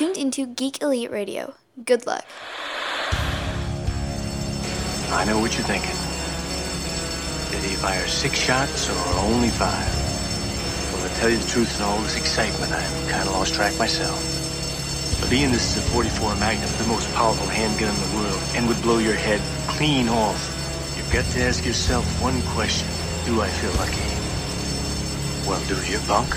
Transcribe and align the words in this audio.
tuned 0.00 0.16
into 0.16 0.46
Geek 0.46 0.80
Elite 0.80 1.10
Radio. 1.10 1.52
Good 1.84 2.06
luck. 2.06 2.24
I 5.12 5.26
know 5.26 5.38
what 5.38 5.52
you're 5.52 5.68
thinking. 5.68 5.92
Did 7.52 7.68
he 7.68 7.76
fire 7.76 8.06
six 8.06 8.38
shots 8.38 8.88
or 8.88 8.96
only 9.20 9.50
five? 9.50 9.92
Well, 10.94 11.06
to 11.06 11.14
tell 11.16 11.28
you 11.28 11.36
the 11.36 11.46
truth, 11.46 11.76
in 11.76 11.84
all 11.84 11.98
this 11.98 12.16
excitement, 12.16 12.72
I've 12.72 13.08
kind 13.10 13.28
of 13.28 13.34
lost 13.34 13.52
track 13.52 13.78
myself. 13.78 15.20
But 15.20 15.28
being 15.28 15.52
this 15.52 15.76
is 15.76 15.84
a 15.84 15.90
44 15.90 16.34
Magnum, 16.36 16.70
the 16.78 16.88
most 16.88 17.12
powerful 17.12 17.46
handgun 17.48 17.92
in 17.92 18.00
the 18.00 18.16
world, 18.16 18.40
and 18.54 18.66
would 18.68 18.80
blow 18.80 19.00
your 19.00 19.12
head 19.12 19.42
clean 19.68 20.08
off, 20.08 20.40
you've 20.96 21.12
got 21.12 21.26
to 21.36 21.42
ask 21.42 21.62
yourself 21.66 22.06
one 22.22 22.40
question. 22.56 22.88
Do 23.26 23.42
I 23.42 23.48
feel 23.48 23.72
lucky? 23.76 24.00
Well, 25.46 25.60
do 25.68 25.76
you, 25.92 25.98
punk? 26.08 26.32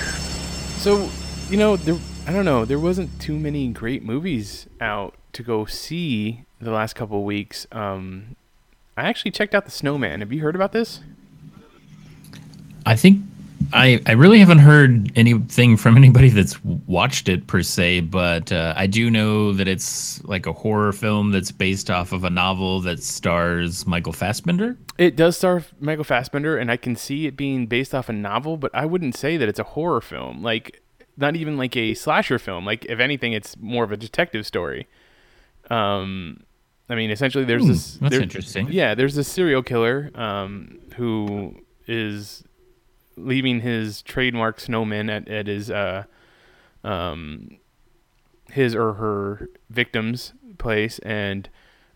So, 0.83 1.09
you 1.49 1.55
know, 1.55 1.77
there 1.77 1.95
I 2.25 2.31
don't 2.31 2.45
know, 2.45 2.63
there 2.63 2.79
wasn't 2.79 3.19
too 3.19 3.37
many 3.37 3.67
great 3.69 4.03
movies 4.03 4.67
out 4.79 5.15
to 5.33 5.43
go 5.43 5.65
see 5.65 6.45
the 6.61 6.71
last 6.71 6.93
couple 6.93 7.19
of 7.19 7.25
weeks. 7.25 7.67
Um, 7.71 8.35
I 8.95 9.03
actually 9.03 9.31
checked 9.31 9.53
out 9.53 9.65
The 9.65 9.71
Snowman. 9.71 10.21
Have 10.21 10.31
you 10.31 10.41
heard 10.41 10.55
about 10.55 10.71
this? 10.71 11.01
I 12.85 12.95
think 12.95 13.23
I 13.71 14.01
I 14.05 14.11
really 14.11 14.39
haven't 14.39 14.59
heard 14.59 15.11
anything 15.17 15.77
from 15.77 15.97
anybody 15.97 16.29
that's 16.29 16.63
watched 16.63 17.27
it 17.27 17.47
per 17.47 17.61
se, 17.63 18.01
but 18.01 18.51
uh, 18.51 18.73
I 18.75 18.87
do 18.87 19.09
know 19.09 19.53
that 19.53 19.67
it's 19.67 20.23
like 20.25 20.45
a 20.45 20.53
horror 20.53 20.91
film 20.91 21.31
that's 21.31 21.51
based 21.51 21.89
off 21.89 22.11
of 22.11 22.23
a 22.23 22.29
novel 22.29 22.81
that 22.81 23.01
stars 23.01 23.87
Michael 23.87 24.13
Fassbender. 24.13 24.77
It 24.97 25.15
does 25.15 25.37
star 25.37 25.63
Michael 25.79 26.03
Fassbender, 26.03 26.57
and 26.57 26.69
I 26.69 26.77
can 26.77 26.95
see 26.95 27.25
it 27.25 27.35
being 27.35 27.65
based 27.65 27.95
off 27.95 28.09
a 28.09 28.13
novel, 28.13 28.57
but 28.57 28.71
I 28.75 28.85
wouldn't 28.85 29.15
say 29.15 29.37
that 29.37 29.49
it's 29.49 29.59
a 29.59 29.63
horror 29.63 30.01
film. 30.01 30.43
Like, 30.43 30.82
not 31.17 31.35
even 31.35 31.57
like 31.57 31.75
a 31.77 31.93
slasher 31.93 32.39
film. 32.39 32.65
Like, 32.65 32.85
if 32.85 32.99
anything, 32.99 33.33
it's 33.33 33.55
more 33.59 33.83
of 33.83 33.91
a 33.91 33.97
detective 33.97 34.45
story. 34.45 34.87
Um, 35.69 36.43
I 36.89 36.95
mean, 36.95 37.11
essentially, 37.11 37.45
there's 37.45 37.63
Hmm, 37.63 37.69
this. 37.69 37.97
that's 37.97 38.11
there- 38.11 38.21
interesting. 38.21 38.67
Yeah, 38.71 38.95
there's 38.95 39.15
this 39.15 39.27
serial 39.27 39.63
killer 39.63 40.11
um, 40.15 40.79
who 40.95 41.55
is 41.87 42.43
leaving 43.15 43.61
his 43.61 44.01
trademark 44.01 44.59
snowman 44.59 45.09
at, 45.09 45.27
at 45.27 45.47
his 45.47 45.69
uh, 45.71 46.03
um, 46.83 47.57
his 48.51 48.75
or 48.75 48.93
her 48.93 49.49
victim's 49.69 50.33
place, 50.57 50.99
and 50.99 51.47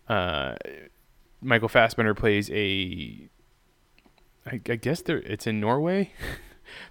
uh, 0.08 0.54
Michael 1.42 1.68
Fassbender 1.68 2.14
plays 2.14 2.50
a. 2.50 3.28
I, 4.46 4.54
I 4.68 4.76
guess 4.76 5.02
there 5.02 5.18
it's 5.18 5.46
in 5.46 5.60
Norway. 5.60 6.12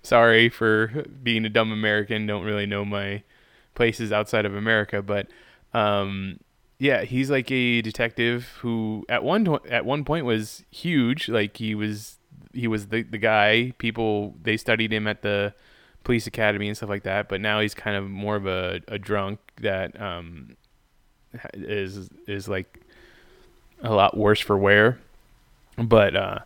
Sorry 0.02 0.50
for 0.50 1.06
being 1.23 1.45
a 1.45 1.50
dumb 1.50 1.72
American. 1.72 2.25
Don't 2.25 2.44
really 2.44 2.66
know 2.66 2.86
my 2.86 3.23
places 3.75 4.11
outside 4.11 4.45
of 4.45 4.56
America, 4.56 5.02
but 5.02 5.28
um, 5.73 6.39
yeah, 6.80 7.03
he's 7.03 7.30
like 7.30 7.52
a 7.52 7.81
detective 7.81 8.47
who 8.59 9.06
at 9.09 9.23
one 9.23 9.47
at 9.69 9.86
one 9.86 10.03
point 10.03 10.25
was 10.25 10.64
huge. 10.72 11.30
Like 11.30 11.58
he 11.58 11.75
was 11.75 12.17
he 12.53 12.67
was 12.67 12.88
the 12.88 13.03
the 13.03 13.17
guy. 13.17 13.73
People 13.78 14.36
they 14.42 14.58
studied 14.58 14.94
him 14.94 15.08
at 15.08 15.22
the 15.22 15.53
police 16.03 16.28
academy 16.28 16.67
and 16.67 16.78
stuff 16.78 16.89
like 16.89 17.03
that. 17.03 17.30
But 17.30 17.41
now 17.41 17.59
he's 17.59 17.73
kind 17.73 17.97
of 17.97 18.09
more 18.09 18.36
of 18.36 18.45
a, 18.45 18.81
a 18.88 19.00
drunk 19.00 19.39
that 19.62 20.00
um, 20.00 20.56
is 21.53 22.09
is 22.28 22.47
like 22.47 22.81
a 23.81 23.94
lot 23.94 24.16
worse 24.16 24.39
for 24.39 24.58
wear. 24.58 25.00
But 25.78 26.16
uh, 26.16 26.39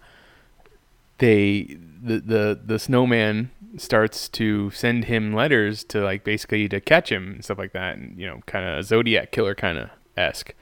they 1.21 1.77
the 2.03 2.19
the 2.19 2.59
the 2.65 2.79
snowman 2.79 3.51
starts 3.77 4.27
to 4.27 4.69
send 4.71 5.05
him 5.05 5.33
letters 5.33 5.83
to 5.85 6.01
like 6.01 6.23
basically 6.23 6.67
to 6.67 6.81
catch 6.81 7.11
him 7.11 7.33
and 7.33 7.43
stuff 7.43 7.57
like 7.57 7.73
that, 7.73 7.97
and 7.97 8.19
you 8.19 8.27
know, 8.27 8.41
kind 8.47 8.67
of 8.67 8.83
Zodiac 8.83 9.31
killer 9.31 9.55
kind 9.55 9.77
of 9.77 9.89
esque. 10.17 10.53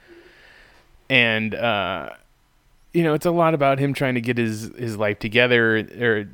And 1.08 1.54
uh, 1.54 2.10
you 2.92 3.02
know, 3.02 3.14
it's 3.14 3.26
a 3.26 3.30
lot 3.30 3.54
about 3.54 3.78
him 3.78 3.94
trying 3.94 4.14
to 4.14 4.20
get 4.20 4.36
his 4.36 4.70
his 4.76 4.96
life 4.96 5.18
together, 5.18 5.78
or 6.00 6.28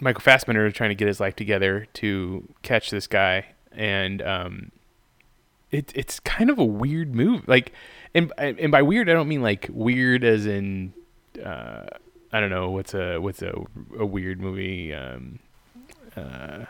Michael 0.00 0.20
Fassbender 0.20 0.70
trying 0.72 0.90
to 0.90 0.96
get 0.96 1.08
his 1.08 1.20
life 1.20 1.36
together 1.36 1.86
to 1.94 2.46
catch 2.62 2.90
this 2.90 3.06
guy, 3.06 3.46
and 3.70 4.20
um, 4.20 4.72
it 5.70 5.92
it's 5.94 6.18
kind 6.20 6.50
of 6.50 6.58
a 6.58 6.64
weird 6.64 7.14
move. 7.14 7.46
Like, 7.46 7.72
and 8.14 8.32
and 8.36 8.72
by 8.72 8.82
weird, 8.82 9.08
I 9.08 9.12
don't 9.12 9.28
mean 9.28 9.42
like 9.42 9.68
weird 9.70 10.24
as 10.24 10.44
in, 10.44 10.92
uh, 11.42 11.86
I 12.32 12.40
don't 12.40 12.50
know 12.50 12.70
what's 12.70 12.94
a 12.94 13.18
what's 13.18 13.42
a 13.42 13.54
a 13.98 14.04
weird 14.06 14.40
movie. 14.40 14.92
Um, 14.94 15.38
uh, 16.16 16.64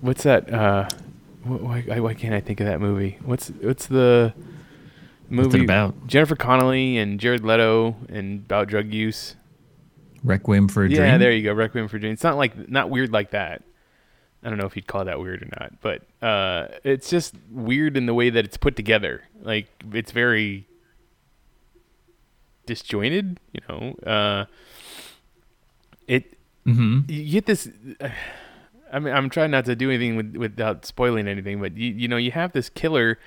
what's 0.00 0.22
that? 0.22 0.52
Uh, 0.52 0.88
wh- 1.44 1.62
why 1.62 1.82
why 2.00 2.14
can't 2.14 2.34
I 2.34 2.40
think 2.40 2.60
of 2.60 2.66
that 2.66 2.80
movie? 2.80 3.18
What's 3.24 3.48
what's 3.48 3.86
the 3.86 4.32
movie 5.28 5.48
What's 5.58 5.64
about? 5.64 6.06
Jennifer 6.06 6.36
Connelly 6.36 6.98
and 6.98 7.20
Jared 7.20 7.44
Leto 7.44 7.96
and 8.08 8.40
about 8.40 8.68
drug 8.68 8.92
use. 8.92 9.36
Requiem 10.24 10.68
for 10.68 10.84
a 10.84 10.88
Dream. 10.88 11.00
Yeah, 11.00 11.18
there 11.18 11.32
you 11.32 11.42
go. 11.42 11.52
Requiem 11.52 11.88
for 11.88 11.96
a 11.96 12.00
Dream. 12.00 12.12
It's 12.12 12.24
not 12.24 12.36
like 12.36 12.68
not 12.68 12.90
weird 12.90 13.12
like 13.12 13.30
that. 13.30 13.62
I 14.42 14.48
don't 14.48 14.56
know 14.56 14.64
if 14.64 14.74
you'd 14.74 14.86
call 14.86 15.04
that 15.04 15.20
weird 15.20 15.42
or 15.42 15.48
not, 15.60 15.74
but 15.82 16.02
uh, 16.26 16.68
it's 16.82 17.10
just 17.10 17.34
weird 17.50 17.96
in 17.98 18.06
the 18.06 18.14
way 18.14 18.30
that 18.30 18.44
it's 18.44 18.56
put 18.56 18.74
together. 18.74 19.22
Like 19.42 19.68
it's 19.92 20.12
very 20.12 20.66
disjointed. 22.70 23.40
You 23.52 23.60
know, 23.68 23.94
uh, 24.06 24.44
it. 26.06 26.36
Mhm. 26.66 27.10
You 27.10 27.32
get 27.32 27.46
this. 27.46 27.68
I 28.92 28.98
mean, 28.98 29.14
I'm 29.14 29.30
trying 29.30 29.50
not 29.50 29.64
to 29.66 29.76
do 29.76 29.88
anything 29.90 30.16
with, 30.16 30.36
without 30.36 30.84
spoiling 30.84 31.28
anything, 31.28 31.60
but 31.60 31.76
you 31.76 31.90
you 31.92 32.08
know 32.08 32.16
you 32.16 32.30
have 32.32 32.52
this 32.52 32.68
killer 32.68 33.18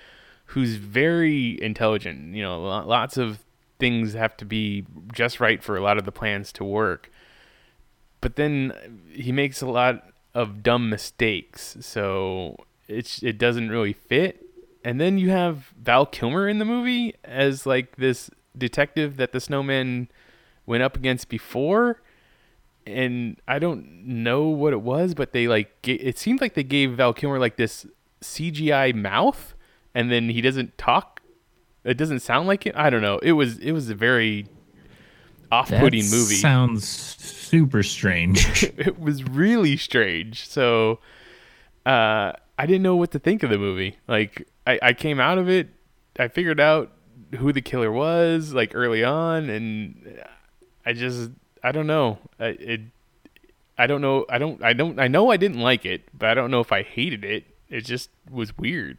who's 0.47 0.75
very 0.75 1.61
intelligent. 1.61 2.35
You 2.35 2.43
know, 2.43 2.61
lots 2.61 3.17
of 3.17 3.43
things 3.79 4.13
have 4.13 4.37
to 4.37 4.45
be 4.45 4.85
just 5.13 5.39
right 5.39 5.61
for 5.63 5.75
a 5.75 5.81
lot 5.81 5.97
of 5.97 6.05
the 6.05 6.11
plans 6.11 6.51
to 6.53 6.63
work. 6.63 7.09
But 8.21 8.35
then 8.37 8.73
he 9.11 9.31
makes 9.31 9.61
a 9.61 9.67
lot 9.67 10.03
of 10.33 10.63
dumb 10.63 10.89
mistakes, 10.89 11.77
so 11.81 12.55
it's 12.87 13.21
it 13.23 13.37
doesn't 13.37 13.69
really 13.69 13.93
fit. 13.93 14.39
And 14.85 14.99
then 14.99 15.17
you 15.17 15.29
have 15.29 15.73
Val 15.81 16.05
Kilmer 16.05 16.47
in 16.49 16.59
the 16.59 16.65
movie 16.65 17.15
as 17.23 17.65
like 17.65 17.95
this 17.95 18.29
detective 18.57 19.17
that 19.17 19.31
the 19.31 19.39
snowman 19.39 20.09
went 20.65 20.83
up 20.83 20.95
against 20.95 21.29
before 21.29 22.01
and 22.85 23.37
I 23.47 23.59
don't 23.59 24.05
know 24.05 24.43
what 24.43 24.73
it 24.73 24.81
was, 24.81 25.13
but 25.13 25.31
they 25.31 25.47
like 25.47 25.87
it 25.87 26.17
seemed 26.17 26.41
like 26.41 26.53
they 26.53 26.63
gave 26.63 26.93
Val 26.93 27.13
Kilmer 27.13 27.39
like 27.39 27.55
this 27.55 27.85
CGI 28.21 28.93
mouth, 28.93 29.55
and 29.93 30.11
then 30.11 30.29
he 30.29 30.41
doesn't 30.41 30.77
talk. 30.77 31.21
It 31.83 31.97
doesn't 31.97 32.19
sound 32.19 32.47
like 32.47 32.65
it. 32.65 32.75
I 32.75 32.89
don't 32.89 33.01
know. 33.01 33.19
It 33.19 33.33
was 33.33 33.57
it 33.59 33.71
was 33.71 33.89
a 33.89 33.95
very 33.95 34.47
off-putting 35.51 36.03
That 36.03 36.11
movie. 36.11 36.35
Sounds 36.35 36.87
super 36.87 37.83
strange. 37.83 38.63
it 38.77 38.99
was 38.99 39.23
really 39.23 39.77
strange. 39.77 40.47
So 40.47 40.99
uh, 41.85 42.33
I 42.57 42.65
didn't 42.65 42.81
know 42.81 42.95
what 42.95 43.11
to 43.11 43.19
think 43.19 43.43
of 43.43 43.49
the 43.49 43.57
movie. 43.57 43.97
Like 44.07 44.47
I, 44.65 44.79
I 44.81 44.93
came 44.93 45.19
out 45.19 45.37
of 45.37 45.49
it, 45.49 45.69
I 46.17 46.27
figured 46.27 46.59
out 46.59 46.91
who 47.37 47.53
the 47.53 47.61
killer 47.61 47.91
was 47.91 48.53
like 48.53 48.71
early 48.73 49.03
on, 49.03 49.49
and 49.49 50.23
I 50.85 50.93
just 50.93 51.31
I 51.63 51.71
don't 51.71 51.87
know. 51.87 52.19
I, 52.39 52.45
it 52.45 52.81
I 53.77 53.87
don't 53.87 54.01
know. 54.01 54.25
I 54.29 54.37
don't. 54.37 54.63
I 54.63 54.73
don't. 54.73 54.99
I 54.99 55.07
know 55.07 55.31
I 55.31 55.37
didn't 55.37 55.59
like 55.59 55.85
it, 55.85 56.03
but 56.17 56.29
I 56.29 56.33
don't 56.33 56.51
know 56.51 56.59
if 56.59 56.71
I 56.71 56.83
hated 56.83 57.23
it. 57.23 57.45
It 57.69 57.81
just 57.81 58.09
was 58.29 58.55
weird. 58.57 58.97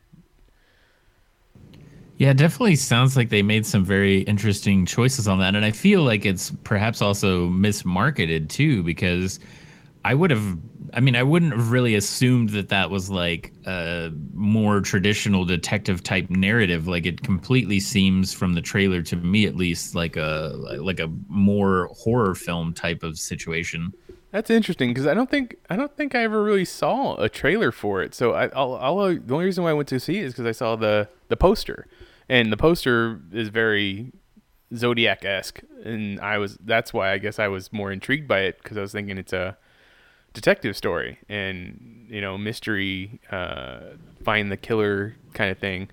Yeah, 2.17 2.31
it 2.31 2.37
definitely 2.37 2.77
sounds 2.77 3.17
like 3.17 3.29
they 3.29 3.43
made 3.43 3.67
some 3.67 3.85
very 3.85 4.21
interesting 4.23 4.87
choices 4.87 5.27
on 5.27 5.39
that. 5.41 5.55
And 5.55 5.65
I 5.65 5.73
feel 5.73 6.03
like 6.03 6.25
it's 6.25 6.51
perhaps 6.63 7.03
also 7.03 7.49
mismarketed 7.49 8.49
too, 8.49 8.83
because 8.83 9.41
I 10.05 10.15
would 10.15 10.31
have, 10.31 10.59
I 10.93 11.01
mean, 11.01 11.17
I 11.17 11.23
wouldn't 11.23 11.53
have 11.53 11.71
really 11.71 11.95
assumed 11.95 12.51
that 12.51 12.69
that 12.69 12.91
was 12.91 13.11
like 13.11 13.53
a 13.67 14.13
more 14.33 14.81
traditional 14.81 15.45
detective 15.45 16.03
type 16.03 16.29
narrative. 16.29 16.87
Like 16.87 17.07
it 17.07 17.23
completely 17.23 17.81
seems 17.81 18.33
from 18.33 18.53
the 18.53 18.61
trailer 18.61 19.03
to 19.03 19.17
me, 19.17 19.47
at 19.47 19.57
least, 19.57 19.95
like 19.95 20.17
a, 20.17 20.53
like 20.81 21.01
a 21.01 21.11
more 21.29 21.89
horror 21.95 22.35
film 22.35 22.75
type 22.75 23.03
of 23.03 23.19
situation. 23.19 23.95
That's 24.31 24.51
interesting 24.51 24.91
because 24.91 25.07
I 25.07 25.15
don't 25.15 25.31
think 25.31 25.55
I 25.71 25.77
don't 25.77 25.97
think 25.97 26.17
I 26.17 26.25
ever 26.25 26.43
really 26.43 26.65
saw 26.65 27.15
a 27.15 27.29
trailer 27.29 27.71
for 27.71 28.03
it. 28.03 28.15
So 28.15 28.33
I, 28.33 28.49
I'll, 28.49 28.75
I'll, 28.75 28.97
the 29.15 29.33
only 29.33 29.45
reason 29.45 29.63
why 29.63 29.71
I 29.71 29.75
went 29.75 29.89
to 29.91 30.01
see 30.01 30.19
it 30.19 30.25
is 30.25 30.33
because 30.33 30.47
I 30.47 30.51
saw 30.51 30.75
the 30.75 31.09
the 31.29 31.37
poster, 31.37 31.87
and 32.29 32.53
the 32.53 32.57
poster 32.57 33.21
is 33.33 33.49
very 33.49 34.11
Zodiac 34.75 35.25
esque, 35.25 35.61
and 35.85 36.19
I 36.19 36.39
was 36.39 36.59
that's 36.65 36.93
why 36.93 37.13
I 37.13 37.19
guess 37.19 37.39
I 37.39 37.47
was 37.47 37.73
more 37.73 37.93
intrigued 37.93 38.27
by 38.27 38.41
it 38.41 38.59
because 38.61 38.77
I 38.77 38.81
was 38.81 38.91
thinking 38.91 39.19
it's 39.19 39.33
a 39.33 39.57
detective 40.35 40.77
story 40.77 41.19
and 41.29 42.07
you 42.11 42.21
know 42.21 42.37
mystery, 42.37 43.21
uh, 43.33 43.81
find 44.23 44.53
the 44.53 44.57
killer 44.59 45.17
kind 45.33 45.51
of 45.51 45.59
thing. 45.59 45.89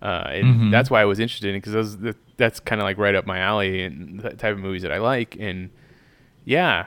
Uh, 0.00 0.26
and 0.30 0.44
Mhm. 0.60 0.70
that's 0.72 0.90
why 0.90 1.00
I 1.00 1.04
was 1.04 1.20
interested 1.20 1.48
in 1.54 1.56
because 1.60 1.72
those 1.96 2.14
that's 2.36 2.58
kind 2.58 2.80
of 2.80 2.84
like 2.84 2.98
right 2.98 3.14
up 3.14 3.24
my 3.26 3.38
alley 3.38 3.82
and 3.84 4.18
the 4.20 4.30
type 4.30 4.54
of 4.54 4.58
movies 4.58 4.82
that 4.82 4.90
I 4.90 4.98
like. 4.98 5.36
And 5.38 5.70
yeah, 6.44 6.86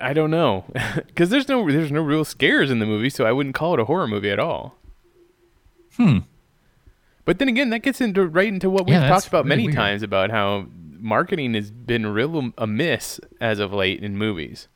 I 0.00 0.12
don't 0.14 0.30
know, 0.30 0.64
because 1.06 1.28
there's 1.30 1.48
no 1.48 1.68
there's 1.70 1.92
no 1.92 2.00
real 2.02 2.24
scares 2.24 2.70
in 2.70 2.78
the 2.78 2.86
movie, 2.86 3.10
so 3.10 3.26
I 3.26 3.32
wouldn't 3.32 3.54
call 3.54 3.74
it 3.74 3.80
a 3.80 3.84
horror 3.84 4.06
movie 4.08 4.30
at 4.30 4.38
all. 4.38 4.78
Hmm. 5.96 6.18
But 7.24 7.38
then 7.38 7.48
again, 7.48 7.68
that 7.70 7.80
gets 7.80 8.00
into 8.00 8.26
right 8.26 8.48
into 8.48 8.70
what 8.70 8.86
we've 8.86 8.94
talked 8.96 9.26
about 9.26 9.44
really 9.44 9.48
many 9.56 9.62
weird. 9.64 9.74
times 9.76 10.02
about 10.02 10.30
how 10.30 10.66
marketing 10.98 11.54
has 11.54 11.70
been 11.70 12.06
real 12.06 12.52
amiss 12.56 13.20
as 13.40 13.58
of 13.58 13.72
late 13.72 14.02
in 14.02 14.16
movies. 14.16 14.68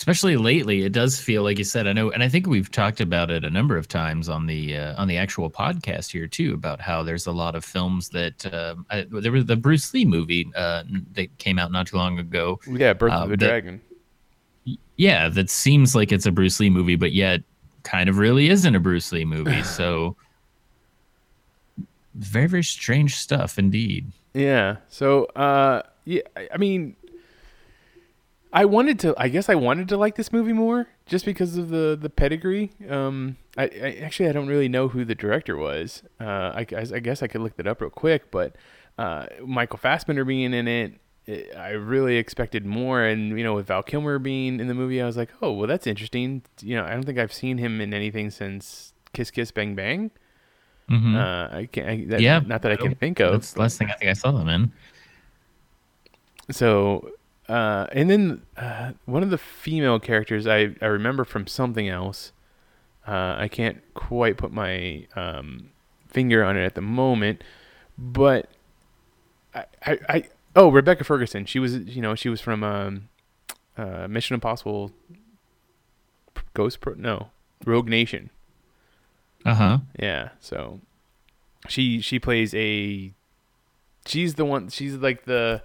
Especially 0.00 0.38
lately 0.38 0.82
it 0.82 0.92
does 0.92 1.20
feel 1.20 1.42
like 1.42 1.58
you 1.58 1.64
said 1.64 1.86
i 1.86 1.92
know 1.92 2.10
and 2.10 2.22
i 2.22 2.28
think 2.28 2.46
we've 2.46 2.70
talked 2.70 3.00
about 3.02 3.30
it 3.30 3.44
a 3.44 3.50
number 3.50 3.76
of 3.76 3.86
times 3.86 4.30
on 4.30 4.46
the 4.46 4.74
uh, 4.76 4.94
on 5.00 5.06
the 5.06 5.16
actual 5.18 5.50
podcast 5.50 6.10
here 6.10 6.26
too 6.26 6.54
about 6.54 6.80
how 6.80 7.02
there's 7.02 7.26
a 7.26 7.32
lot 7.32 7.54
of 7.54 7.62
films 7.64 8.08
that 8.08 8.52
um, 8.54 8.86
I, 8.90 9.06
there 9.10 9.30
was 9.30 9.44
the 9.44 9.56
bruce 9.56 9.92
lee 9.92 10.06
movie 10.06 10.50
uh, 10.56 10.84
that 11.12 11.36
came 11.36 11.58
out 11.58 11.70
not 11.70 11.86
too 11.86 11.98
long 11.98 12.18
ago 12.18 12.58
Yeah, 12.66 12.94
Birth 12.94 13.12
Uh, 13.12 13.16
of 13.24 13.28
the 13.28 13.36
that- 13.36 13.46
Dragon. 13.46 13.80
yeah 14.96 15.28
that 15.28 15.50
seems 15.50 15.94
like 15.94 16.12
it's 16.12 16.24
a 16.26 16.32
bruce 16.32 16.58
lee 16.60 16.70
movie 16.70 16.96
but 16.96 17.12
yet 17.12 17.42
kind 17.82 18.08
of 18.08 18.16
really 18.18 18.48
isn't 18.48 18.74
a 18.74 18.80
bruce 18.80 19.12
lee 19.12 19.24
movie 19.26 19.62
so 19.78 20.16
very 22.14 22.46
very 22.48 22.64
strange 22.64 23.16
stuff 23.16 23.58
indeed 23.58 24.10
Yeah. 24.34 24.76
So, 24.88 25.24
uh, 25.36 25.82
yeah, 26.04 26.22
I 26.52 26.56
mean, 26.56 26.94
I 28.52 28.64
wanted 28.64 28.98
to. 29.00 29.14
I 29.16 29.28
guess 29.28 29.48
I 29.48 29.54
wanted 29.54 29.88
to 29.90 29.96
like 29.96 30.16
this 30.16 30.32
movie 30.32 30.52
more 30.52 30.88
just 31.06 31.24
because 31.24 31.56
of 31.56 31.68
the 31.68 31.96
the 32.00 32.10
pedigree. 32.10 32.72
Um, 32.88 33.36
I, 33.56 33.64
I 33.64 33.98
actually 34.02 34.28
I 34.28 34.32
don't 34.32 34.48
really 34.48 34.68
know 34.68 34.88
who 34.88 35.04
the 35.04 35.14
director 35.14 35.56
was. 35.56 36.02
Uh, 36.20 36.50
I, 36.54 36.64
guess- 36.64 36.90
I 36.92 36.98
guess 36.98 37.22
I 37.22 37.28
could 37.28 37.40
look 37.42 37.56
that 37.56 37.66
up 37.68 37.80
real 37.80 37.90
quick, 37.90 38.30
but 38.32 38.56
uh, 38.98 39.26
Michael 39.44 39.78
Fassbender 39.78 40.24
being 40.24 40.52
in 40.52 40.66
it. 40.66 40.94
it- 41.26 41.56
I 41.56 41.70
really 41.70 42.16
expected 42.16 42.66
more, 42.66 43.04
and 43.04 43.38
you 43.38 43.44
know, 43.44 43.54
with 43.54 43.66
Val 43.68 43.84
Kilmer 43.84 44.18
being 44.18 44.58
in 44.58 44.66
the 44.66 44.74
movie, 44.74 45.00
I 45.00 45.06
was 45.06 45.16
like, 45.16 45.30
"Oh, 45.40 45.52
well, 45.52 45.68
that's 45.68 45.86
interesting." 45.86 46.42
You 46.60 46.76
know, 46.76 46.84
I 46.84 46.90
don't 46.90 47.04
think 47.04 47.18
I've 47.18 47.32
seen 47.32 47.58
him 47.58 47.80
in 47.80 47.94
anything 47.94 48.30
since 48.30 48.92
Kiss 49.12 49.30
Kiss 49.30 49.52
Bang 49.52 49.74
Bang. 49.76 50.10
Mhm. 50.90 51.14
Uh, 51.14 51.56
I 51.56 51.66
can't. 51.66 51.88
I, 51.88 52.04
that, 52.08 52.20
yeah 52.20 52.40
not 52.44 52.62
that 52.62 52.72
I 52.72 52.76
can 52.76 52.96
think 52.96 53.20
of. 53.20 53.30
that's 53.30 53.52
the 53.52 53.60
last 53.60 53.78
thing 53.78 53.90
i 53.90 53.92
think 53.92 54.10
i 54.10 54.12
saw 54.12 54.32
them 54.32 54.48
in 54.48 54.72
so 56.50 57.10
uh, 57.50 57.86
and 57.92 58.08
then 58.10 58.42
uh, 58.56 58.92
one 59.06 59.22
of 59.22 59.30
the 59.30 59.38
female 59.38 59.98
characters 59.98 60.46
I, 60.46 60.74
I 60.80 60.86
remember 60.86 61.24
from 61.24 61.46
something 61.46 61.88
else. 61.88 62.32
Uh, 63.08 63.34
i 63.38 63.48
can't 63.48 63.82
quite 63.94 64.36
put 64.36 64.52
my 64.52 65.06
um, 65.16 65.70
finger 66.06 66.44
on 66.44 66.56
it 66.56 66.64
at 66.64 66.74
the 66.74 66.82
moment 66.82 67.42
but 67.96 68.50
I, 69.54 69.64
I, 69.84 69.98
I 70.08 70.28
oh 70.56 70.70
rebecca 70.70 71.04
ferguson. 71.04 71.44
She 71.44 71.58
was 71.58 71.76
you 71.76 72.00
know 72.00 72.14
she 72.14 72.28
was 72.28 72.40
from 72.40 72.64
um, 72.64 73.08
uh, 73.76 74.06
mission 74.08 74.34
impossible 74.34 74.92
ghost 76.54 76.80
pro 76.80 76.94
no 76.94 77.30
rogue 77.64 77.88
nation. 77.88 78.30
Uh-huh. 79.44 79.78
Yeah, 79.98 80.30
so 80.40 80.80
she 81.68 82.00
she 82.00 82.18
plays 82.18 82.54
a 82.54 83.12
she's 84.06 84.34
the 84.34 84.44
one 84.44 84.68
she's 84.68 84.94
like 84.94 85.24
the 85.24 85.62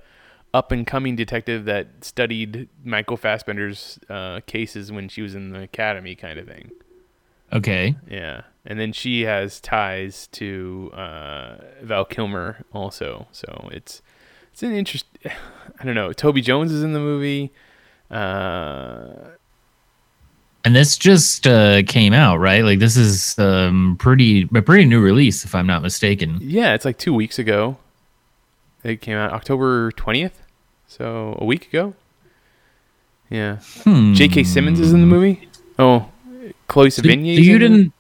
up 0.56 0.72
and 0.72 0.88
coming 0.88 1.16
detective 1.16 1.66
that 1.66 1.88
studied 2.02 2.70
Michael 2.84 3.18
Fassbender's 3.18 4.00
uh, 4.10 4.40
cases 4.46 4.92
when 4.92 5.10
she 5.10 5.22
was 5.22 5.36
in 5.36 5.50
the 5.52 5.62
academy 5.64 6.16
kind 6.16 6.40
of 6.40 6.48
thing. 6.48 6.72
okay 7.52 7.96
Yeah. 8.10 8.42
And 8.66 8.80
then 8.80 8.94
she 8.94 9.22
has 9.24 9.60
ties 9.60 10.28
to 10.40 10.92
uh, 10.94 11.58
Val 11.84 12.06
Kilmer 12.06 12.64
also. 12.74 13.28
So 13.32 13.70
it's 13.72 14.02
it's 14.52 14.64
an 14.64 14.74
interest 14.74 15.06
I 15.80 15.84
don't 15.84 15.94
know. 15.96 16.14
Toby 16.14 16.42
Jones 16.42 16.72
is 16.72 16.82
in 16.84 16.94
the 16.94 17.00
movie. 17.00 17.52
Uh, 18.10 19.36
And 20.64 20.76
this 20.76 20.98
just 20.98 21.46
uh, 21.46 21.84
came 21.84 22.14
out, 22.14 22.38
right? 22.38 22.64
Like 22.64 22.80
this 22.80 22.96
is 22.98 23.38
um, 23.38 23.98
pretty 24.00 24.48
a 24.56 24.62
pretty 24.62 24.86
new 24.86 25.02
release, 25.02 25.44
if 25.46 25.54
I'm 25.54 25.68
not 25.68 25.82
mistaken. 25.84 26.38
Yeah, 26.42 26.74
it's 26.74 26.86
like 26.86 26.98
two 26.98 27.14
weeks 27.14 27.38
ago. 27.38 27.78
It 28.84 29.02
came 29.02 29.18
out 29.18 29.32
October 29.34 29.92
twentieth, 29.92 30.42
so 30.88 31.38
a 31.40 31.46
week 31.46 31.68
ago. 31.68 31.94
Yeah. 33.30 33.58
Hmm. 33.84 34.14
J.K. 34.14 34.44
Simmons 34.44 34.80
is 34.80 34.94
in 34.94 35.02
the 35.02 35.08
movie. 35.08 35.50
Oh, 35.80 36.10
Chloe 36.68 36.90
Sevigny. 36.90 37.36
so 37.36 37.42
you 37.42 37.58
didn't 37.58 37.94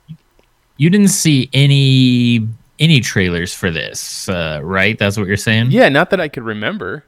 you 0.78 0.90
didn't 0.90 1.10
see 1.10 1.50
any 1.54 2.48
any 2.80 3.00
trailers 3.00 3.54
for 3.54 3.72
this, 3.72 4.30
uh, 4.30 4.60
right? 4.64 4.98
That's 4.98 5.18
what 5.18 5.28
you're 5.28 5.38
saying. 5.38 5.72
Yeah, 5.72 5.90
not 5.90 6.10
that 6.10 6.20
I 6.20 6.28
could 6.28 6.44
remember. 6.44 7.06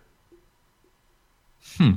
Hmm. 1.77 1.93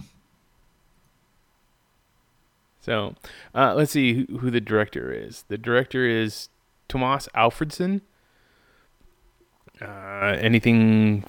So, 2.81 3.15
uh, 3.55 3.75
let's 3.75 3.93
see 3.93 4.27
who, 4.27 4.39
who 4.39 4.51
the 4.51 4.61
director 4.61 5.13
is. 5.13 5.45
The 5.49 5.59
director 5.59 6.07
is 6.07 6.49
Tomas 6.89 7.29
Alfredson. 7.35 8.01
Uh, 9.81 10.37
anything 10.39 11.25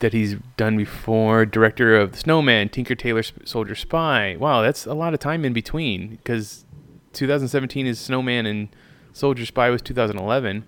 that 0.00 0.12
he's 0.12 0.36
done 0.56 0.76
before? 0.76 1.46
Director 1.46 1.96
of 1.96 2.12
The 2.12 2.18
Snowman, 2.18 2.68
Tinker 2.68 2.94
Tailor 2.94 3.22
Soldier 3.44 3.74
Spy. 3.74 4.36
Wow, 4.38 4.62
that's 4.62 4.84
a 4.86 4.94
lot 4.94 5.14
of 5.14 5.20
time 5.20 5.44
in 5.44 5.52
between 5.52 6.16
because 6.16 6.64
2017 7.12 7.86
is 7.86 7.98
Snowman 7.98 8.46
and 8.46 8.68
Soldier 9.12 9.46
Spy 9.46 9.70
was 9.70 9.82
2011. 9.82 10.64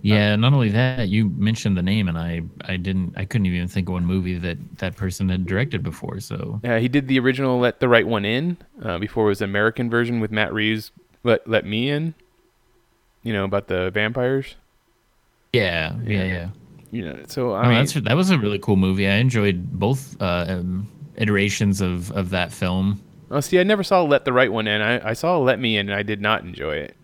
Yeah. 0.00 0.36
Not 0.36 0.52
only 0.52 0.68
that, 0.70 1.08
you 1.08 1.28
mentioned 1.30 1.76
the 1.76 1.82
name, 1.82 2.08
and 2.08 2.16
I 2.16 2.42
I 2.64 2.76
didn't 2.76 3.14
I 3.16 3.24
couldn't 3.24 3.46
even 3.46 3.66
think 3.68 3.88
of 3.88 3.94
one 3.94 4.06
movie 4.06 4.38
that 4.38 4.58
that 4.78 4.96
person 4.96 5.28
had 5.28 5.44
directed 5.44 5.82
before. 5.82 6.20
So 6.20 6.60
Uh, 6.62 6.78
he 6.78 6.88
did 6.88 7.08
the 7.08 7.18
original 7.18 7.58
"Let 7.58 7.80
the 7.80 7.88
Right 7.88 8.06
One 8.06 8.24
In" 8.24 8.58
uh, 8.82 8.98
before 8.98 9.24
it 9.26 9.28
was 9.30 9.42
American 9.42 9.90
version 9.90 10.20
with 10.20 10.30
Matt 10.30 10.52
Reeves. 10.52 10.92
Let 11.24 11.48
Let 11.48 11.66
Me 11.66 11.90
In. 11.90 12.14
You 13.24 13.32
know 13.32 13.44
about 13.44 13.66
the 13.66 13.90
vampires. 13.90 14.54
yeah, 15.52 15.96
yeah, 16.04 16.24
Yeah. 16.24 16.48
Yeah. 16.90 16.98
You 16.98 17.04
know, 17.12 17.18
so 17.26 17.52
I 17.52 17.64
Oh, 17.66 17.68
mean, 17.68 17.78
that's 17.78 17.92
that 17.94 18.16
was 18.16 18.30
a 18.30 18.38
really 18.38 18.58
cool 18.58 18.76
movie. 18.76 19.06
I 19.08 19.16
enjoyed 19.16 19.72
both 19.78 20.16
uh, 20.20 20.46
um, 20.48 20.88
iterations 21.16 21.80
of 21.80 22.10
of 22.12 22.30
that 22.30 22.52
film. 22.52 23.00
oh, 23.30 23.40
see, 23.40 23.58
I 23.60 23.62
never 23.62 23.82
saw 23.82 24.02
"Let 24.02 24.24
the 24.24 24.32
Right 24.32 24.50
One 24.52 24.66
In." 24.66 24.80
I, 24.80 25.10
I 25.10 25.12
saw 25.12 25.38
"Let 25.38 25.58
Me 25.60 25.76
In," 25.76 25.88
and 25.88 25.94
I 25.98 26.02
did 26.02 26.20
not 26.20 26.42
enjoy 26.42 26.76
it. 26.76 26.96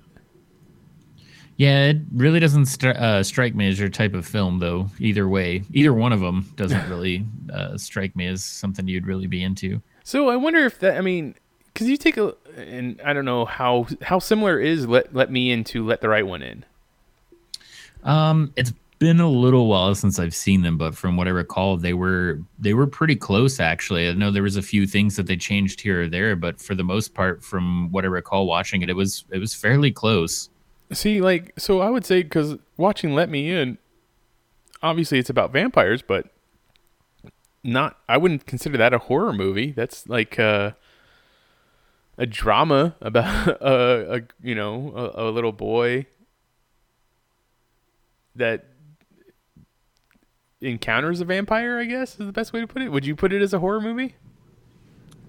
Yeah, 1.56 1.84
it 1.90 1.98
really 2.12 2.40
doesn't 2.40 2.64
stri- 2.64 2.96
uh, 3.00 3.22
strike 3.22 3.54
me 3.54 3.68
as 3.68 3.78
your 3.78 3.88
type 3.88 4.14
of 4.14 4.26
film, 4.26 4.58
though. 4.58 4.90
Either 4.98 5.28
way, 5.28 5.62
either 5.72 5.92
one 5.92 6.12
of 6.12 6.18
them 6.20 6.50
doesn't 6.56 6.88
really 6.90 7.24
uh, 7.52 7.76
strike 7.78 8.16
me 8.16 8.26
as 8.26 8.42
something 8.42 8.88
you'd 8.88 9.06
really 9.06 9.28
be 9.28 9.42
into. 9.44 9.80
So 10.02 10.28
I 10.30 10.36
wonder 10.36 10.64
if 10.64 10.80
that. 10.80 10.96
I 10.98 11.00
mean, 11.00 11.34
because 11.72 11.88
you 11.88 11.96
take 11.96 12.16
a, 12.16 12.34
and 12.56 13.00
I 13.04 13.12
don't 13.12 13.24
know 13.24 13.44
how 13.44 13.86
how 14.02 14.18
similar 14.18 14.58
is 14.58 14.86
"Let 14.88 15.14
Let 15.14 15.30
Me 15.30 15.50
In" 15.52 15.62
to 15.64 15.84
"Let 15.84 16.00
the 16.00 16.08
Right 16.08 16.26
One 16.26 16.42
In." 16.42 16.64
Um, 18.02 18.52
it's 18.56 18.72
been 19.04 19.20
a 19.20 19.28
little 19.28 19.66
while 19.66 19.94
since 19.94 20.18
I've 20.18 20.34
seen 20.34 20.62
them, 20.62 20.78
but 20.78 20.96
from 20.96 21.18
what 21.18 21.28
I 21.28 21.30
recall, 21.30 21.76
they 21.76 21.92
were 21.92 22.40
they 22.58 22.72
were 22.72 22.86
pretty 22.86 23.16
close. 23.16 23.60
Actually, 23.60 24.08
I 24.08 24.14
know 24.14 24.30
there 24.30 24.42
was 24.42 24.56
a 24.56 24.62
few 24.62 24.86
things 24.86 25.16
that 25.16 25.26
they 25.26 25.36
changed 25.36 25.82
here 25.82 26.04
or 26.04 26.08
there, 26.08 26.34
but 26.34 26.58
for 26.58 26.74
the 26.74 26.84
most 26.84 27.12
part, 27.12 27.44
from 27.44 27.92
what 27.92 28.04
I 28.04 28.08
recall 28.08 28.46
watching 28.46 28.80
it, 28.80 28.88
it 28.88 28.96
was 28.96 29.26
it 29.30 29.38
was 29.38 29.52
fairly 29.52 29.92
close. 29.92 30.48
See, 30.90 31.20
like, 31.20 31.52
so 31.58 31.82
I 31.82 31.90
would 31.90 32.06
say 32.06 32.22
because 32.22 32.56
watching 32.78 33.14
"Let 33.14 33.28
Me 33.28 33.50
In," 33.52 33.76
obviously 34.82 35.18
it's 35.18 35.28
about 35.28 35.52
vampires, 35.52 36.00
but 36.00 36.28
not. 37.62 37.98
I 38.08 38.16
wouldn't 38.16 38.46
consider 38.46 38.78
that 38.78 38.94
a 38.94 38.98
horror 38.98 39.34
movie. 39.34 39.72
That's 39.72 40.08
like 40.08 40.38
uh, 40.38 40.70
a 42.16 42.24
drama 42.24 42.96
about 43.02 43.48
a, 43.60 44.14
a 44.14 44.20
you 44.42 44.54
know 44.54 44.94
a, 44.96 45.28
a 45.28 45.30
little 45.30 45.52
boy 45.52 46.06
that 48.36 48.64
encounters 50.64 51.20
a 51.20 51.24
vampire. 51.24 51.78
I 51.78 51.84
guess 51.84 52.12
is 52.12 52.26
the 52.26 52.32
best 52.32 52.52
way 52.52 52.60
to 52.60 52.66
put 52.66 52.82
it. 52.82 52.90
Would 52.90 53.06
you 53.06 53.14
put 53.14 53.32
it 53.32 53.42
as 53.42 53.52
a 53.52 53.58
horror 53.58 53.80
movie? 53.80 54.14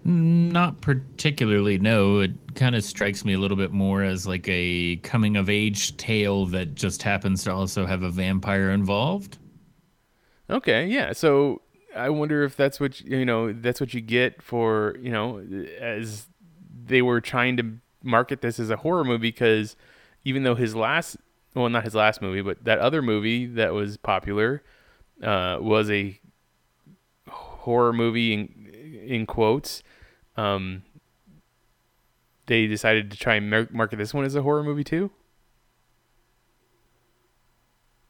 Not 0.07 0.81
particularly. 0.81 1.79
No, 1.79 2.19
it 2.19 2.31
kind 2.53 2.75
of 2.75 2.83
strikes 2.83 3.25
me 3.25 3.33
a 3.33 3.39
little 3.39 3.57
bit 3.57 3.71
more 3.71 4.03
as 4.03 4.27
like 4.27 4.47
a 4.47 4.97
coming 4.97 5.35
of 5.35 5.49
age 5.49 5.97
tale 5.97 6.45
that 6.47 6.75
just 6.75 7.01
happens 7.01 7.43
to 7.45 7.53
also 7.53 7.87
have 7.87 8.03
a 8.03 8.11
vampire 8.11 8.69
involved. 8.69 9.39
Okay, 10.47 10.85
yeah. 10.85 11.11
So 11.11 11.63
I 11.95 12.09
wonder 12.09 12.43
if 12.43 12.55
that's 12.55 12.79
what 12.79 13.01
you 13.01 13.17
you 13.17 13.25
know 13.25 13.53
that's 13.53 13.79
what 13.79 13.93
you 13.93 14.01
get 14.01 14.41
for 14.41 14.95
you 15.01 15.11
know 15.11 15.39
as 15.79 16.27
they 16.85 17.01
were 17.01 17.21
trying 17.21 17.57
to 17.57 17.77
market 18.03 18.41
this 18.41 18.59
as 18.59 18.69
a 18.69 18.75
horror 18.77 19.03
movie 19.03 19.29
because 19.29 19.75
even 20.23 20.43
though 20.43 20.55
his 20.55 20.75
last 20.75 21.17
well 21.55 21.69
not 21.69 21.83
his 21.83 21.95
last 21.95 22.21
movie 22.21 22.41
but 22.41 22.63
that 22.63 22.77
other 22.79 23.01
movie 23.01 23.45
that 23.45 23.73
was 23.73 23.97
popular 23.97 24.61
uh, 25.23 25.57
was 25.61 25.89
a 25.89 26.19
horror 27.29 27.93
movie 27.93 28.33
in 28.33 28.65
in 29.05 29.25
quotes. 29.25 29.83
Um, 30.37 30.83
they 32.47 32.67
decided 32.67 33.11
to 33.11 33.17
try 33.17 33.35
and 33.35 33.49
mar- 33.49 33.69
market 33.71 33.97
this 33.97 34.13
one 34.13 34.25
as 34.25 34.35
a 34.35 34.41
horror 34.41 34.63
movie 34.63 34.83
too? 34.83 35.11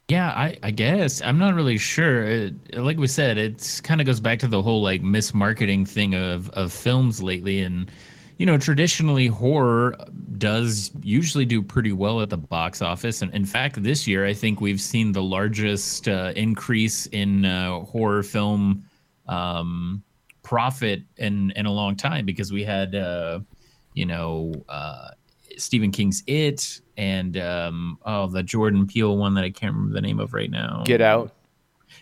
Yeah, 0.08 0.30
I, 0.30 0.58
I 0.62 0.70
guess. 0.72 1.22
I'm 1.22 1.40
not 1.40 1.56
really 1.56 1.80
sure. 1.80 2.24
It, 2.24 2.78
like 2.78 2.98
we 2.98 3.08
said, 3.08 3.38
it's 3.40 3.82
kind 3.82 4.00
of 4.00 4.06
goes 4.06 4.20
back 4.20 4.38
to 4.40 4.48
the 4.48 4.62
whole 4.62 4.84
like 4.84 5.02
mismarketing 5.02 5.88
thing 5.88 6.14
of 6.14 6.50
of 6.52 6.72
films 6.72 7.24
lately, 7.24 7.62
and 7.62 7.90
you 8.38 8.46
know, 8.46 8.58
traditionally 8.58 9.28
horror 9.28 9.96
does 10.38 10.92
usually 11.02 11.46
do 11.46 11.62
pretty 11.62 11.94
well 11.94 12.22
at 12.22 12.30
the 12.30 12.38
box 12.38 12.82
office. 12.82 13.22
And 13.22 13.34
in 13.34 13.46
fact, 13.46 13.82
this 13.82 14.08
year, 14.08 14.26
I 14.26 14.34
think 14.34 14.60
we've 14.60 14.82
seen 14.82 15.12
the 15.12 15.24
largest 15.24 16.08
uh, 16.08 16.34
increase 16.36 17.06
in 17.08 17.46
uh, 17.46 17.80
horror 17.82 18.24
film 18.24 18.84
um, 19.28 20.04
profit 20.44 21.04
in, 21.18 21.52
in 21.52 21.66
a 21.66 21.72
long 21.72 21.96
time 21.96 22.26
because 22.26 22.52
we 22.52 22.64
had, 22.64 22.96
uh, 22.96 23.40
you 23.94 24.06
know, 24.06 24.54
uh, 24.68 25.10
Stephen 25.58 25.92
King's 25.92 26.22
It 26.28 26.82
and, 26.98 27.38
um, 27.38 27.98
oh, 28.06 28.28
the 28.28 28.44
Jordan 28.44 28.86
Peele 28.86 29.16
one 29.16 29.36
that 29.36 29.46
I 29.46 29.52
can't 29.52 29.74
remember 29.74 29.94
the 29.94 30.02
name 30.02 30.20
of 30.20 30.34
right 30.34 30.52
now. 30.52 30.84
Get 30.86 31.02
Out. 31.02 31.32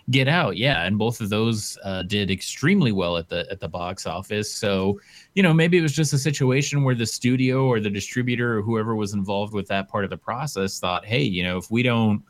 Get 0.09 0.27
Out, 0.27 0.57
yeah, 0.57 0.83
and 0.83 0.97
both 0.97 1.21
of 1.21 1.29
those 1.29 1.77
uh, 1.83 2.03
did 2.03 2.29
extremely 2.29 2.91
well 2.91 3.15
at 3.15 3.29
the 3.29 3.47
at 3.49 3.61
the 3.61 3.69
box 3.69 4.05
office. 4.05 4.53
So, 4.53 4.99
you 5.33 5.41
know, 5.41 5.53
maybe 5.53 5.77
it 5.77 5.81
was 5.81 5.93
just 5.93 6.11
a 6.11 6.17
situation 6.17 6.83
where 6.83 6.95
the 6.95 7.05
studio 7.05 7.65
or 7.67 7.79
the 7.79 7.89
distributor 7.89 8.57
or 8.57 8.61
whoever 8.61 8.95
was 8.95 9.13
involved 9.13 9.53
with 9.53 9.67
that 9.67 9.87
part 9.87 10.03
of 10.03 10.09
the 10.09 10.17
process 10.17 10.77
thought, 10.77 11.05
hey, 11.05 11.23
you 11.23 11.41
know, 11.41 11.57
if 11.57 11.71
we 11.71 11.83
don't 11.83 12.21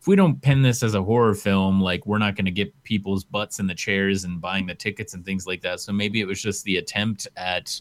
if 0.00 0.06
we 0.06 0.16
don't 0.16 0.40
pin 0.40 0.62
this 0.62 0.82
as 0.82 0.94
a 0.94 1.02
horror 1.02 1.34
film, 1.34 1.82
like 1.82 2.06
we're 2.06 2.18
not 2.18 2.34
going 2.34 2.46
to 2.46 2.50
get 2.50 2.82
people's 2.84 3.24
butts 3.24 3.58
in 3.58 3.66
the 3.66 3.74
chairs 3.74 4.24
and 4.24 4.40
buying 4.40 4.64
the 4.64 4.74
tickets 4.74 5.12
and 5.12 5.24
things 5.24 5.46
like 5.46 5.60
that. 5.60 5.80
So 5.80 5.92
maybe 5.92 6.20
it 6.20 6.26
was 6.26 6.40
just 6.40 6.64
the 6.64 6.78
attempt 6.78 7.28
at 7.36 7.78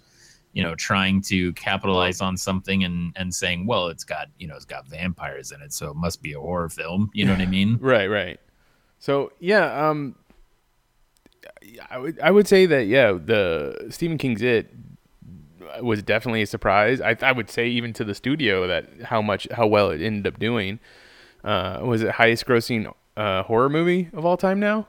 you 0.52 0.64
know 0.64 0.76
trying 0.76 1.22
to 1.22 1.54
capitalize 1.54 2.20
on 2.20 2.36
something 2.36 2.84
and 2.84 3.14
and 3.16 3.34
saying 3.34 3.68
well 3.68 3.88
it's 3.88 4.04
got 4.04 4.28
you 4.40 4.48
know 4.48 4.56
it's 4.56 4.66
got 4.66 4.88
vampires 4.88 5.52
in 5.52 5.62
it 5.62 5.72
so 5.72 5.92
it 5.92 5.96
must 5.96 6.22
be 6.22 6.34
a 6.34 6.40
horror 6.40 6.70
film 6.70 7.12
you 7.14 7.26
know 7.26 7.34
what 7.34 7.42
i 7.42 7.46
mean 7.58 7.78
Right, 7.80 8.08
right. 8.08 8.40
So 9.00 9.32
yeah, 9.40 9.90
um, 9.90 10.16
I 11.90 11.98
would 11.98 12.20
I 12.20 12.32
would 12.32 12.48
say 12.48 12.66
that 12.66 12.88
yeah, 12.88 13.12
the 13.14 13.88
Stephen 13.90 14.18
King's 14.18 14.42
It 14.42 14.70
was 15.82 16.02
definitely 16.02 16.42
a 16.42 16.48
surprise. 16.48 17.02
I 17.02 17.16
I 17.22 17.32
would 17.32 17.50
say 17.50 17.68
even 17.68 17.94
to 17.94 18.04
the 18.04 18.16
studio 18.16 18.68
that 18.68 18.90
how 19.04 19.22
much 19.22 19.48
how 19.52 19.68
well 19.68 19.92
it 19.92 20.02
ended 20.02 20.32
up 20.32 20.40
doing. 20.40 20.80
Uh, 21.44 21.80
was 21.84 22.02
it 22.02 22.12
highest 22.12 22.46
grossing 22.46 22.92
uh, 23.16 23.44
horror 23.44 23.70
movie 23.70 24.10
of 24.14 24.26
all 24.26 24.38
time 24.38 24.60
now? 24.60 24.88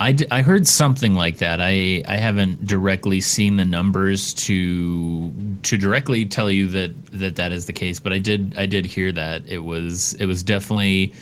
I, 0.00 0.12
d- 0.12 0.26
I 0.30 0.42
heard 0.42 0.66
something 0.66 1.14
like 1.14 1.38
that. 1.38 1.60
I, 1.60 2.04
I 2.06 2.16
haven't 2.16 2.64
directly 2.64 3.20
seen 3.20 3.56
the 3.56 3.64
numbers 3.64 4.32
to 4.34 5.32
to 5.64 5.76
directly 5.76 6.24
tell 6.24 6.50
you 6.50 6.68
that, 6.68 7.06
that 7.06 7.34
that 7.34 7.50
is 7.50 7.66
the 7.66 7.72
case, 7.72 7.98
but 7.98 8.12
I 8.12 8.18
did 8.20 8.54
I 8.56 8.66
did 8.66 8.86
hear 8.86 9.10
that 9.12 9.42
it 9.46 9.64
was 9.64 10.14
it 10.14 10.26
was 10.26 10.44
definitely 10.44 11.12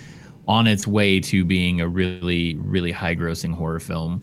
on 0.49 0.67
its 0.67 0.87
way 0.87 1.21
to 1.21 1.45
being 1.45 1.81
a 1.81 1.89
really 1.89 2.55
really 2.57 2.93
high 2.93 3.15
grossing 3.15 3.55
horror 3.55 3.81
film. 3.81 4.23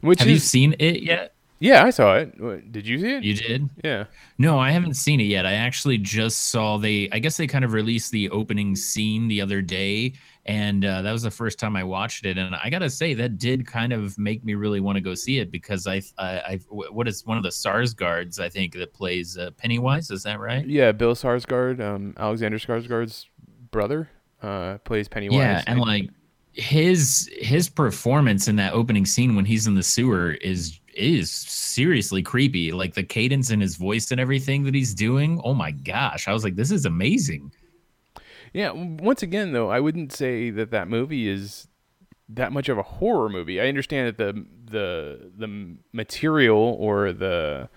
Which 0.00 0.20
Have 0.20 0.28
is 0.28 0.34
you 0.34 0.38
seen 0.40 0.76
it 0.78 1.02
yet? 1.02 1.34
yeah, 1.58 1.84
I 1.84 1.90
saw 1.90 2.16
it. 2.16 2.38
What, 2.38 2.70
did 2.70 2.86
you 2.86 2.98
see 2.98 3.12
it? 3.14 3.24
You 3.24 3.34
did? 3.34 3.70
yeah. 3.82 4.04
No, 4.36 4.58
I 4.58 4.70
haven't 4.70 4.94
seen 4.94 5.20
it 5.20 5.24
yet. 5.24 5.46
I 5.46 5.54
actually 5.54 5.96
just 5.96 6.48
saw 6.48 6.76
they. 6.76 7.08
I 7.12 7.18
guess 7.18 7.36
they 7.38 7.46
kind 7.46 7.64
of 7.64 7.72
released 7.72 8.12
the 8.12 8.28
opening 8.30 8.76
scene 8.76 9.26
the 9.26 9.40
other 9.40 9.62
day, 9.62 10.12
and 10.44 10.84
uh, 10.84 11.00
that 11.00 11.12
was 11.12 11.22
the 11.22 11.30
first 11.30 11.58
time 11.58 11.74
I 11.74 11.82
watched 11.82 12.26
it. 12.26 12.36
And 12.36 12.54
I 12.54 12.68
gotta 12.68 12.90
say, 12.90 13.14
that 13.14 13.38
did 13.38 13.66
kind 13.66 13.94
of 13.94 14.18
make 14.18 14.44
me 14.44 14.54
really 14.54 14.80
want 14.80 14.96
to 14.96 15.00
go 15.00 15.14
see 15.14 15.38
it 15.38 15.50
because 15.50 15.86
I, 15.86 16.02
I, 16.18 16.28
I 16.28 16.60
what 16.68 17.08
is 17.08 17.24
one 17.24 17.38
of 17.38 17.42
the 17.42 17.48
Skarsgårds 17.48 18.38
I 18.38 18.50
think 18.50 18.74
that 18.74 18.92
plays 18.92 19.38
uh, 19.38 19.50
Pennywise? 19.56 20.10
Is 20.10 20.24
that 20.24 20.38
right? 20.38 20.66
Yeah, 20.66 20.92
Bill 20.92 21.14
Skarsgård, 21.14 21.80
um, 21.80 22.14
Alexander 22.18 22.58
Skarsgård's 22.58 23.30
brother, 23.70 24.10
uh, 24.42 24.78
plays 24.78 25.08
Pennywise. 25.08 25.38
Yeah, 25.38 25.62
and 25.66 25.80
like 25.80 26.10
his 26.52 27.30
his 27.36 27.68
performance 27.68 28.48
in 28.48 28.56
that 28.56 28.72
opening 28.72 29.06
scene 29.06 29.36
when 29.36 29.44
he's 29.44 29.66
in 29.66 29.74
the 29.74 29.82
sewer 29.82 30.32
is 30.32 30.80
is 30.94 31.30
seriously 31.30 32.22
creepy. 32.22 32.72
Like 32.72 32.94
the 32.94 33.02
cadence 33.02 33.50
in 33.50 33.60
his 33.60 33.76
voice 33.76 34.10
and 34.10 34.20
everything 34.20 34.64
that 34.64 34.74
he's 34.74 34.94
doing. 34.94 35.40
Oh 35.44 35.54
my 35.54 35.70
gosh, 35.70 36.28
I 36.28 36.32
was 36.32 36.44
like, 36.44 36.56
this 36.56 36.70
is 36.70 36.84
amazing. 36.86 37.52
Yeah, 38.52 38.70
once 38.72 39.22
again 39.22 39.52
though, 39.52 39.68
I 39.68 39.80
wouldn't 39.80 40.12
say 40.12 40.50
that 40.50 40.70
that 40.70 40.88
movie 40.88 41.28
is 41.28 41.68
that 42.28 42.52
much 42.52 42.68
of 42.68 42.78
a 42.78 42.82
horror 42.82 43.28
movie. 43.28 43.60
I 43.60 43.68
understand 43.68 44.08
that 44.08 44.16
the 44.16 44.46
the 44.70 45.30
the 45.36 45.76
material 45.92 46.76
or 46.80 47.12
the 47.12 47.68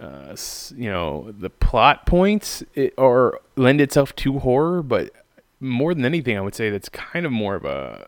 uh, 0.00 0.36
you 0.76 0.90
know 0.90 1.32
the 1.38 1.50
plot 1.50 2.06
points 2.06 2.62
it, 2.74 2.94
or 2.98 3.40
lend 3.56 3.80
itself 3.80 4.14
to 4.16 4.40
horror, 4.40 4.82
but 4.82 5.12
more 5.60 5.94
than 5.94 6.04
anything, 6.04 6.36
I 6.36 6.40
would 6.40 6.54
say 6.54 6.70
that's 6.70 6.88
kind 6.88 7.26
of 7.26 7.32
more 7.32 7.54
of 7.54 7.64
a 7.64 8.06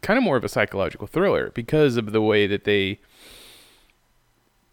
kind 0.00 0.16
of 0.16 0.22
more 0.22 0.36
of 0.36 0.44
a 0.44 0.48
psychological 0.48 1.06
thriller 1.06 1.50
because 1.54 1.96
of 1.96 2.12
the 2.12 2.22
way 2.22 2.46
that 2.46 2.64
they 2.64 3.00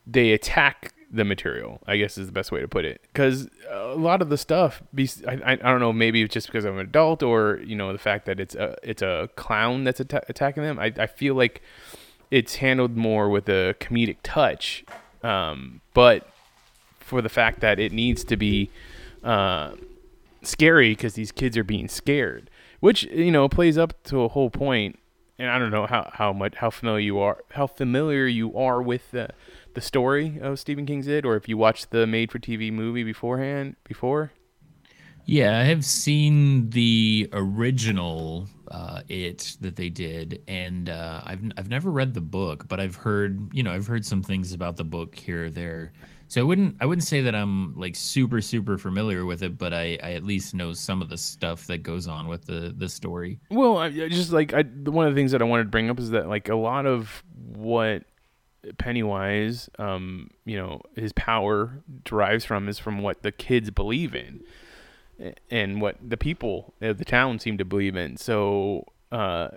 they 0.06 0.32
attack 0.32 0.94
the 1.12 1.24
material 1.24 1.80
i 1.88 1.98
guess 1.98 2.18
is 2.18 2.27
the 2.27 2.32
best 2.32 2.51
way 2.51 2.60
to 2.60 2.68
put 2.68 2.84
it. 2.84 3.01
Because 3.13 3.48
a 3.70 3.96
lot 3.96 4.22
of 4.22 4.30
the 4.30 4.38
stuff 4.38 4.84
I, 5.27 5.39
I 5.44 5.56
don't 5.56 5.80
know 5.80 5.94
maybe 5.94 6.22
it's 6.22 6.34
just 6.34 6.48
because 6.48 6.65
i'm 6.65 6.75
an 6.75 6.86
adult 6.88 7.24
or 7.24 7.62
you 7.63 7.75
know 7.75 7.92
the 7.94 8.00
fact 8.00 8.25
that 8.25 8.39
it's 8.39 8.54
a 8.56 8.75
it's 8.84 9.01
a 9.01 9.30
clown 9.36 9.84
that's 9.84 10.00
atta- 10.00 10.25
attacking 10.27 10.63
them. 10.63 10.77
I, 10.77 10.92
I 10.98 11.08
feel 11.08 11.36
like 11.36 11.62
it's 12.32 12.56
handled 12.56 12.98
more 12.98 13.30
with 13.30 13.48
a 13.48 13.75
comedic 13.80 14.18
touch 14.24 14.84
um, 15.24 15.82
but 15.94 16.27
for 17.00 17.22
the 17.22 17.30
fact 17.30 17.62
that 17.62 17.80
it 17.80 17.92
needs 17.92 18.24
to 18.25 18.36
be 18.36 18.70
uh, 19.24 19.72
scary 20.45 20.91
because 20.91 21.13
these 21.13 21.31
kids 21.31 21.57
are 21.57 21.63
being 21.63 21.87
scared 21.87 22.49
which 22.79 23.03
you 23.03 23.31
know 23.31 23.47
plays 23.49 23.77
up 23.77 24.03
to 24.03 24.21
a 24.21 24.27
whole 24.27 24.49
point. 24.49 24.99
and 25.39 25.49
i 25.49 25.57
don't 25.59 25.71
know 25.71 25.85
how, 25.85 26.09
how 26.13 26.31
much 26.31 26.55
how 26.55 26.69
familiar 26.69 26.99
you 26.99 27.19
are 27.19 27.43
how 27.51 27.67
familiar 27.67 28.27
you 28.27 28.55
are 28.57 28.81
with 28.81 29.11
the 29.11 29.29
the 29.75 29.81
story 29.81 30.39
of 30.41 30.57
Stephen 30.57 30.85
King's 30.85 31.05
It, 31.05 31.25
or 31.25 31.35
if 31.35 31.47
you 31.47 31.57
watched 31.57 31.91
the 31.91 32.07
made-for-TV 32.07 32.73
movie 32.73 33.03
beforehand, 33.03 33.75
before. 33.83 34.31
Yeah, 35.25 35.59
I 35.59 35.63
have 35.63 35.83
seen 35.85 36.69
the 36.69 37.29
original 37.33 38.47
uh, 38.69 39.01
it 39.09 39.57
that 39.61 39.75
they 39.75 39.89
did, 39.89 40.43
and 40.47 40.87
uh, 40.87 41.21
I've 41.23 41.41
I've 41.57 41.67
never 41.67 41.89
read 41.89 42.13
the 42.13 42.21
book, 42.21 42.67
but 42.67 42.79
I've 42.79 42.95
heard 42.95 43.49
you 43.51 43.63
know 43.63 43.71
I've 43.71 43.87
heard 43.87 44.05
some 44.05 44.21
things 44.21 44.53
about 44.53 44.77
the 44.77 44.83
book 44.83 45.15
here 45.15 45.45
or 45.45 45.49
there. 45.49 45.93
So 46.36 46.42
I 46.42 46.44
wouldn't 46.44 46.75
I 46.82 46.86
wouldn't 46.86 47.08
say 47.08 47.22
that 47.22 47.34
I'm 47.34 47.80
like 47.80 47.96
super 47.96 48.42
super 48.42 48.77
familiar 48.77 49.24
with 49.24 49.42
it, 49.42 49.58
but 49.58 49.74
I, 49.74 49.98
I 50.04 50.12
at 50.15 50.25
least 50.25 50.54
know 50.54 50.74
some 50.74 51.01
of 51.01 51.08
the 51.08 51.18
stuff 51.18 51.65
that 51.68 51.77
goes 51.77 52.10
on 52.10 52.27
with 52.27 52.46
the 52.46 52.75
the 52.77 52.89
story. 52.89 53.39
Well, 53.50 53.77
I, 53.77 53.86
I 53.86 54.10
just 54.10 54.34
like 54.34 54.54
I, 54.54 54.63
one 54.63 55.08
of 55.08 55.15
the 55.15 55.18
things 55.18 55.32
that 55.32 55.42
I 55.42 55.46
wanted 55.46 55.63
to 55.63 55.70
bring 55.70 55.89
up 55.89 55.98
is 55.98 56.10
that 56.10 56.27
like 56.27 56.50
a 56.50 56.56
lot 56.56 56.86
of 56.86 57.24
what 57.54 58.04
Pennywise, 58.77 59.70
um, 59.80 60.30
you 60.44 60.58
know, 60.58 60.82
his 60.98 61.13
power 61.13 61.82
derives 62.04 62.44
from 62.44 62.68
is 62.68 62.80
from 62.80 63.01
what 63.01 63.22
the 63.22 63.32
kids 63.32 63.72
believe 63.72 64.13
in, 64.13 64.44
and 65.50 65.80
what 65.80 65.96
the 66.06 66.18
people 66.18 66.74
of 66.82 66.98
the 66.98 67.06
town 67.06 67.39
seem 67.39 67.58
to 67.60 67.63
believe 67.63 67.96
in. 67.96 68.18
So, 68.18 68.84
uh, 69.10 69.48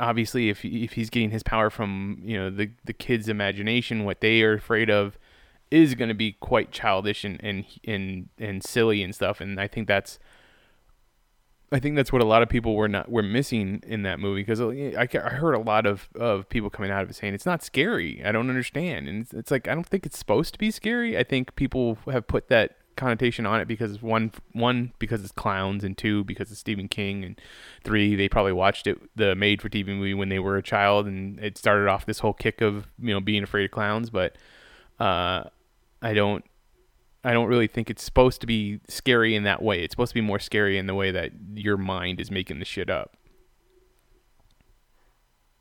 obviously, 0.00 0.48
if 0.48 0.64
if 0.64 0.94
he's 0.94 1.08
getting 1.08 1.30
his 1.30 1.44
power 1.44 1.70
from 1.70 2.20
you 2.24 2.36
know 2.36 2.50
the 2.50 2.70
the 2.84 2.92
kids' 2.92 3.28
imagination, 3.28 4.02
what 4.02 4.20
they 4.20 4.42
are 4.42 4.54
afraid 4.54 4.90
of 4.90 5.16
is 5.70 5.94
going 5.94 6.08
to 6.08 6.14
be 6.14 6.32
quite 6.32 6.70
childish 6.70 7.24
and 7.24 7.42
and 7.42 7.64
and 7.84 8.28
and 8.38 8.62
silly 8.62 9.02
and 9.02 9.14
stuff. 9.14 9.40
And 9.40 9.60
I 9.60 9.68
think 9.68 9.88
that's 9.88 10.18
I 11.72 11.80
think 11.80 11.96
that's 11.96 12.12
what 12.12 12.22
a 12.22 12.26
lot 12.26 12.42
of 12.42 12.48
people 12.48 12.76
were 12.76 12.88
not 12.88 13.10
were 13.10 13.22
missing 13.22 13.82
in 13.86 14.02
that 14.02 14.20
movie 14.20 14.42
because 14.42 14.60
I, 14.60 14.94
I 14.96 15.30
heard 15.30 15.54
a 15.54 15.58
lot 15.58 15.84
of, 15.84 16.08
of 16.14 16.48
people 16.48 16.70
coming 16.70 16.92
out 16.92 17.02
of 17.02 17.10
it 17.10 17.14
saying 17.14 17.34
it's 17.34 17.46
not 17.46 17.62
scary. 17.62 18.22
I 18.24 18.30
don't 18.30 18.48
understand, 18.48 19.08
and 19.08 19.22
it's, 19.22 19.34
it's 19.34 19.50
like 19.50 19.66
I 19.66 19.74
don't 19.74 19.86
think 19.86 20.06
it's 20.06 20.18
supposed 20.18 20.52
to 20.52 20.58
be 20.58 20.70
scary. 20.70 21.18
I 21.18 21.24
think 21.24 21.56
people 21.56 21.98
have 22.10 22.28
put 22.28 22.48
that 22.48 22.76
connotation 22.94 23.44
on 23.46 23.60
it 23.60 23.66
because 23.66 24.00
one 24.00 24.32
one 24.52 24.92
because 24.98 25.22
it's 25.22 25.32
clowns 25.32 25.82
and 25.82 25.98
two 25.98 26.24
because 26.24 26.50
it's 26.50 26.60
Stephen 26.60 26.88
King 26.88 27.24
and 27.24 27.40
three 27.84 28.14
they 28.14 28.28
probably 28.28 28.52
watched 28.52 28.86
it 28.86 28.98
the 29.16 29.34
made 29.34 29.60
for 29.60 29.68
TV 29.68 29.88
movie 29.88 30.14
when 30.14 30.30
they 30.30 30.38
were 30.38 30.56
a 30.56 30.62
child 30.62 31.06
and 31.06 31.38
it 31.40 31.58
started 31.58 31.88
off 31.88 32.06
this 32.06 32.20
whole 32.20 32.32
kick 32.32 32.60
of 32.60 32.86
you 32.98 33.12
know 33.12 33.20
being 33.20 33.42
afraid 33.42 33.64
of 33.64 33.70
clowns. 33.72 34.08
But 34.08 34.36
uh, 35.00 35.44
I 36.06 36.14
don't 36.14 36.44
I 37.24 37.32
don't 37.32 37.48
really 37.48 37.66
think 37.66 37.90
it's 37.90 38.04
supposed 38.04 38.40
to 38.42 38.46
be 38.46 38.78
scary 38.88 39.34
in 39.34 39.42
that 39.42 39.60
way. 39.60 39.82
It's 39.82 39.92
supposed 39.92 40.10
to 40.10 40.14
be 40.14 40.20
more 40.20 40.38
scary 40.38 40.78
in 40.78 40.86
the 40.86 40.94
way 40.94 41.10
that 41.10 41.32
your 41.54 41.76
mind 41.76 42.20
is 42.20 42.30
making 42.30 42.60
the 42.60 42.64
shit 42.64 42.88
up. 42.88 43.16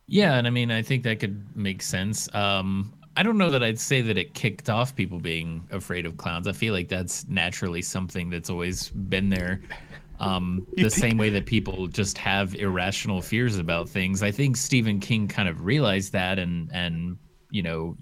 Yeah, 0.05 0.35
and 0.35 0.45
I 0.45 0.51
mean 0.51 0.69
I 0.69 0.83
think 0.83 1.03
that 1.03 1.19
could 1.19 1.43
make 1.55 1.81
sense. 1.81 2.33
Um, 2.35 2.93
I 3.17 3.23
don't 3.23 3.39
know 3.39 3.49
that 3.49 3.63
I'd 3.63 3.79
say 3.79 4.01
that 4.01 4.17
it 4.17 4.35
kicked 4.35 4.69
off 4.69 4.95
people 4.95 5.19
being 5.19 5.67
afraid 5.71 6.05
of 6.05 6.17
clowns. 6.17 6.47
I 6.47 6.51
feel 6.51 6.73
like 6.73 6.89
that's 6.89 7.27
naturally 7.27 7.81
something 7.81 8.29
that's 8.29 8.49
always 8.51 8.89
been 8.89 9.29
there. 9.29 9.61
Um, 10.19 10.67
the 10.77 10.91
same 10.91 11.17
way 11.17 11.31
that 11.31 11.47
people 11.47 11.87
just 11.87 12.19
have 12.19 12.53
irrational 12.53 13.23
fears 13.23 13.57
about 13.57 13.89
things. 13.89 14.21
I 14.21 14.29
think 14.29 14.57
Stephen 14.57 14.99
King 14.99 15.27
kind 15.27 15.49
of 15.49 15.65
realized 15.65 16.13
that 16.13 16.37
and 16.37 16.69
and 16.71 17.17
you 17.49 17.63
know 17.63 17.97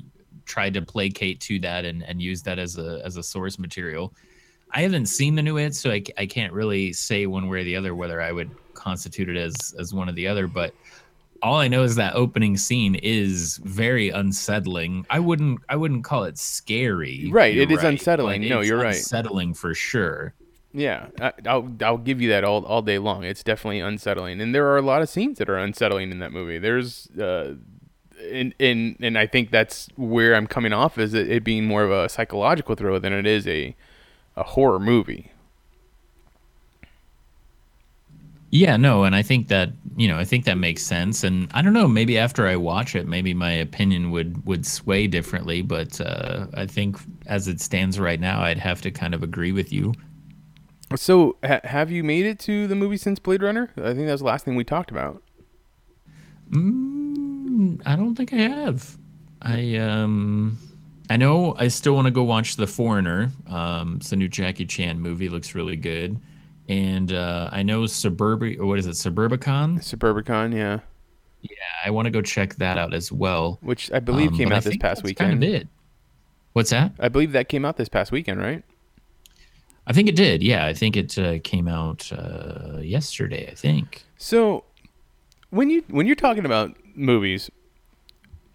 tried 0.46 0.74
to 0.76 0.82
placate 0.82 1.40
to 1.42 1.60
that 1.60 1.86
and 1.86 2.04
and 2.04 2.22
use 2.22 2.42
that 2.44 2.60
as 2.60 2.78
a 2.78 3.02
as 3.04 3.18
a 3.18 3.24
source 3.24 3.60
material. 3.60 4.14
I 4.72 4.82
haven't 4.82 5.06
seen 5.06 5.36
the 5.36 5.44
new 5.44 5.58
it, 5.58 5.76
so 5.76 5.92
I, 5.92 6.04
I 6.18 6.26
can't 6.26 6.52
really 6.52 6.94
say 6.94 7.28
one 7.28 7.48
way 7.48 7.60
or 7.60 7.64
the 7.64 7.76
other 7.76 7.94
whether 7.94 8.22
I 8.22 8.32
would 8.32 8.50
constitute 8.74 9.30
it 9.30 9.38
as 9.38 9.76
as 9.78 9.94
one 9.94 10.10
or 10.10 10.14
the 10.14 10.28
other. 10.28 10.48
But 10.48 10.74
all 11.44 11.58
I 11.58 11.68
know 11.68 11.84
is 11.84 11.96
that 11.96 12.16
opening 12.16 12.58
scene 12.58 12.96
is 12.96 13.58
very 13.64 14.10
unsettling. 14.10 15.06
I 15.10 15.20
wouldn't 15.20 15.60
I 15.70 15.76
wouldn't 15.76 16.04
call 16.04 16.24
it 16.24 16.38
scary. 16.38 17.30
Right, 17.32 17.56
it 17.56 17.72
is 17.72 17.84
unsettling. 17.84 18.48
No, 18.48 18.62
you're 18.62 18.78
right. 18.78 18.96
Unsettling 18.96 19.54
for 19.54 19.76
sure. 19.76 20.34
Yeah, 20.76 21.08
I, 21.22 21.34
I'll 21.46 21.72
I'll 21.84 21.98
give 21.98 22.20
you 22.20 22.30
that 22.30 22.44
all 22.44 22.66
all 22.66 22.82
day 22.82 22.98
long. 22.98 23.24
It's 23.24 23.44
definitely 23.44 23.80
unsettling, 23.80 24.42
and 24.42 24.56
there 24.56 24.68
are 24.70 24.78
a 24.78 24.82
lot 24.82 25.04
of 25.04 25.10
scenes 25.10 25.38
that 25.38 25.50
are 25.50 25.58
unsettling 25.58 26.10
in 26.12 26.20
that 26.20 26.32
movie. 26.32 26.58
There's, 26.58 27.12
uh, 27.12 27.56
and 28.32 28.54
and 28.60 28.96
and 29.00 29.18
I 29.18 29.28
think 29.28 29.52
that's 29.52 29.90
where 29.96 30.36
I'm 30.36 30.48
coming 30.48 30.74
off 30.74 30.98
is 30.98 31.14
it, 31.14 31.30
it 31.30 31.44
being 31.44 31.66
more 31.66 31.84
of 31.84 31.92
a 31.92 32.10
psychological 32.10 32.76
thriller 32.76 33.00
than 33.00 33.14
it 33.14 33.26
is 33.26 33.48
a 33.48 33.76
a 34.36 34.44
horror 34.44 34.80
movie. 34.80 35.32
Yeah, 38.50 38.78
no, 38.78 39.04
and 39.04 39.16
I 39.16 39.24
think 39.24 39.48
that 39.48 39.72
you 39.98 40.08
know 40.08 40.20
I 40.20 40.26
think 40.26 40.46
that 40.46 40.60
makes 40.60 40.84
sense. 40.84 41.24
And 41.24 41.50
I 41.56 41.64
don't 41.64 41.74
know, 41.74 41.88
maybe 41.88 42.20
after 42.20 42.48
I 42.48 42.56
watch 42.56 42.96
it, 42.96 43.08
maybe 43.08 43.34
my 43.34 43.52
opinion 43.52 44.12
would 44.12 44.46
would 44.46 44.66
sway 44.66 45.08
differently. 45.08 45.64
But 45.64 46.00
uh, 46.00 46.46
I 46.54 46.68
think 46.68 46.98
as 47.26 47.48
it 47.48 47.60
stands 47.60 48.00
right 48.00 48.20
now, 48.20 48.42
I'd 48.42 48.60
have 48.60 48.82
to 48.84 48.92
kind 48.92 49.16
of 49.16 49.24
agree 49.24 49.52
with 49.52 49.74
you. 49.74 49.94
So, 50.96 51.38
ha- 51.44 51.62
have 51.64 51.90
you 51.90 52.04
made 52.04 52.28
it 52.28 52.38
to 52.42 52.68
the 52.68 52.76
movie 52.76 52.98
since 52.98 53.18
Blade 53.18 53.42
Runner? 53.42 53.72
I 53.78 53.96
think 53.96 54.06
that's 54.06 54.22
the 54.22 54.28
last 54.28 54.46
thing 54.46 54.56
we 54.56 54.64
talked 54.64 54.92
about. 54.92 55.24
Mm, 56.52 57.03
I 57.86 57.96
don't 57.96 58.16
think 58.16 58.34
I 58.34 58.38
have. 58.38 58.98
I 59.42 59.76
um, 59.76 60.58
I 61.10 61.18
know 61.18 61.56
I 61.58 61.68
still 61.68 61.94
want 61.96 62.06
to 62.06 62.12
go 62.12 62.24
watch 62.24 62.56
The 62.56 62.68
Foreigner. 62.68 63.32
Um, 63.48 63.98
it's 63.98 64.12
a 64.12 64.16
new 64.16 64.28
Jackie 64.30 64.66
Chan 64.66 65.00
movie. 65.00 65.30
Looks 65.30 65.54
really 65.56 65.76
good. 65.76 66.20
And 66.70 67.12
uh, 67.12 67.50
I 67.52 67.62
know 67.62 67.82
Suburbi 67.82 68.58
or 68.58 68.66
what 68.66 68.80
is 68.80 68.88
it, 68.88 68.92
Suburbicon? 68.92 69.80
Suburbicon, 69.80 70.56
yeah, 70.56 70.80
Yeah, 71.42 71.50
I 71.86 71.90
want 71.90 72.06
to 72.06 72.10
go 72.10 72.22
check 72.22 72.56
that 72.56 72.78
out 72.78 72.94
as 72.94 73.12
well. 73.12 73.60
which 73.62 73.92
I 73.92 74.00
believe 74.00 74.32
Um, 74.32 74.38
came 74.38 74.48
but 74.50 74.56
I 74.56 74.58
out 74.60 74.64
this 74.64 74.78
past 74.78 75.04
weekend. 75.04 75.32
Kind 75.32 75.44
of 75.44 75.50
it. 75.50 75.68
What's 76.54 76.70
that? 76.70 76.94
I 77.00 77.10
believe 77.10 77.34
that 77.34 77.50
came 77.50 77.66
out 77.66 77.76
this 77.76 77.90
past 77.90 78.14
weekend, 78.14 78.40
right? 78.40 78.64
I 79.86 79.92
think 79.92 80.08
it 80.08 80.16
did. 80.16 80.42
Yeah, 80.42 80.66
I 80.66 80.74
think 80.74 80.96
it 80.96 81.20
uh, 81.20 81.40
came 81.44 81.68
out 81.68 82.10
uh, 82.14 82.78
yesterday. 82.82 83.50
I 83.52 83.56
think. 83.56 84.04
So, 84.18 84.64
when 85.50 85.70
you 85.70 85.84
when 85.90 86.06
you're 86.06 86.16
talking 86.16 86.46
about 86.46 86.74
movies, 86.96 87.50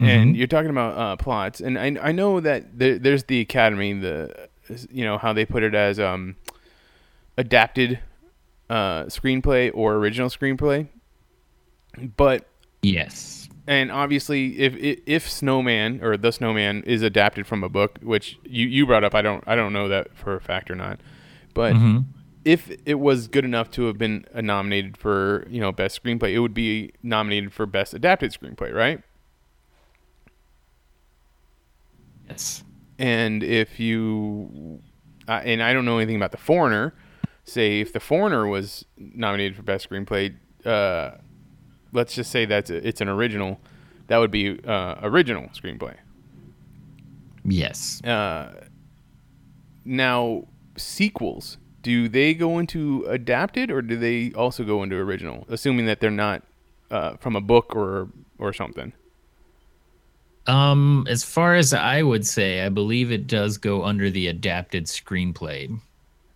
and 0.01 0.37
you're 0.37 0.47
talking 0.47 0.71
about 0.71 0.97
uh, 0.97 1.17
plots, 1.17 1.61
and 1.61 1.79
I 1.79 1.97
I 2.01 2.13
know 2.13 2.41
that 2.41 2.79
there, 2.79 2.99
there's 2.99 3.25
the 3.25 3.41
Academy, 3.41 3.93
the 3.95 4.49
you 4.91 5.05
know 5.05 5.19
how 5.19 5.33
they 5.33 5.45
put 5.45 5.63
it 5.63 5.75
as 5.75 5.99
um 5.99 6.37
adapted 7.37 7.99
uh, 8.71 9.05
screenplay 9.05 9.71
or 9.75 9.95
original 9.95 10.29
screenplay, 10.29 10.89
but 12.17 12.47
Yes. 12.83 13.49
and 13.67 13.91
obviously 13.91 14.59
if 14.61 14.77
if, 14.77 14.99
if 15.07 15.31
Snowman 15.31 16.01
or 16.03 16.17
the 16.17 16.31
Snowman 16.33 16.83
is 16.85 17.03
adapted 17.03 17.47
from 17.47 17.65
a 17.65 17.69
book, 17.69 17.99
which 18.03 18.39
you, 18.45 18.67
you 18.69 18.87
brought 18.87 19.05
up, 19.05 19.15
I 19.15 19.23
don't 19.23 19.43
I 19.47 19.57
don't 19.57 19.73
know 19.73 19.89
that 19.89 20.17
for 20.17 20.35
a 20.37 20.41
fact 20.41 20.71
or 20.71 20.75
not, 20.77 21.01
but 21.55 21.75
Mhm. 21.75 22.05
If 22.49 22.71
it 22.87 22.95
was 22.95 23.29
good 23.29 23.45
enough 23.45 23.71
to 23.71 23.85
have 23.85 23.99
been 23.99 24.25
uh, 24.35 24.41
nominated 24.41 24.97
for 24.97 25.47
you 25.51 25.61
know 25.61 25.71
best 25.71 26.03
screenplay, 26.03 26.33
it 26.33 26.39
would 26.39 26.55
be 26.55 26.93
nominated 27.03 27.53
for 27.53 27.67
best 27.67 27.93
adapted 27.93 28.33
screenplay, 28.33 28.73
right? 28.73 29.03
Yes. 32.27 32.65
And 32.99 33.43
if 33.43 33.79
you, 33.79 34.81
uh, 35.29 35.43
and 35.45 35.63
I 35.63 35.75
don't 35.75 35.85
know 35.85 35.99
anything 35.99 36.17
about 36.17 36.31
The 36.31 36.39
Foreigner, 36.39 36.95
say 37.45 37.81
if 37.81 37.93
The 37.93 38.01
Foreigner 38.01 38.47
was 38.47 38.87
nominated 38.97 39.55
for 39.55 39.63
best 39.63 39.91
screenplay, 39.91 40.35
uh, 40.65 41.19
let's 41.93 42.15
just 42.15 42.31
say 42.31 42.47
that's 42.47 42.71
a, 42.71 42.87
it's 42.87 43.03
an 43.03 43.09
original, 43.09 43.61
that 44.07 44.17
would 44.17 44.31
be 44.31 44.59
uh, 44.65 44.97
original 45.03 45.51
screenplay. 45.51 45.97
Yes. 47.45 48.03
Uh, 48.03 48.67
now 49.85 50.45
sequels, 50.77 51.59
do 51.89 52.07
they 52.07 52.35
go 52.35 52.59
into 52.59 53.07
adapted 53.09 53.71
or 53.71 53.81
do 53.81 53.97
they 53.97 54.31
also 54.35 54.63
go 54.63 54.83
into 54.83 54.95
original? 54.95 55.47
Assuming 55.49 55.87
that 55.87 56.01
they're 56.01 56.11
not 56.11 56.43
uh, 56.91 57.17
from 57.17 57.35
a 57.35 57.41
book 57.41 57.75
or 57.75 58.11
or 58.39 58.53
something. 58.53 58.93
Um, 60.47 61.07
as 61.09 61.25
far 61.25 61.55
as 61.55 61.73
I 61.73 62.03
would 62.03 62.27
say, 62.27 62.61
I 62.61 62.69
believe 62.69 63.11
it 63.11 63.27
does 63.27 63.57
go 63.57 63.85
under 63.85 64.11
the 64.11 64.27
adapted 64.27 64.85
screenplay. 64.85 65.81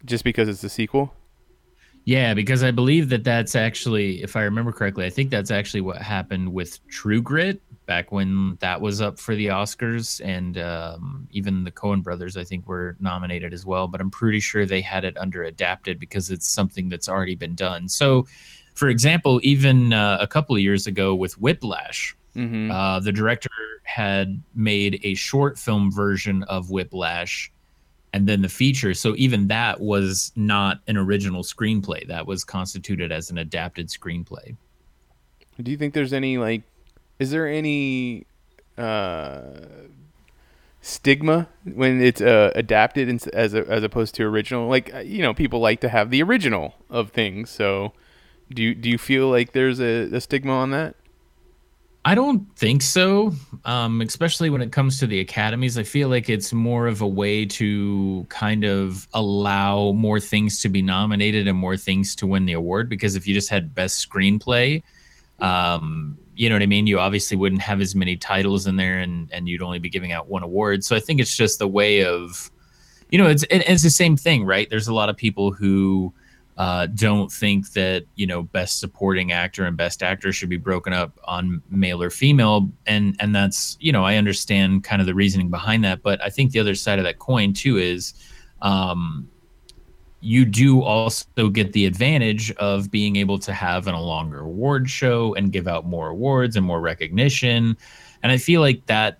Just 0.07 0.25
because 0.25 0.49
it's 0.49 0.65
a 0.65 0.71
sequel. 0.71 1.13
Yeah, 2.07 2.33
because 2.33 2.63
I 2.63 2.71
believe 2.71 3.11
that 3.11 3.23
that's 3.23 3.55
actually, 3.55 4.23
if 4.23 4.37
I 4.37 4.43
remember 4.43 4.73
correctly, 4.73 5.05
I 5.05 5.11
think 5.11 5.31
that's 5.31 5.51
actually 5.51 5.83
what 5.83 5.99
happened 5.99 6.55
with 6.55 6.85
True 6.89 7.21
Grit 7.21 7.61
back 7.87 8.13
when 8.13 8.57
that 8.61 8.81
was 8.81 9.01
up 9.01 9.19
for 9.19 9.35
the 9.35 9.47
Oscars, 9.47 10.21
and 10.25 10.59
um, 10.59 11.29
even 11.31 11.65
the 11.65 11.71
Coen 11.71 12.03
Brothers, 12.03 12.37
I 12.37 12.45
think, 12.45 12.69
were 12.69 12.97
nominated 13.01 13.53
as 13.53 13.67
well. 13.67 13.89
But 13.89 14.01
I'm 14.01 14.11
pretty 14.11 14.41
sure 14.41 14.67
they 14.67 14.81
had 14.81 15.05
it 15.05 15.17
under 15.19 15.43
adapted 15.43 15.99
because 15.99 16.31
it's 16.31 16.49
something 16.49 16.89
that's 16.89 17.09
already 17.09 17.35
been 17.35 17.55
done. 17.55 17.89
So, 17.89 18.27
for 18.75 18.89
example, 18.89 19.41
even 19.43 19.93
uh, 19.93 20.19
a 20.21 20.27
couple 20.27 20.55
of 20.57 20.63
years 20.63 20.87
ago 20.87 21.15
with 21.15 21.39
Whiplash, 21.41 22.17
Mm-hmm. 22.35 22.71
uh, 22.71 22.99
the 23.01 23.13
director 23.13 23.51
had 23.83 24.43
made 24.55 24.99
a 25.05 25.13
short 25.13 25.59
film 25.59 25.93
version 25.93 26.45
of 26.45 26.71
Whiplash 26.71 27.53
and 28.15 28.27
then 28.27 28.41
the 28.41 28.49
feature. 28.49 28.95
So 28.95 29.15
even 29.19 29.49
that 29.49 29.81
was 29.81 30.33
not 30.35 30.81
an 30.87 30.97
original 30.97 31.43
screenplay. 31.43 32.09
That 32.09 32.27
was 32.27 32.43
constituted 32.43 33.13
as 33.13 33.31
an 33.31 33.37
adapted 33.37 33.89
screenplay. 33.89 34.57
Do 35.63 35.71
you 35.71 35.77
think 35.77 35.93
there's 35.93 36.15
any 36.15 36.39
like, 36.39 36.63
is 37.19 37.31
there 37.31 37.47
any 37.47 38.27
uh, 38.77 39.43
stigma 40.81 41.49
when 41.65 42.03
it's 42.03 42.21
uh, 42.21 42.53
adapted 42.55 43.09
as 43.33 43.55
a, 43.55 43.67
as 43.69 43.83
opposed 43.83 44.15
to 44.17 44.25
original? 44.25 44.69
Like 44.69 44.95
uh, 44.95 44.99
you 44.99 45.23
know, 45.23 45.35
people 45.35 45.61
like 45.61 45.81
to 45.81 45.89
have 45.89 46.11
the 46.11 46.23
original 46.23 46.75
of 46.91 47.11
things. 47.11 47.51
So, 47.51 47.93
do 48.51 48.63
you 48.63 48.75
do 48.75 48.91
you 48.91 48.99
feel 48.99 49.29
like 49.29 49.53
there's 49.53 49.81
a, 49.81 50.15
a 50.15 50.21
stigma 50.21 50.53
on 50.53 50.71
that? 50.73 50.97
I 52.05 52.17
don't 52.17 52.53
think 52.57 52.83
so. 52.83 53.33
Um, 53.65 54.01
especially 54.01 54.51
when 54.51 54.61
it 54.61 54.73
comes 54.73 54.99
to 54.99 55.07
the 55.07 55.21
academies, 55.21 55.79
I 55.79 55.85
feel 55.85 56.09
like 56.09 56.29
it's 56.29 56.53
more 56.53 56.89
of 56.89 57.01
a 57.01 57.07
way 57.07 57.47
to 57.47 58.27
kind 58.29 58.65
of 58.65 59.07
allow 59.15 59.93
more 59.93 60.19
things 60.19 60.61
to 60.63 60.69
be 60.69 60.83
nominated 60.83 61.47
and 61.47 61.57
more 61.57 61.77
things 61.77 62.17
to 62.17 62.27
win 62.27 62.45
the 62.47 62.55
award. 62.55 62.89
Because 62.89 63.15
if 63.15 63.29
you 63.29 63.35
just 63.35 63.51
had 63.51 63.73
best 63.73 64.09
screenplay, 64.09 64.83
um, 65.43 66.17
you 66.35 66.49
know 66.49 66.55
what 66.55 66.63
I 66.63 66.67
mean. 66.67 66.87
You 66.87 66.99
obviously 66.99 67.37
wouldn't 67.37 67.61
have 67.61 67.81
as 67.81 67.95
many 67.95 68.17
titles 68.17 68.67
in 68.67 68.77
there, 68.77 69.01
and 69.01 69.29
and 69.33 69.49
you'd 69.49 69.63
only 69.63 69.79
be 69.79 69.91
giving 69.91 70.13
out 70.13 70.29
one 70.29 70.43
award. 70.43 70.85
So 70.85 70.97
I 70.97 71.01
think 71.01 71.21
it's 71.21 71.37
just 71.37 71.61
a 71.61 71.67
way 71.67 72.05
of, 72.05 72.51
you 73.11 73.19
know, 73.19 73.27
it's 73.27 73.43
it, 73.45 73.69
it's 73.69 73.83
the 73.83 73.91
same 73.91 74.17
thing, 74.17 74.45
right? 74.45 74.71
There's 74.71 74.89
a 74.89 74.95
lot 74.95 75.09
of 75.09 75.17
people 75.17 75.53
who 75.53 76.15
uh, 76.57 76.87
don't 76.87 77.31
think 77.33 77.73
that 77.73 78.05
you 78.15 78.27
know 78.27 78.43
best 78.43 78.79
supporting 78.79 79.33
actor 79.33 79.65
and 79.65 79.77
best 79.77 80.03
actor 80.03 80.33
should 80.33 80.49
be 80.49 80.57
broken 80.57 80.93
up 80.93 81.19
on 81.25 81.63
male 81.71 82.03
or 82.03 82.11
female 82.11 82.69
and 82.87 83.17
and 83.21 83.35
that's 83.35 83.79
you 83.81 83.91
know 83.91 84.05
i 84.05 84.17
understand 84.17 84.85
kind 84.85 85.01
of 85.01 85.07
the 85.07 85.15
reasoning 85.15 85.49
behind 85.49 85.83
that 85.83 86.03
but 86.03 86.23
i 86.23 86.29
think 86.29 86.53
the 86.53 86.61
other 86.61 86.75
side 86.75 86.99
of 86.99 87.07
that 87.07 87.19
coin 87.19 87.55
too 87.55 87.79
is 87.79 88.13
um, 88.61 89.27
you 90.25 90.45
do 90.45 90.83
also 90.83 91.51
get 91.51 91.73
the 91.73 91.85
advantage 91.85 92.53
of 92.53 92.91
being 92.91 93.17
able 93.17 93.39
to 93.39 93.53
have 93.53 93.89
an, 93.89 93.95
a 93.95 94.01
longer 94.01 94.41
award 94.41 94.89
show 94.89 95.35
and 95.35 95.53
give 95.53 95.67
out 95.67 95.85
more 95.85 96.09
awards 96.09 96.57
and 96.57 96.65
more 96.65 96.81
recognition 96.81 97.77
and 98.23 98.33
i 98.33 98.37
feel 98.37 98.61
like 98.61 98.85
that 98.87 99.19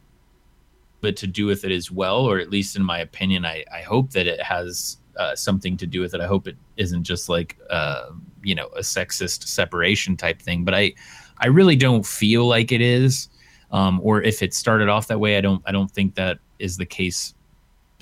but 1.01 1.17
to 1.17 1.27
do 1.27 1.45
with 1.45 1.65
it 1.65 1.73
as 1.73 1.91
well 1.91 2.21
or 2.21 2.39
at 2.39 2.51
least 2.51 2.77
in 2.77 2.83
my 2.83 3.01
opinion 3.01 3.45
i, 3.45 3.65
I 3.73 3.83
hope 3.83 4.11
that 4.13 4.27
it 4.27 4.41
has 4.41 4.99
uh, 5.17 5.37
something 5.37 5.77
to 5.77 5.87
do 5.87 6.01
with 6.01 6.15
it. 6.15 6.21
I 6.21 6.27
hope 6.27 6.49
it 6.49 6.57
isn't 6.77 7.05
just 7.05 7.29
like 7.29 7.59
uh, 7.71 8.11
you 8.43 8.55
know 8.55 8.67
a 8.69 8.81
sexist 8.81 9.47
separation 9.47 10.17
type 10.17 10.41
thing, 10.41 10.65
but 10.65 10.75
I 10.75 10.95
I 11.39 11.49
really 11.49 11.77
don't 11.77 12.05
feel 12.05 12.47
like 12.47 12.73
it 12.73 12.81
is. 12.81 13.29
Um, 13.71 14.01
or 14.03 14.23
if 14.23 14.43
it 14.43 14.53
started 14.53 14.89
off 14.89 15.09
that 15.09 15.19
way, 15.19 15.39
I 15.39 15.41
don't 15.41 15.63
I 15.67 15.73
don't 15.73 15.91
think 15.91 16.15
that 16.15 16.39
is 16.59 16.77
the 16.77 16.87
case 16.87 17.35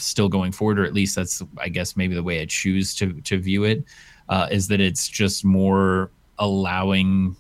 still 0.01 0.29
going 0.29 0.53
forward, 0.53 0.79
or 0.79 0.85
at 0.85 0.95
least 0.95 1.17
that's 1.17 1.43
I 1.59 1.69
guess 1.69 1.97
maybe 1.97 2.15
the 2.15 2.23
way 2.23 2.41
I 2.41 2.47
choose 2.47 2.95
to 2.97 3.13
to 3.21 3.39
view 3.39 3.65
it 3.65 3.85
uh, 4.29 4.49
is 4.51 4.69
that 4.69 4.81
it's 4.81 5.09
just 5.09 5.45
more 5.45 6.11
allowing 6.39 7.37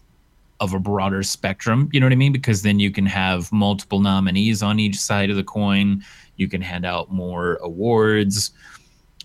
of 0.61 0.75
a 0.75 0.79
broader 0.79 1.23
spectrum. 1.23 1.89
You 1.93 2.01
know 2.01 2.07
what 2.07 2.13
I 2.13 2.17
mean? 2.17 2.33
Because 2.33 2.63
then 2.63 2.79
you 2.79 2.91
can 2.91 3.07
have 3.07 3.51
multiple 3.51 4.01
nominees 4.01 4.63
on 4.63 4.79
each 4.79 4.99
side 4.99 5.31
of 5.31 5.37
the 5.37 5.45
coin. 5.45 6.05
You 6.37 6.49
can 6.49 6.61
hand 6.61 6.85
out 6.85 7.11
more 7.11 7.57
awards 7.63 8.53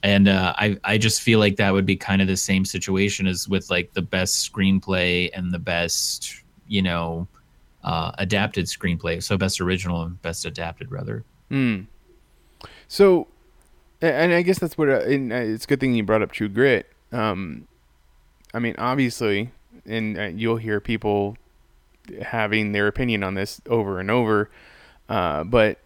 and 0.05 0.27
uh, 0.27 0.53
I 0.55 0.77
I 0.83 0.97
just 0.99 1.23
feel 1.23 1.39
like 1.39 1.55
that 1.55 1.73
would 1.73 1.85
be 1.85 1.95
kind 1.95 2.21
of 2.21 2.27
the 2.27 2.37
same 2.37 2.63
situation 2.63 3.25
as 3.25 3.49
with 3.49 3.71
like 3.71 3.91
the 3.93 4.03
best 4.03 4.51
screenplay 4.51 5.31
and 5.33 5.51
the 5.51 5.57
best 5.57 6.43
you 6.67 6.83
know 6.83 7.27
uh, 7.83 8.11
adapted 8.19 8.65
screenplay. 8.65 9.21
So 9.21 9.35
best 9.35 9.59
original 9.59 10.03
and 10.03 10.21
best 10.21 10.45
adapted 10.45 10.91
rather. 10.91 11.23
Hmm. 11.49 11.81
So, 12.87 13.27
and 14.01 14.33
I 14.33 14.41
guess 14.41 14.59
that's 14.59 14.77
what. 14.77 14.89
uh, 14.89 14.93
uh, 14.93 15.05
it's 15.07 15.65
a 15.65 15.67
good 15.67 15.79
thing 15.79 15.95
you 15.95 16.03
brought 16.03 16.21
up 16.21 16.31
True 16.31 16.49
Grit. 16.49 16.87
Um, 17.11 17.67
I 18.53 18.59
mean, 18.59 18.75
obviously, 18.77 19.51
and 19.85 20.17
uh, 20.17 20.23
you'll 20.23 20.57
hear 20.57 20.79
people 20.79 21.37
having 22.21 22.71
their 22.71 22.87
opinion 22.87 23.23
on 23.23 23.33
this 23.33 23.61
over 23.67 23.99
and 23.99 24.11
over. 24.11 24.49
Uh, 25.09 25.43
but 25.43 25.79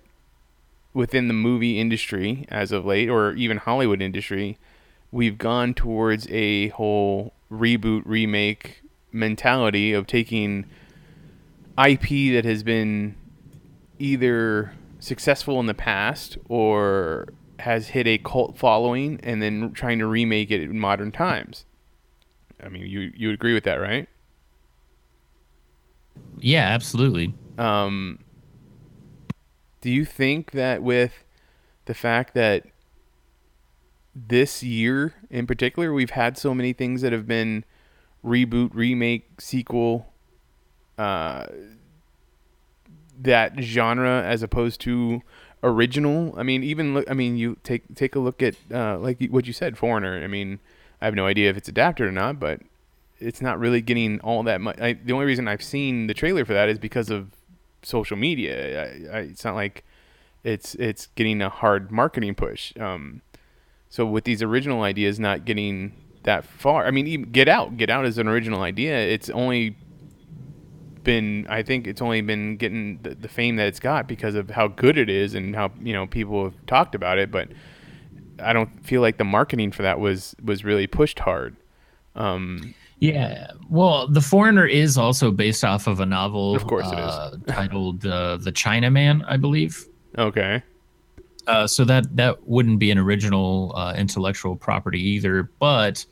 within 0.94 1.28
the 1.28 1.34
movie 1.34 1.80
industry 1.80 2.46
as 2.50 2.72
of 2.72 2.86
late, 2.86 3.10
or 3.10 3.34
even 3.34 3.58
Hollywood 3.58 4.02
industry, 4.02 4.58
we've 5.12 5.38
gone 5.38 5.74
towards 5.74 6.28
a 6.30 6.70
whole 6.70 7.34
reboot 7.52 8.04
remake 8.06 8.82
mentality 9.12 9.94
of 9.94 10.08
taking 10.08 10.66
IP 11.78 12.34
that 12.34 12.44
has 12.46 12.64
been 12.64 13.16
either 13.98 14.74
successful 15.00 15.60
in 15.60 15.66
the 15.66 15.74
past 15.74 16.38
or 16.48 17.30
has 17.60 17.90
hit 17.90 18.08
a 18.08 18.18
cult 18.18 18.58
following 18.58 19.20
and 19.24 19.42
then 19.42 19.72
trying 19.72 20.00
to 20.00 20.06
remake 20.06 20.52
it 20.52 20.62
in 20.62 20.80
modern 20.80 21.12
times. 21.12 21.66
I 22.64 22.70
mean, 22.70 22.86
you 22.86 23.12
you 23.16 23.32
agree 23.32 23.54
with 23.54 23.64
that, 23.64 23.76
right? 23.76 24.08
Yeah, 26.38 26.68
absolutely. 26.68 27.34
Um, 27.58 28.20
do 29.82 29.90
you 29.90 30.06
think 30.06 30.52
that 30.52 30.84
with 30.84 31.24
the 31.86 31.94
fact 31.94 32.34
that 32.34 32.66
this 34.16 34.64
year 34.64 35.14
in 35.30 35.48
particular 35.48 35.94
we've 35.94 36.10
had 36.10 36.38
so 36.38 36.54
many 36.54 36.74
things 36.74 37.02
that 37.02 37.14
have 37.14 37.28
been 37.28 37.64
reboot, 38.24 38.72
remake, 38.74 39.40
sequel, 39.40 40.14
uh, 40.98 41.46
that 43.22 43.60
genre 43.60 44.24
as 44.24 44.44
opposed 44.44 44.82
to 44.82 45.22
original. 45.64 46.34
I 46.38 46.44
mean, 46.44 46.64
even 46.64 46.94
look. 46.94 47.10
I 47.10 47.14
mean, 47.14 47.38
you 47.38 47.58
take 47.64 47.96
take 47.96 48.16
a 48.16 48.20
look 48.20 48.42
at 48.42 48.56
uh, 48.74 48.98
like 48.98 49.22
what 49.30 49.48
you 49.48 49.54
said, 49.54 49.78
Foreigner. 49.78 50.24
I 50.24 50.28
mean, 50.28 50.60
I 51.02 51.06
have 51.06 51.16
no 51.16 51.26
idea 51.26 51.50
if 51.50 51.58
it's 51.58 51.70
adapted 51.70 52.08
or 52.08 52.12
not, 52.12 52.40
but 52.40 52.62
it's 53.20 53.42
not 53.42 53.60
really 53.60 53.82
getting 53.82 54.20
all 54.22 54.44
that 54.44 54.62
much. 54.62 54.80
I, 54.80 54.94
the 54.94 55.14
only 55.14 55.26
reason 55.26 55.48
I've 55.48 55.64
seen 55.64 56.08
the 56.08 56.14
trailer 56.14 56.46
for 56.46 56.54
that 56.54 56.70
is 56.70 56.80
because 56.80 57.10
of 57.10 57.32
social 57.84 58.18
media. 58.18 59.12
I, 59.12 59.18
I, 59.18 59.20
it's 59.22 59.44
not 59.44 59.56
like 59.56 59.84
it's 60.44 60.76
it's 60.76 61.08
getting 61.16 61.42
a 61.42 61.50
hard 61.50 61.92
marketing 61.92 62.36
push. 62.36 62.74
Um, 62.80 63.22
so 63.90 64.06
with 64.06 64.24
these 64.24 64.42
original 64.42 64.84
ideas 64.84 65.20
not 65.20 65.46
getting 65.46 65.94
that 66.24 66.46
far, 66.46 66.86
I 66.86 66.92
mean, 66.92 67.24
Get 67.32 67.48
Out, 67.48 67.78
Get 67.78 67.90
Out 67.90 68.06
is 68.06 68.18
an 68.18 68.28
original 68.28 68.62
idea. 68.62 68.98
It's 68.98 69.30
only 69.30 69.76
been, 71.04 71.46
I 71.50 71.64
think, 71.64 71.88
it's 71.88 72.02
only 72.02 72.22
been 72.22 72.58
getting 72.58 73.00
the, 73.04 73.16
the 73.16 73.28
fame 73.28 73.56
that 73.58 73.68
it's 73.68 73.80
got 73.80 74.08
because 74.08 74.36
of 74.36 74.50
how 74.50 74.68
good 74.68 74.98
it 74.98 75.10
is 75.10 75.34
and 75.36 75.56
how 75.56 75.72
you 75.82 75.94
know 75.94 76.08
people 76.08 76.44
have 76.46 76.66
talked 76.68 76.96
about 76.96 77.18
it. 77.18 77.32
But 77.32 77.50
I 78.42 78.54
don't 78.54 78.84
feel 78.86 79.02
like 79.02 79.18
the 79.18 79.24
marketing 79.26 79.72
for 79.72 79.82
that 79.84 80.00
was 80.00 80.36
was 80.44 80.64
really 80.64 80.88
pushed 80.88 81.20
hard. 81.20 81.56
Um, 82.16 82.74
yeah, 83.00 83.52
well, 83.70 84.08
The 84.10 84.20
Foreigner 84.22 84.66
is 84.66 84.98
also 84.98 85.32
based 85.32 85.64
off 85.64 85.88
of 85.88 86.02
a 86.02 86.06
novel, 86.06 86.54
Of 86.56 86.68
course 86.68 86.88
it 86.92 87.00
is. 87.00 87.00
uh, 87.00 87.38
titled 87.48 88.06
uh, 88.06 88.38
"The 88.38 88.52
Chinaman," 88.52 89.24
I 89.28 89.38
believe. 89.38 89.86
okay, 90.18 90.62
Uh, 91.48 91.66
so 91.66 91.86
that 91.86 92.16
that 92.18 92.46
wouldn't 92.48 92.80
be 92.80 92.92
an 92.92 92.98
original 92.98 93.72
uh, 93.76 93.94
intellectual 93.98 94.56
property 94.58 95.00
either. 95.02 95.44
But 95.60 96.06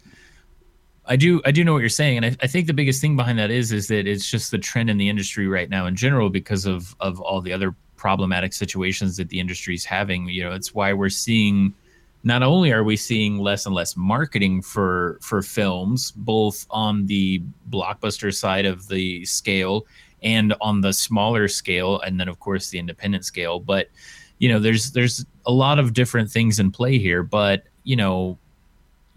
I 1.08 1.16
do 1.16 1.42
I 1.46 1.52
do 1.52 1.64
know 1.64 1.74
what 1.74 1.80
you're 1.80 1.90
saying, 1.90 2.18
and 2.18 2.26
I, 2.26 2.36
I 2.42 2.48
think 2.48 2.68
the 2.68 2.74
biggest 2.74 3.02
thing 3.02 3.16
behind 3.16 3.40
that 3.40 3.50
is 3.50 3.72
is 3.72 3.88
that 3.88 4.08
it's 4.08 4.30
just 4.30 4.52
the 4.52 4.58
trend 4.58 4.90
in 4.90 4.98
the 4.98 5.10
industry 5.10 5.48
right 5.48 5.70
now 5.70 5.86
in 5.86 5.96
general 5.96 6.30
because 6.30 6.66
of 6.66 6.96
of 7.00 7.20
all 7.22 7.42
the 7.42 7.54
other 7.54 7.76
problematic 7.96 8.54
situations 8.54 9.18
that 9.18 9.30
the 9.30 9.40
industry 9.40 9.74
is 9.74 9.86
having. 9.86 10.28
You 10.28 10.44
know, 10.44 10.52
it's 10.52 10.74
why 10.74 10.94
we're 10.94 11.10
seeing 11.10 11.74
not 12.24 12.44
only 12.44 12.72
are 12.72 12.84
we 12.84 12.98
seeing 12.98 13.38
less 13.38 13.66
and 13.66 13.74
less 13.74 13.96
marketing 13.96 14.62
for 14.62 15.18
for 15.22 15.42
films, 15.42 16.12
both 16.12 16.66
on 16.70 17.06
the 17.06 17.42
blockbuster 17.70 18.34
side 18.34 18.66
of 18.66 18.88
the 18.88 19.24
scale 19.26 19.86
and 20.24 20.54
on 20.62 20.82
the 20.82 20.94
smaller 20.94 21.48
scale, 21.48 22.02
and 22.02 22.20
then 22.20 22.28
of 22.28 22.40
course 22.40 22.70
the 22.70 22.80
independent 22.80 23.24
scale, 23.24 23.60
but 23.60 23.90
you 24.40 24.50
know 24.50 24.60
there's 24.60 24.92
there's 24.92 25.26
a 25.46 25.52
lot 25.52 25.80
of 25.80 25.94
different 25.94 26.30
things 26.30 26.60
in 26.60 26.72
play 26.72 26.98
here 26.98 27.24
but 27.24 27.64
you 27.84 27.96
know 27.96 28.38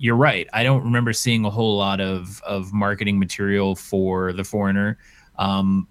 you're 0.00 0.16
right 0.16 0.48
i 0.52 0.62
don't 0.64 0.82
remember 0.82 1.12
seeing 1.12 1.44
a 1.44 1.50
whole 1.50 1.76
lot 1.76 2.00
of 2.00 2.42
of 2.42 2.72
marketing 2.72 3.18
material 3.18 3.76
for 3.76 4.32
the 4.32 4.42
foreigner 4.42 4.98
um 5.38 5.86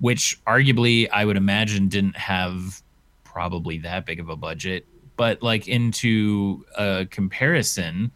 which 0.00 0.38
arguably 0.44 1.08
i 1.12 1.24
would 1.24 1.36
imagine 1.36 1.88
didn't 1.88 2.16
have 2.16 2.82
probably 3.24 3.78
that 3.78 4.04
big 4.04 4.18
of 4.18 4.28
a 4.28 4.36
budget 4.36 4.84
but 5.16 5.40
like 5.42 5.68
into 5.68 6.64
a 6.76 7.06
comparison 7.10 8.10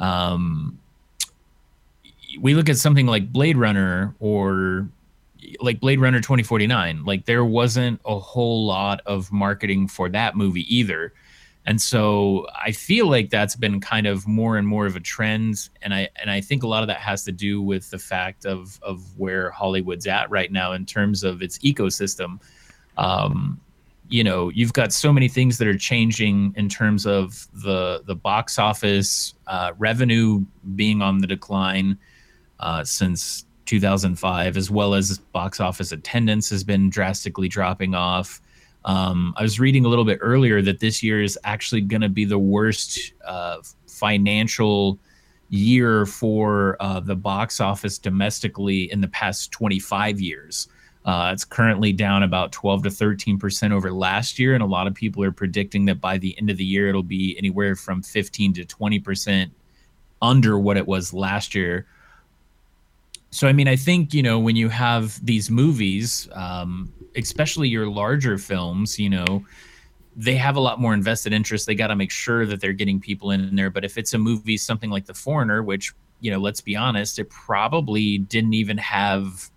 um 0.00 0.78
we 2.40 2.54
look 2.54 2.68
at 2.68 2.76
something 2.76 3.06
like 3.06 3.32
blade 3.32 3.56
runner 3.56 4.14
or 4.18 4.88
like 5.60 5.80
Blade 5.80 6.00
Runner 6.00 6.18
2049, 6.20 7.04
like 7.04 7.24
there 7.26 7.44
wasn't 7.44 8.00
a 8.04 8.18
whole 8.18 8.66
lot 8.66 9.00
of 9.06 9.30
marketing 9.32 9.88
for 9.88 10.08
that 10.08 10.36
movie 10.36 10.74
either. 10.74 11.12
And 11.66 11.82
so 11.82 12.46
I 12.54 12.70
feel 12.70 13.10
like 13.10 13.30
that's 13.30 13.56
been 13.56 13.80
kind 13.80 14.06
of 14.06 14.26
more 14.26 14.56
and 14.56 14.68
more 14.68 14.86
of 14.86 14.94
a 14.94 15.00
trend 15.00 15.68
and 15.82 15.92
I 15.92 16.08
and 16.16 16.30
I 16.30 16.40
think 16.40 16.62
a 16.62 16.68
lot 16.68 16.82
of 16.82 16.86
that 16.86 17.00
has 17.00 17.24
to 17.24 17.32
do 17.32 17.60
with 17.60 17.90
the 17.90 17.98
fact 17.98 18.46
of 18.46 18.78
of 18.82 19.18
where 19.18 19.50
Hollywood's 19.50 20.06
at 20.06 20.30
right 20.30 20.50
now 20.50 20.72
in 20.72 20.86
terms 20.86 21.24
of 21.24 21.42
its 21.42 21.58
ecosystem. 21.58 22.40
Um 22.96 23.60
you 24.08 24.22
know, 24.22 24.50
you've 24.50 24.72
got 24.72 24.92
so 24.92 25.12
many 25.12 25.28
things 25.28 25.58
that 25.58 25.66
are 25.66 25.76
changing 25.76 26.54
in 26.56 26.68
terms 26.68 27.06
of 27.06 27.46
the 27.52 28.02
the 28.06 28.14
box 28.14 28.58
office 28.58 29.34
uh, 29.46 29.72
revenue 29.78 30.44
being 30.74 31.02
on 31.02 31.18
the 31.18 31.26
decline 31.26 31.98
uh, 32.60 32.84
since 32.84 33.44
2005, 33.66 34.56
as 34.56 34.70
well 34.70 34.94
as 34.94 35.18
box 35.18 35.60
office 35.60 35.92
attendance 35.92 36.48
has 36.50 36.62
been 36.64 36.88
drastically 36.88 37.48
dropping 37.48 37.94
off. 37.94 38.40
Um, 38.86 39.34
I 39.36 39.42
was 39.42 39.58
reading 39.58 39.84
a 39.84 39.88
little 39.88 40.04
bit 40.04 40.18
earlier 40.22 40.62
that 40.62 40.78
this 40.78 41.02
year 41.02 41.20
is 41.20 41.36
actually 41.42 41.80
going 41.80 42.02
to 42.02 42.08
be 42.08 42.24
the 42.24 42.38
worst 42.38 43.12
uh, 43.24 43.58
financial 43.88 44.98
year 45.48 46.06
for 46.06 46.76
uh, 46.78 47.00
the 47.00 47.16
box 47.16 47.60
office 47.60 47.98
domestically 47.98 48.90
in 48.92 49.00
the 49.00 49.08
past 49.08 49.50
25 49.50 50.20
years. 50.20 50.68
Uh, 51.04 51.30
it's 51.32 51.44
currently 51.44 51.92
down 51.92 52.22
about 52.22 52.52
12 52.52 52.84
to 52.84 52.90
13 52.90 53.38
percent 53.38 53.72
over 53.72 53.92
last 53.92 54.38
year, 54.38 54.54
and 54.54 54.62
a 54.62 54.66
lot 54.66 54.86
of 54.86 54.94
people 54.94 55.22
are 55.22 55.32
predicting 55.32 55.84
that 55.84 56.00
by 56.00 56.18
the 56.18 56.36
end 56.38 56.50
of 56.50 56.56
the 56.56 56.64
year 56.64 56.88
it'll 56.88 57.02
be 57.02 57.36
anywhere 57.38 57.76
from 57.76 58.02
15 58.02 58.54
to 58.54 58.64
20 58.64 58.98
percent 59.00 59.52
under 60.22 60.58
what 60.58 60.76
it 60.76 60.86
was 60.86 61.12
last 61.12 61.54
year 61.54 61.86
so 63.30 63.46
i 63.46 63.52
mean 63.52 63.68
i 63.68 63.76
think 63.76 64.14
you 64.14 64.22
know 64.22 64.38
when 64.38 64.56
you 64.56 64.68
have 64.68 65.24
these 65.24 65.50
movies 65.50 66.28
um, 66.32 66.92
especially 67.16 67.68
your 67.68 67.88
larger 67.88 68.38
films 68.38 68.98
you 68.98 69.10
know 69.10 69.44
they 70.18 70.34
have 70.34 70.56
a 70.56 70.60
lot 70.60 70.80
more 70.80 70.94
invested 70.94 71.34
interest. 71.34 71.66
They 71.66 71.74
got 71.74 71.88
to 71.88 71.94
make 71.94 72.10
sure 72.10 72.46
that 72.46 72.58
they're 72.58 72.72
getting 72.72 72.98
people 72.98 73.32
in 73.32 73.54
there. 73.54 73.68
But 73.68 73.84
if 73.84 73.98
it's 73.98 74.14
a 74.14 74.18
movie 74.18 74.56
something 74.56 74.88
like 74.88 75.04
the 75.04 75.12
foreigner 75.12 75.62
which 75.62 75.92
you 76.20 76.30
know 76.30 76.38
let's 76.38 76.60
be 76.60 76.76
honest 76.76 77.18
it 77.18 77.28
probably 77.30 78.18
didn't 78.18 78.54
even 78.54 78.78
have 78.78 79.50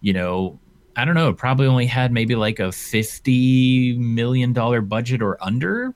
you 0.00 0.12
know 0.12 0.58
i 0.96 1.04
don't 1.04 1.14
know 1.14 1.28
it 1.28 1.36
probably 1.36 1.66
only 1.66 1.86
had 1.86 2.12
maybe 2.12 2.34
like 2.34 2.60
a 2.60 2.70
50 2.70 3.96
million 3.98 4.52
dollar 4.52 4.80
budget 4.80 5.22
or 5.22 5.42
under. 5.42 5.94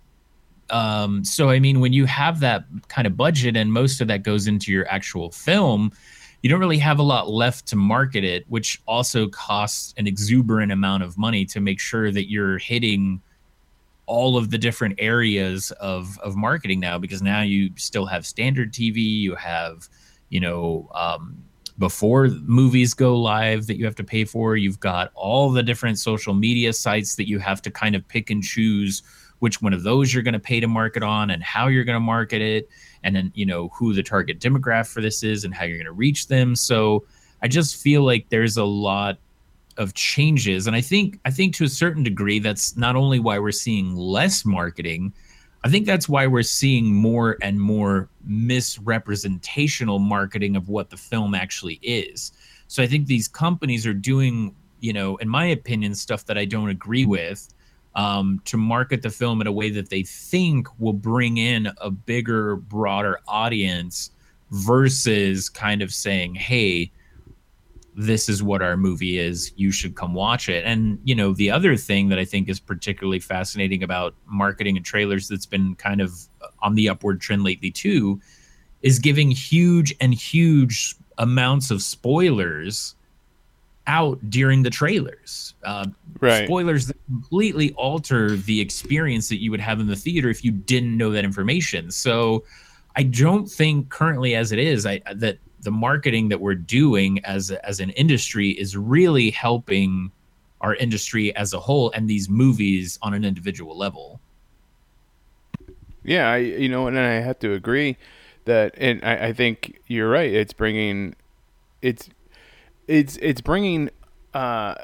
Um, 0.69 1.25
so 1.25 1.49
i 1.49 1.61
mean 1.61 1.79
when 1.79 1.93
you 1.93 2.07
have 2.07 2.41
that 2.41 2.65
kind 2.89 3.07
of 3.07 3.17
budget 3.17 3.57
and 3.57 3.73
most 3.73 4.01
of 4.01 4.09
that 4.09 4.25
goes 4.25 4.49
into 4.49 4.73
your 4.73 4.89
actual 4.89 5.31
film 5.31 5.93
you 6.42 6.51
don't 6.51 6.61
really 6.61 6.79
have 6.79 6.99
a 6.99 7.03
lot 7.03 7.29
left 7.29 7.66
to 7.66 7.77
market 7.77 8.25
it, 8.25 8.44
which 8.49 8.81
also 8.87 9.29
costs 9.29 9.94
an 9.96 10.07
exuberant 10.07 10.70
amount 10.70 11.03
of 11.03 11.18
money 11.18 11.44
to 11.46 11.61
make 11.61 11.81
sure 11.81 12.11
that 12.12 12.31
you're 12.31 12.59
hitting 12.59 13.20
all 14.07 14.37
of 14.37 14.51
the 14.51 14.59
different 14.59 14.94
areas 14.99 15.72
of 15.72 16.18
of 16.20 16.37
marketing 16.37 16.79
now 16.79 16.99
because 16.99 17.22
now 17.22 17.42
you 17.42 17.70
still 17.77 18.07
have 18.07 18.25
standard 18.25 18.72
TV, 18.72 18.96
you 18.96 19.35
have, 19.35 19.88
you 20.29 20.40
know, 20.40 20.88
um, 20.94 21.37
before 21.79 22.29
movies 22.29 22.94
go 22.94 23.16
live 23.16 23.66
that 23.66 23.77
you 23.77 23.85
have 23.85 23.96
to 23.96 24.05
pay 24.05 24.25
for, 24.25 24.57
you've 24.57 24.81
got 24.81 25.11
all 25.14 25.51
the 25.51 25.62
different 25.62 25.99
social 25.99 26.33
media 26.33 26.72
sites 26.72 27.16
that 27.16 27.29
you 27.29 27.38
have 27.38 27.61
to 27.62 27.70
kind 27.70 27.94
of 27.94 28.07
pick 28.09 28.31
and 28.31 28.42
choose 28.42 29.03
which 29.40 29.61
one 29.61 29.72
of 29.72 29.83
those 29.83 30.12
you're 30.12 30.22
going 30.22 30.33
to 30.33 30.40
pay 30.40 30.61
to 30.61 30.68
market 30.68 31.03
on 31.03 31.31
and 31.31 31.42
how 31.42 31.66
you're 31.66 31.85
going 31.85 31.96
to 31.96 32.01
market 32.01 32.40
it 32.40 32.68
and 33.03 33.14
then 33.14 33.31
you 33.35 33.46
know 33.46 33.68
who 33.68 33.92
the 33.94 34.03
target 34.03 34.40
demographic 34.40 34.88
for 34.88 35.01
this 35.01 35.22
is 35.22 35.44
and 35.44 35.55
how 35.55 35.64
you're 35.64 35.79
going 35.79 35.87
to 35.87 35.92
reach 35.92 36.29
them. 36.29 36.55
So 36.57 37.05
i 37.42 37.49
just 37.49 37.77
feel 37.77 38.03
like 38.03 38.29
there's 38.29 38.57
a 38.57 38.64
lot 38.64 39.18
of 39.77 39.94
changes 39.94 40.66
and 40.66 40.75
i 40.75 40.81
think 40.81 41.20
i 41.25 41.31
think 41.31 41.55
to 41.55 41.64
a 41.64 41.68
certain 41.68 42.03
degree 42.03 42.38
that's 42.38 42.77
not 42.77 42.96
only 42.96 43.18
why 43.18 43.38
we're 43.38 43.53
seeing 43.53 43.94
less 43.94 44.44
marketing 44.44 45.12
i 45.64 45.68
think 45.68 45.87
that's 45.87 46.09
why 46.09 46.27
we're 46.27 46.42
seeing 46.42 46.94
more 46.94 47.37
and 47.42 47.61
more 47.61 48.09
misrepresentational 48.25 49.99
marketing 49.99 50.57
of 50.57 50.68
what 50.68 50.90
the 50.90 50.96
film 50.96 51.35
actually 51.35 51.79
is. 51.83 52.33
So 52.68 52.83
i 52.83 52.87
think 52.87 53.07
these 53.07 53.29
companies 53.29 53.87
are 53.87 53.94
doing 53.94 54.55
you 54.81 54.92
know 54.92 55.16
in 55.16 55.29
my 55.29 55.46
opinion 55.46 55.94
stuff 55.94 56.25
that 56.27 56.38
i 56.38 56.44
don't 56.44 56.68
agree 56.70 57.07
with 57.07 57.49
um, 57.97 58.41
to 58.45 58.59
market 58.59 59.03
the 59.03 59.11
film 59.11 59.41
in 59.41 59.47
a 59.47 59.53
way 59.53 59.71
that 59.71 59.89
they 59.89 60.03
think 60.03 60.69
will 60.79 60.93
bring 60.93 61.39
in 61.39 61.71
a 61.79 61.91
bigger, 61.91 62.57
broader 62.57 63.19
audience 63.27 64.11
versus 64.51 65.49
kind 65.49 65.83
of 65.83 65.93
saying, 65.93 66.35
hey, 66.35 66.93
this 67.97 68.29
is 68.29 68.43
what 68.43 68.61
our 68.61 68.77
movie 68.77 69.19
is. 69.19 69.51
You 69.57 69.73
should 69.73 69.95
come 69.95 70.13
watch 70.13 70.51
it. 70.51 70.63
And, 70.67 70.99
you 71.05 71.15
know, 71.15 71.33
the 71.33 71.51
other 71.51 71.75
thing 71.75 72.11
that 72.11 72.19
I 72.19 72.27
think 72.27 72.51
is 72.51 72.61
particularly 72.61 73.19
fascinating 73.19 73.83
about 73.83 74.15
marketing 74.27 74.77
and 74.77 74.85
trailers 74.85 75.27
that's 75.27 75.47
been 75.47 75.75
kind 75.77 76.03
of 76.03 76.13
on 76.61 76.75
the 76.75 76.91
upward 76.91 77.23
trend 77.23 77.43
lately, 77.45 77.71
too, 77.71 78.21
is 78.83 78.99
giving 78.99 79.31
huge 79.31 79.95
and 80.03 80.13
huge 80.13 80.95
amounts 81.17 81.71
of 81.71 81.81
spoilers 81.81 82.95
out 83.87 84.18
during 84.31 84.62
the 84.62 84.70
trailers. 84.70 85.55
Uh, 85.64 85.87
Right. 86.20 86.46
Spoilers 86.46 86.87
that 86.87 86.96
completely 87.09 87.72
alter 87.75 88.37
the 88.37 88.59
experience 88.59 89.29
that 89.29 89.42
you 89.42 89.51
would 89.51 89.61
have 89.61 89.81
in 89.81 89.87
the 89.87 89.96
theater 89.96 90.31
if 90.31 90.42
you 90.42 90.51
didn't 90.51 90.96
know 90.96 91.11
that 91.11 91.25
information. 91.25 91.90
So 91.90 92.44
I 92.96 93.03
don't 93.03 93.46
think 93.51 93.90
currently 93.90 94.35
as 94.35 94.51
it 94.51 94.59
is, 94.59 94.87
I 94.87 95.03
that 95.14 95.37
the 95.61 95.70
marketing 95.70 96.31
that 96.31 96.40
we're 96.40 96.55
doing 96.55 97.22
as 97.25 97.51
as 97.51 97.81
an 97.81 97.90
industry 97.90 98.51
is 98.51 98.79
really 98.79 99.31
helping 99.31 100.11
our 100.62 100.75
industry 100.77 101.37
as 101.37 101.53
a 101.53 101.61
whole 101.61 101.90
and 101.90 102.09
these 102.09 102.31
movies 102.31 102.99
on 103.03 103.12
an 103.12 103.25
individual 103.25 103.77
level. 103.77 104.18
Yeah, 106.03 106.31
I 106.31 106.38
you 106.38 106.68
know, 106.68 106.87
and 106.87 106.99
I 106.99 107.20
have 107.20 107.38
to 107.40 107.53
agree 107.53 107.99
that, 108.46 108.75
and 108.79 109.05
I, 109.05 109.27
I 109.27 109.33
think 109.33 109.81
you're 109.87 110.09
right. 110.09 110.33
It's 110.33 110.53
bringing, 110.53 111.14
it's, 111.83 112.09
it's 112.87 113.16
it's 113.18 113.40
bringing 113.40 113.90
uh, 114.35 114.75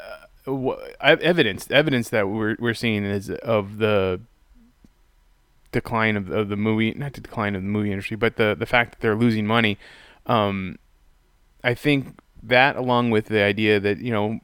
evidence 1.00 1.70
evidence 1.70 2.08
that 2.10 2.28
we're 2.28 2.56
we're 2.58 2.74
seeing 2.74 3.04
is 3.04 3.30
of 3.30 3.78
the 3.78 4.20
decline 5.72 6.16
of, 6.16 6.30
of 6.30 6.48
the 6.48 6.56
movie, 6.56 6.92
not 6.92 7.14
the 7.14 7.20
decline 7.20 7.56
of 7.56 7.62
the 7.62 7.68
movie 7.68 7.90
industry, 7.90 8.16
but 8.16 8.36
the 8.36 8.54
the 8.58 8.66
fact 8.66 8.92
that 8.92 9.00
they're 9.00 9.16
losing 9.16 9.46
money. 9.46 9.78
Um, 10.26 10.78
I 11.64 11.74
think 11.74 12.18
that 12.42 12.76
along 12.76 13.10
with 13.10 13.26
the 13.26 13.42
idea 13.42 13.80
that 13.80 13.98
you 13.98 14.12
know, 14.12 14.40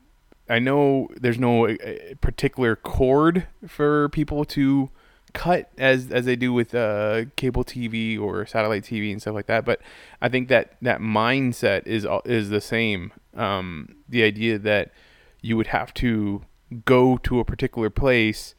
I 0.49 0.59
know 0.59 1.09
there's 1.17 1.39
no 1.39 1.69
uh, 1.69 1.77
particular 2.21 2.75
cord 2.77 3.47
for 3.67 4.09
people 4.09 4.45
to 4.47 4.91
cut 5.35 5.71
as 5.79 6.11
as 6.11 6.25
they 6.25 6.37
do 6.37 6.53
with 6.53 6.75
uh, 6.75 7.27
cable 7.37 7.65
TV 7.65 8.19
or 8.19 8.47
satellite 8.47 8.85
TV 8.85 9.13
and 9.13 9.21
stuff 9.21 9.35
like 9.35 9.47
that. 9.47 9.65
But 9.65 9.81
I 10.21 10.29
think 10.29 10.49
that 10.49 10.77
that 10.83 11.01
mindset 11.01 11.87
is 11.87 12.07
is 12.25 12.51
the 12.51 12.61
same. 12.61 13.13
Um, 13.35 13.97
the 14.09 14.25
idea 14.25 14.59
that 14.59 14.93
you 15.41 15.57
would 15.57 15.69
have 15.69 15.95
to 15.95 16.43
go 16.85 17.17
to 17.19 17.41
a 17.41 17.45
particular 17.45 17.91
place 17.91 18.55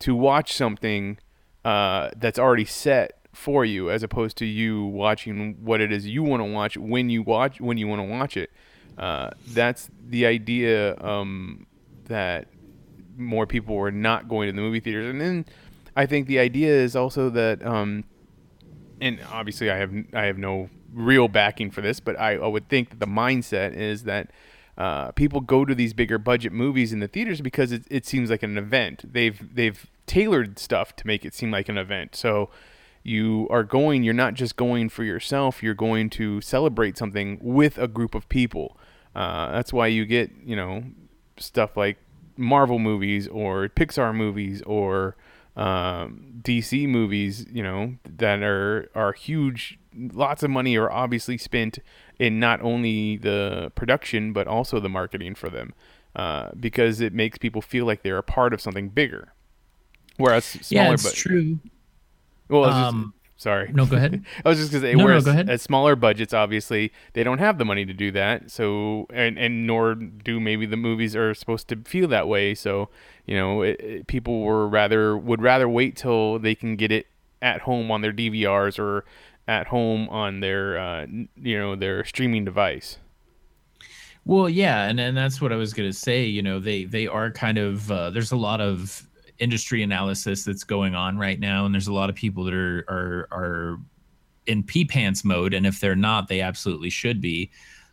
to 0.00 0.14
watch 0.14 0.54
something 0.54 1.18
uh, 1.64 2.10
that's 2.16 2.38
already 2.38 2.64
set 2.64 3.18
for 3.32 3.64
you, 3.64 3.90
as 3.90 4.02
opposed 4.02 4.36
to 4.38 4.46
you 4.46 4.84
watching 4.84 5.56
what 5.62 5.80
it 5.80 5.92
is 5.92 6.06
you 6.06 6.22
want 6.22 6.40
to 6.40 6.44
watch 6.44 6.76
when 6.76 7.10
you 7.10 7.22
watch 7.22 7.60
when 7.60 7.78
you 7.78 7.86
want 7.86 8.00
to 8.00 8.06
watch 8.06 8.36
it. 8.36 8.50
Uh, 8.98 9.30
that's 9.48 9.88
the 10.08 10.26
idea 10.26 10.98
um, 11.00 11.66
that 12.06 12.48
more 13.16 13.46
people 13.46 13.76
were 13.76 13.92
not 13.92 14.28
going 14.28 14.48
to 14.48 14.52
the 14.52 14.60
movie 14.60 14.80
theaters, 14.80 15.08
and 15.08 15.20
then 15.20 15.44
I 15.96 16.06
think 16.06 16.26
the 16.26 16.38
idea 16.38 16.72
is 16.72 16.94
also 16.94 17.30
that, 17.30 17.64
um, 17.64 18.04
and 19.00 19.20
obviously 19.30 19.70
I 19.70 19.76
have 19.76 19.92
I 20.12 20.24
have 20.24 20.38
no 20.38 20.68
real 20.92 21.28
backing 21.28 21.70
for 21.70 21.80
this, 21.80 22.00
but 22.00 22.18
I, 22.18 22.34
I 22.34 22.46
would 22.46 22.68
think 22.68 22.90
that 22.90 23.00
the 23.00 23.06
mindset 23.06 23.74
is 23.74 24.04
that 24.04 24.30
uh, 24.78 25.12
people 25.12 25.40
go 25.40 25.64
to 25.64 25.74
these 25.74 25.92
bigger 25.92 26.18
budget 26.18 26.52
movies 26.52 26.92
in 26.92 27.00
the 27.00 27.08
theaters 27.08 27.40
because 27.40 27.72
it, 27.72 27.84
it 27.90 28.06
seems 28.06 28.30
like 28.30 28.42
an 28.42 28.56
event. 28.56 29.12
They've 29.12 29.54
they've 29.54 29.86
tailored 30.06 30.58
stuff 30.58 30.96
to 30.96 31.06
make 31.06 31.24
it 31.24 31.34
seem 31.34 31.50
like 31.50 31.68
an 31.68 31.78
event. 31.78 32.16
So 32.16 32.50
you 33.02 33.46
are 33.50 33.62
going. 33.62 34.02
You're 34.02 34.14
not 34.14 34.34
just 34.34 34.56
going 34.56 34.88
for 34.88 35.04
yourself. 35.04 35.62
You're 35.62 35.74
going 35.74 36.10
to 36.10 36.40
celebrate 36.40 36.96
something 36.96 37.38
with 37.42 37.78
a 37.78 37.88
group 37.88 38.14
of 38.14 38.28
people. 38.28 38.76
Uh, 39.14 39.52
that's 39.52 39.72
why 39.72 39.86
you 39.86 40.06
get 40.06 40.30
you 40.44 40.56
know 40.56 40.84
stuff 41.36 41.76
like 41.76 41.98
Marvel 42.36 42.78
movies 42.78 43.28
or 43.28 43.68
Pixar 43.68 44.14
movies 44.14 44.62
or 44.62 45.16
um, 45.56 46.40
DC 46.42 46.88
movies, 46.88 47.46
you 47.52 47.62
know, 47.62 47.96
that 48.04 48.42
are 48.42 48.88
are 48.94 49.12
huge. 49.12 49.78
Lots 49.94 50.42
of 50.42 50.50
money 50.50 50.76
are 50.76 50.90
obviously 50.90 51.36
spent 51.36 51.78
in 52.18 52.38
not 52.38 52.60
only 52.62 53.16
the 53.16 53.72
production 53.74 54.32
but 54.32 54.46
also 54.46 54.78
the 54.80 54.88
marketing 54.88 55.34
for 55.34 55.50
them, 55.50 55.74
uh, 56.16 56.50
because 56.58 57.00
it 57.00 57.12
makes 57.12 57.38
people 57.38 57.60
feel 57.62 57.84
like 57.86 58.02
they're 58.02 58.18
a 58.18 58.22
part 58.22 58.52
of 58.54 58.60
something 58.60 58.88
bigger. 58.88 59.32
Whereas 60.16 60.44
smaller, 60.44 60.86
yeah, 60.88 60.92
it's 60.92 61.02
but 61.02 61.14
true. 61.14 61.58
well, 62.48 62.64
it's 62.66 62.74
just- 62.74 62.88
Um, 62.94 63.14
sorry, 63.40 63.72
no, 63.72 63.86
go 63.86 63.96
ahead. 63.96 64.22
I 64.44 64.48
was 64.48 64.58
just 64.58 64.70
gonna 64.70 64.82
say, 64.82 64.92
No, 64.92 64.98
no, 64.98 65.04
whereas 65.06 65.24
go 65.24 65.30
ahead. 65.30 65.48
at 65.48 65.60
smaller 65.60 65.96
budgets, 65.96 66.34
obviously 66.34 66.92
they 67.14 67.24
don't 67.24 67.38
have 67.38 67.56
the 67.58 67.64
money 67.64 67.84
to 67.86 67.92
do 67.94 68.10
that. 68.12 68.50
So, 68.50 69.06
and 69.12 69.38
and 69.38 69.66
nor 69.66 69.94
do 69.94 70.38
maybe 70.38 70.66
the 70.66 70.76
movies 70.76 71.16
are 71.16 71.32
supposed 71.34 71.66
to 71.68 71.76
feel 71.84 72.06
that 72.08 72.28
way. 72.28 72.54
So, 72.54 72.88
you 73.26 73.36
know, 73.36 73.62
it, 73.62 73.80
it- 73.80 74.06
people 74.06 74.42
were 74.42 74.68
rather 74.68 75.16
would 75.16 75.40
rather 75.42 75.68
wait 75.68 75.96
till 75.96 76.38
they 76.38 76.54
can 76.54 76.76
get 76.76 76.92
it 76.92 77.06
at 77.42 77.62
home 77.62 77.90
on 77.90 78.02
their 78.02 78.12
DVRs 78.12 78.78
or 78.78 79.04
at 79.48 79.68
home 79.68 80.08
on 80.10 80.40
their 80.40 80.78
uh, 80.78 81.06
you 81.36 81.58
know 81.58 81.74
their 81.74 82.04
streaming 82.04 82.44
device. 82.44 82.98
Well, 84.26 84.48
yeah, 84.50 84.84
and 84.88 85.00
and 85.00 85.16
that's 85.16 85.40
what 85.40 85.50
I 85.52 85.56
was 85.56 85.72
gonna 85.72 85.92
say. 85.94 86.24
You 86.24 86.42
know, 86.42 86.60
they 86.60 86.84
they 86.84 87.06
are 87.06 87.30
kind 87.30 87.56
of 87.58 87.90
uh, 87.90 88.10
there's 88.10 88.32
a 88.32 88.36
lot 88.36 88.60
of 88.60 89.06
industry 89.40 89.82
analysis 89.82 90.44
that's 90.44 90.64
going 90.64 90.94
on 90.94 91.18
right 91.18 91.40
now, 91.40 91.64
and 91.64 91.74
there's 91.74 91.88
a 91.88 91.92
lot 91.92 92.10
of 92.10 92.14
people 92.16 92.44
that 92.44 92.54
are 92.54 92.84
are 92.88 93.28
are 93.32 93.78
in 94.46 94.62
pee 94.62 94.84
pants 94.84 95.24
mode, 95.24 95.54
and 95.54 95.66
if 95.66 95.80
they're 95.80 95.96
not, 95.96 96.28
they 96.28 96.40
absolutely 96.40 96.90
should 96.90 97.20
be, 97.20 97.50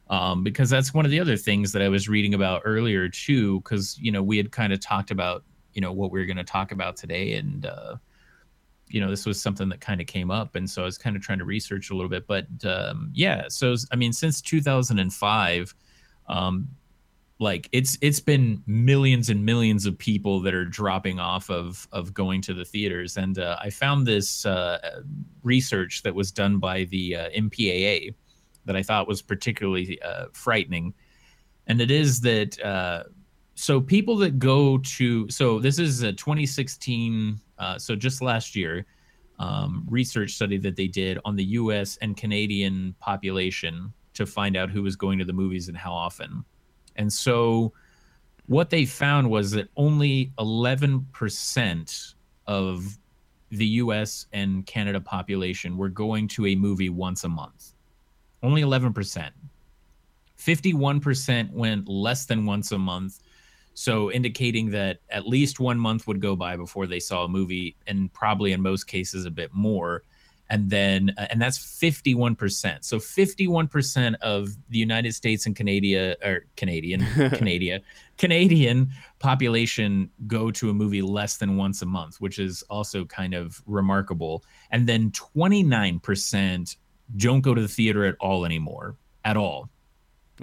um, 0.10 0.44
because 0.44 0.70
that's 0.70 0.94
one 0.94 1.06
of 1.06 1.12
the 1.12 1.20
other 1.20 1.38
things 1.38 1.72
that 1.72 1.82
I 1.82 1.90
was 1.90 2.08
reading 2.08 2.34
about 2.34 2.62
earlier 2.66 3.10
too. 3.10 3.62
Because 3.62 3.98
you 4.00 4.12
know 4.12 4.22
we 4.22 4.38
had 4.38 4.52
kind 4.52 4.74
of 4.74 4.80
talked 4.80 5.10
about 5.12 5.44
you 5.74 5.82
know 5.82 5.94
what 5.94 6.12
we 6.12 6.20
were 6.20 6.26
going 6.26 6.38
to 6.38 6.44
talk 6.44 6.72
about 6.72 6.98
today, 6.98 7.34
and 7.34 7.66
uh, 7.66 7.96
you 8.88 9.02
know 9.02 9.10
this 9.10 9.26
was 9.26 9.42
something 9.42 9.70
that 9.70 9.82
kind 9.82 10.02
of 10.02 10.08
came 10.08 10.30
up, 10.30 10.56
and 10.56 10.70
so 10.70 10.82
I 10.82 10.86
was 10.86 10.98
kind 10.98 11.16
of 11.16 11.22
trying 11.22 11.40
to 11.40 11.46
research 11.46 11.90
a 11.90 11.96
little 11.96 12.10
bit. 12.10 12.28
But 12.28 12.48
um, 12.66 13.12
yeah, 13.14 13.46
so 13.48 13.76
I 13.92 13.96
mean, 13.96 14.14
since 14.14 14.42
2005 14.42 15.74
um 16.30 16.68
like 17.39 17.69
it's 17.71 17.97
it's 18.02 18.19
been 18.19 18.63
millions 18.65 19.30
and 19.30 19.45
millions 19.45 19.86
of 19.86 19.97
people 19.97 20.39
that 20.41 20.54
are 20.54 20.65
dropping 20.65 21.19
off 21.19 21.50
of 21.50 21.88
of 21.91 22.13
going 22.13 22.41
to 22.41 22.54
the 22.54 22.65
theaters. 22.65 23.17
And 23.17 23.38
uh, 23.38 23.58
i 23.62 23.69
found 23.69 24.08
this 24.08 24.45
uh, 24.45 25.02
research 25.43 26.02
that 26.04 26.15
was 26.15 26.32
done 26.32 26.58
by 26.58 26.86
the 26.86 27.15
uh, 27.15 27.30
mpaa 27.30 28.13
that 28.65 28.76
i 28.76 28.84
thought 28.84 29.08
was 29.08 29.21
particularly 29.21 30.02
uh, 30.02 30.26
frightening. 30.34 30.93
And 31.67 31.82
it 31.82 31.91
is 31.91 32.21
that 32.21 32.60
uh, 32.63 33.04
so 33.56 33.82
people 33.82 34.15
that 34.17 34.39
go 34.39 34.78
to 34.78 35.30
so 35.30 35.60
this 35.60 35.80
is 35.80 36.02
a 36.04 36.13
2016 36.13 37.39
uh, 37.60 37.78
so 37.78 37.95
just 37.95 38.21
last 38.21 38.56
year 38.56 38.86
um, 39.39 39.86
research 39.88 40.32
study 40.32 40.58
that 40.58 40.76
they 40.76 40.88
did 40.88 41.19
on 41.26 41.36
the 41.36 41.43
us 41.43 41.97
and 42.02 42.15
canadian 42.15 42.95
population 43.00 43.91
to 44.13 44.26
find 44.26 44.56
out 44.56 44.69
who 44.69 44.84
was 44.84 44.95
going 44.95 45.19
to 45.19 45.26
the 45.26 45.34
movies 45.34 45.67
and 45.69 45.78
how 45.78 45.91
often 45.91 46.43
and 46.98 47.12
so 47.12 47.74
what 48.48 48.70
they 48.70 48.86
found 48.86 49.30
was 49.30 49.52
that 49.52 49.70
only 49.76 50.32
11% 50.40 52.14
of 52.48 52.98
the 53.50 53.66
US 53.66 54.26
and 54.34 54.66
Canada 54.66 55.00
population 55.00 55.78
were 55.78 55.90
going 55.90 56.28
to 56.30 56.48
a 56.48 56.56
movie 56.56 56.90
once 56.90 57.24
a 57.24 57.30
month. 57.30 57.74
Only 58.44 58.62
11%. 58.62 59.32
51% 60.40 61.52
went 61.52 61.88
less 61.88 62.26
than 62.26 62.46
once 62.46 62.72
a 62.72 62.78
month. 62.78 63.20
So 63.74 64.12
indicating 64.12 64.70
that 64.72 65.00
at 65.10 65.28
least 65.28 65.60
one 65.60 65.80
month 65.80 66.08
would 66.08 66.22
go 66.22 66.36
by 66.36 66.56
before 66.56 66.88
they 66.88 67.00
saw 67.00 67.26
a 67.26 67.28
movie, 67.28 67.76
and 67.86 68.12
probably 68.14 68.54
in 68.54 68.62
most 68.62 68.86
cases 68.86 69.26
a 69.26 69.32
bit 69.32 69.54
more. 69.54 70.04
And 70.50 70.70
then, 70.70 71.14
uh, 71.18 71.28
and 71.30 71.42
that's 71.42 71.58
51%. 71.58 72.84
So 72.84 72.98
51% 72.98 74.16
of 74.22 74.50
the 74.70 74.78
United 74.78 75.14
States 75.14 75.46
and 75.46 75.56
Canada, 75.56 76.16
or 76.24 76.46
Canadian, 76.56 77.02
Canada, 77.16 77.82
Canadian 78.18 78.90
population 79.20 80.10
go 80.26 80.50
to 80.52 80.70
a 80.70 80.74
movie 80.74 81.02
less 81.02 81.38
than 81.38 81.58
once 81.58 81.82
a 81.82 81.86
month, 81.86 82.22
which 82.22 82.40
is 82.40 82.64
also 82.70 83.04
kind 83.06 83.34
of 83.34 83.62
remarkable. 83.66 84.44
And 84.72 84.88
then 84.88 85.12
29% 85.12 86.76
don't 87.16 87.42
go 87.42 87.54
to 87.54 87.62
the 87.62 87.68
theater 87.68 88.06
at 88.06 88.16
all 88.20 88.46
anymore, 88.46 88.96
at 89.24 89.38
all 89.38 89.70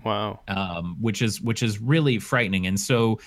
Wow. 0.04 0.40
um, 0.48 0.96
which 1.00 1.22
is 1.22 1.40
which 1.40 1.62
is 1.62 1.80
really 1.80 2.18
frightening. 2.18 2.66
And 2.66 2.78
so 2.80 3.20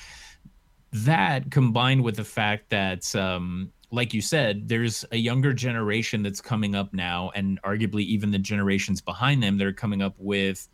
that 0.91 1.51
combined 1.51 2.03
with 2.03 2.15
the 2.15 2.23
fact 2.23 2.69
that, 2.69 3.15
um, 3.15 3.71
like 3.91 4.13
you 4.13 4.21
said, 4.21 4.67
there's 4.67 5.05
a 5.11 5.17
younger 5.17 5.53
generation 5.53 6.23
that's 6.23 6.41
coming 6.41 6.75
up 6.75 6.93
now, 6.93 7.31
and 7.35 7.61
arguably 7.61 8.01
even 8.03 8.31
the 8.31 8.39
generations 8.39 9.01
behind 9.01 9.41
them 9.41 9.57
that 9.57 9.67
are 9.67 9.73
coming 9.73 10.01
up 10.01 10.15
with 10.17 10.67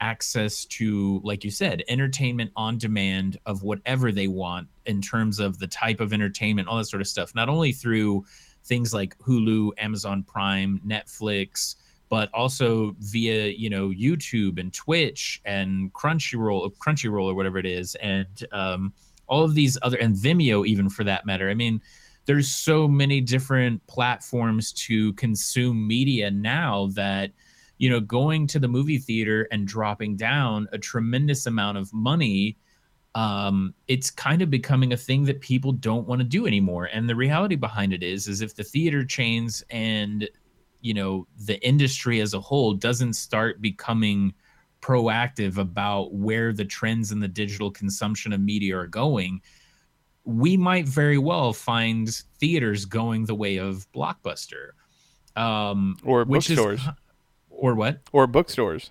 access 0.00 0.64
to, 0.64 1.20
like 1.24 1.44
you 1.44 1.50
said, 1.50 1.82
entertainment 1.88 2.50
on 2.56 2.78
demand 2.78 3.38
of 3.46 3.62
whatever 3.62 4.10
they 4.10 4.28
want 4.28 4.68
in 4.86 5.00
terms 5.00 5.38
of 5.38 5.58
the 5.58 5.66
type 5.66 6.00
of 6.00 6.12
entertainment, 6.12 6.68
all 6.68 6.78
that 6.78 6.86
sort 6.86 7.00
of 7.00 7.06
stuff. 7.06 7.34
Not 7.34 7.48
only 7.48 7.72
through 7.72 8.24
things 8.64 8.94
like 8.94 9.16
Hulu, 9.18 9.72
Amazon 9.78 10.22
Prime, 10.22 10.80
Netflix, 10.86 11.76
but 12.08 12.30
also 12.32 12.94
via 12.98 13.48
you 13.48 13.68
know 13.68 13.88
YouTube 13.88 14.58
and 14.58 14.72
Twitch 14.72 15.40
and 15.44 15.92
Crunchyroll, 15.92 16.70
Crunchyroll 16.76 17.26
or 17.26 17.34
whatever 17.34 17.58
it 17.58 17.66
is, 17.66 17.94
and 17.96 18.26
um, 18.52 18.92
all 19.26 19.42
of 19.44 19.54
these 19.54 19.78
other 19.82 19.98
and 19.98 20.14
Vimeo 20.14 20.66
even 20.66 20.88
for 20.88 21.04
that 21.04 21.26
matter. 21.26 21.50
I 21.50 21.54
mean, 21.54 21.80
there's 22.26 22.48
so 22.48 22.88
many 22.88 23.20
different 23.20 23.86
platforms 23.86 24.72
to 24.72 25.12
consume 25.14 25.86
media 25.86 26.30
now 26.30 26.88
that 26.94 27.32
you 27.78 27.90
know 27.90 28.00
going 28.00 28.46
to 28.46 28.58
the 28.58 28.68
movie 28.68 28.98
theater 28.98 29.48
and 29.50 29.66
dropping 29.66 30.16
down 30.16 30.66
a 30.72 30.78
tremendous 30.78 31.46
amount 31.46 31.78
of 31.78 31.92
money 31.92 32.56
um, 33.14 33.74
it's 33.86 34.10
kind 34.10 34.42
of 34.42 34.50
becoming 34.50 34.92
a 34.92 34.96
thing 34.96 35.24
that 35.24 35.40
people 35.40 35.72
don't 35.72 36.06
want 36.06 36.20
to 36.20 36.26
do 36.26 36.46
anymore. 36.46 36.86
And 36.86 37.08
the 37.08 37.14
reality 37.14 37.54
behind 37.54 37.92
it 37.92 38.02
is, 38.02 38.26
is 38.26 38.40
if 38.40 38.56
the 38.56 38.64
theater 38.64 39.04
chains 39.04 39.62
and 39.70 40.28
you 40.80 40.94
know 40.94 41.26
the 41.46 41.64
industry 41.66 42.20
as 42.20 42.34
a 42.34 42.40
whole 42.40 42.74
doesn't 42.74 43.14
start 43.14 43.62
becoming 43.62 44.34
proactive 44.82 45.56
about 45.56 46.12
where 46.12 46.52
the 46.52 46.64
trends 46.64 47.10
in 47.10 47.20
the 47.20 47.28
digital 47.28 47.70
consumption 47.70 48.32
of 48.32 48.40
media 48.40 48.76
are 48.76 48.86
going, 48.86 49.40
we 50.24 50.56
might 50.56 50.86
very 50.86 51.18
well 51.18 51.52
find 51.52 52.08
theaters 52.38 52.84
going 52.84 53.26
the 53.26 53.34
way 53.34 53.56
of 53.56 53.86
Blockbuster, 53.92 54.70
um, 55.36 55.96
or 56.04 56.24
bookstores, 56.24 56.80
or 57.50 57.74
what, 57.74 58.00
or 58.12 58.26
bookstores. 58.26 58.90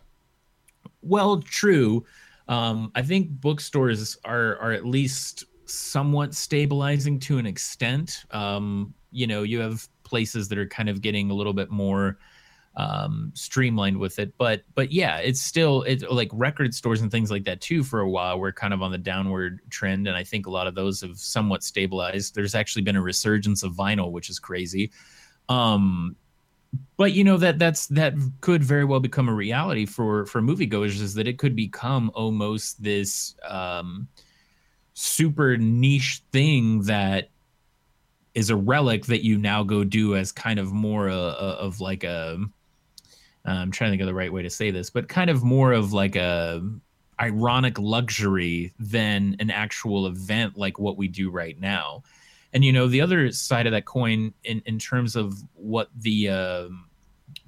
Well, 1.02 1.42
true 1.42 2.06
um, 2.48 2.92
I 2.96 3.02
think 3.02 3.30
bookstores 3.30 4.18
are 4.26 4.58
are 4.58 4.72
at 4.72 4.86
least 4.86 5.46
somewhat 5.66 6.34
stabilizing 6.34 7.20
to 7.20 7.38
an 7.38 7.46
extent. 7.46 8.26
Um, 8.32 8.94
you 9.12 9.28
know, 9.28 9.44
you 9.44 9.60
have 9.60 9.88
places 10.04 10.50
that 10.50 10.58
are 10.58 10.68
kind 10.68 10.90
of 10.90 11.02
getting 11.02 11.32
a 11.32 11.34
little 11.34 11.54
bit 11.54 11.72
more 11.72 12.18
um, 12.76 13.32
streamlined 13.36 13.98
with 13.98 14.20
it, 14.20 14.34
but 14.38 14.64
but 14.74 14.92
yeah, 14.92 15.18
it's 15.18 15.42
still 15.42 15.84
it's 15.84 16.04
like 16.04 16.30
record 16.34 16.74
stores 16.74 17.02
and 17.02 17.12
things 17.12 17.30
like 17.30 17.44
that 17.44 17.62
too. 17.62 17.84
For 17.84 18.00
a 18.00 18.10
while, 18.10 18.40
we're 18.40 18.52
kind 18.52 18.74
of 18.74 18.82
on 18.82 18.92
the 18.92 18.98
downward 18.98 19.60
trend, 19.70 20.08
and 20.08 20.18
I 20.18 20.24
think 20.24 20.48
a 20.48 20.52
lot 20.52 20.68
of 20.68 20.76
those 20.76 21.02
have 21.02 21.18
somewhat 21.18 21.64
stabilized. 21.64 22.34
There's 22.34 22.56
actually 22.56 22.82
been 22.82 22.96
a 22.96 23.02
resurgence 23.02 23.64
of 23.64 23.74
vinyl, 23.74 24.12
which 24.12 24.30
is 24.30 24.40
crazy. 24.40 24.92
Um, 25.50 26.16
but 26.98 27.14
you 27.14 27.24
know 27.24 27.38
that 27.38 27.60
that's 27.60 27.88
that 27.88 28.14
could 28.42 28.64
very 28.64 28.86
well 28.86 29.00
become 29.00 29.30
a 29.30 29.34
reality 29.34 29.86
for 29.86 30.26
for 30.26 30.42
moviegoers 30.42 31.00
is 31.00 31.14
that 31.14 31.28
it 31.28 31.38
could 31.38 31.56
become 31.56 32.12
almost 32.16 32.82
this 32.82 33.36
um 33.48 34.08
super 34.94 35.58
niche 35.58 36.22
thing 36.32 36.82
that 36.84 37.30
is 38.34 38.50
a 38.50 38.56
relic 38.56 39.06
that 39.06 39.24
you 39.24 39.38
now 39.38 39.64
go 39.64 39.84
do 39.84 40.16
as 40.16 40.32
kind 40.32 40.60
of 40.60 40.72
more 40.72 41.08
a, 41.08 41.16
a, 41.16 41.50
of 41.60 41.80
like 41.80 42.04
a 42.04 42.40
I'm 43.46 43.72
trying 43.72 43.90
to 43.90 43.92
think 43.92 44.02
of 44.02 44.08
the 44.08 44.14
right 44.14 44.32
way 44.32 44.42
to 44.42 44.50
say 44.50 44.72
this, 44.72 44.90
but 44.90 45.08
kind 45.08 45.30
of 45.30 45.44
more 45.44 45.74
of 45.74 45.94
like 45.94 46.16
a 46.16 46.62
ironic 47.20 47.78
luxury 47.78 48.74
than 48.80 49.36
an 49.40 49.50
actual 49.50 50.08
event 50.08 50.58
like 50.58 50.80
what 50.80 50.98
we 50.98 51.08
do 51.08 51.30
right 51.30 51.60
now. 51.60 52.04
And 52.54 52.64
you 52.64 52.72
know, 52.72 52.88
the 52.88 53.02
other 53.02 53.32
side 53.32 53.66
of 53.66 53.72
that 53.72 53.86
coin, 53.86 54.34
in 54.44 54.62
in 54.66 54.80
terms 54.80 55.16
of 55.16 55.34
what 55.54 55.90
the 55.98 56.30
uh, 56.30 56.70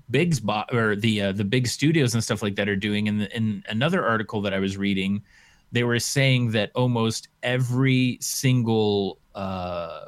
big 0.10 0.34
spot 0.34 0.74
or 0.74 0.96
the 0.96 1.22
uh, 1.22 1.32
the 1.32 1.46
big 1.46 1.68
studios 1.68 2.14
and 2.14 2.24
stuff 2.24 2.42
like 2.42 2.56
that 2.56 2.68
are 2.68 2.76
doing, 2.76 3.08
in 3.08 3.20
the, 3.20 3.36
in 3.36 3.64
another 3.70 4.06
article 4.06 4.42
that 4.42 4.54
I 4.54 4.60
was 4.60 4.78
reading, 4.78 5.24
they 5.72 5.84
were 5.84 6.00
saying 6.00 6.52
that 6.52 6.72
almost 6.74 7.28
every 7.44 8.18
single 8.20 9.20
uh, 9.36 10.06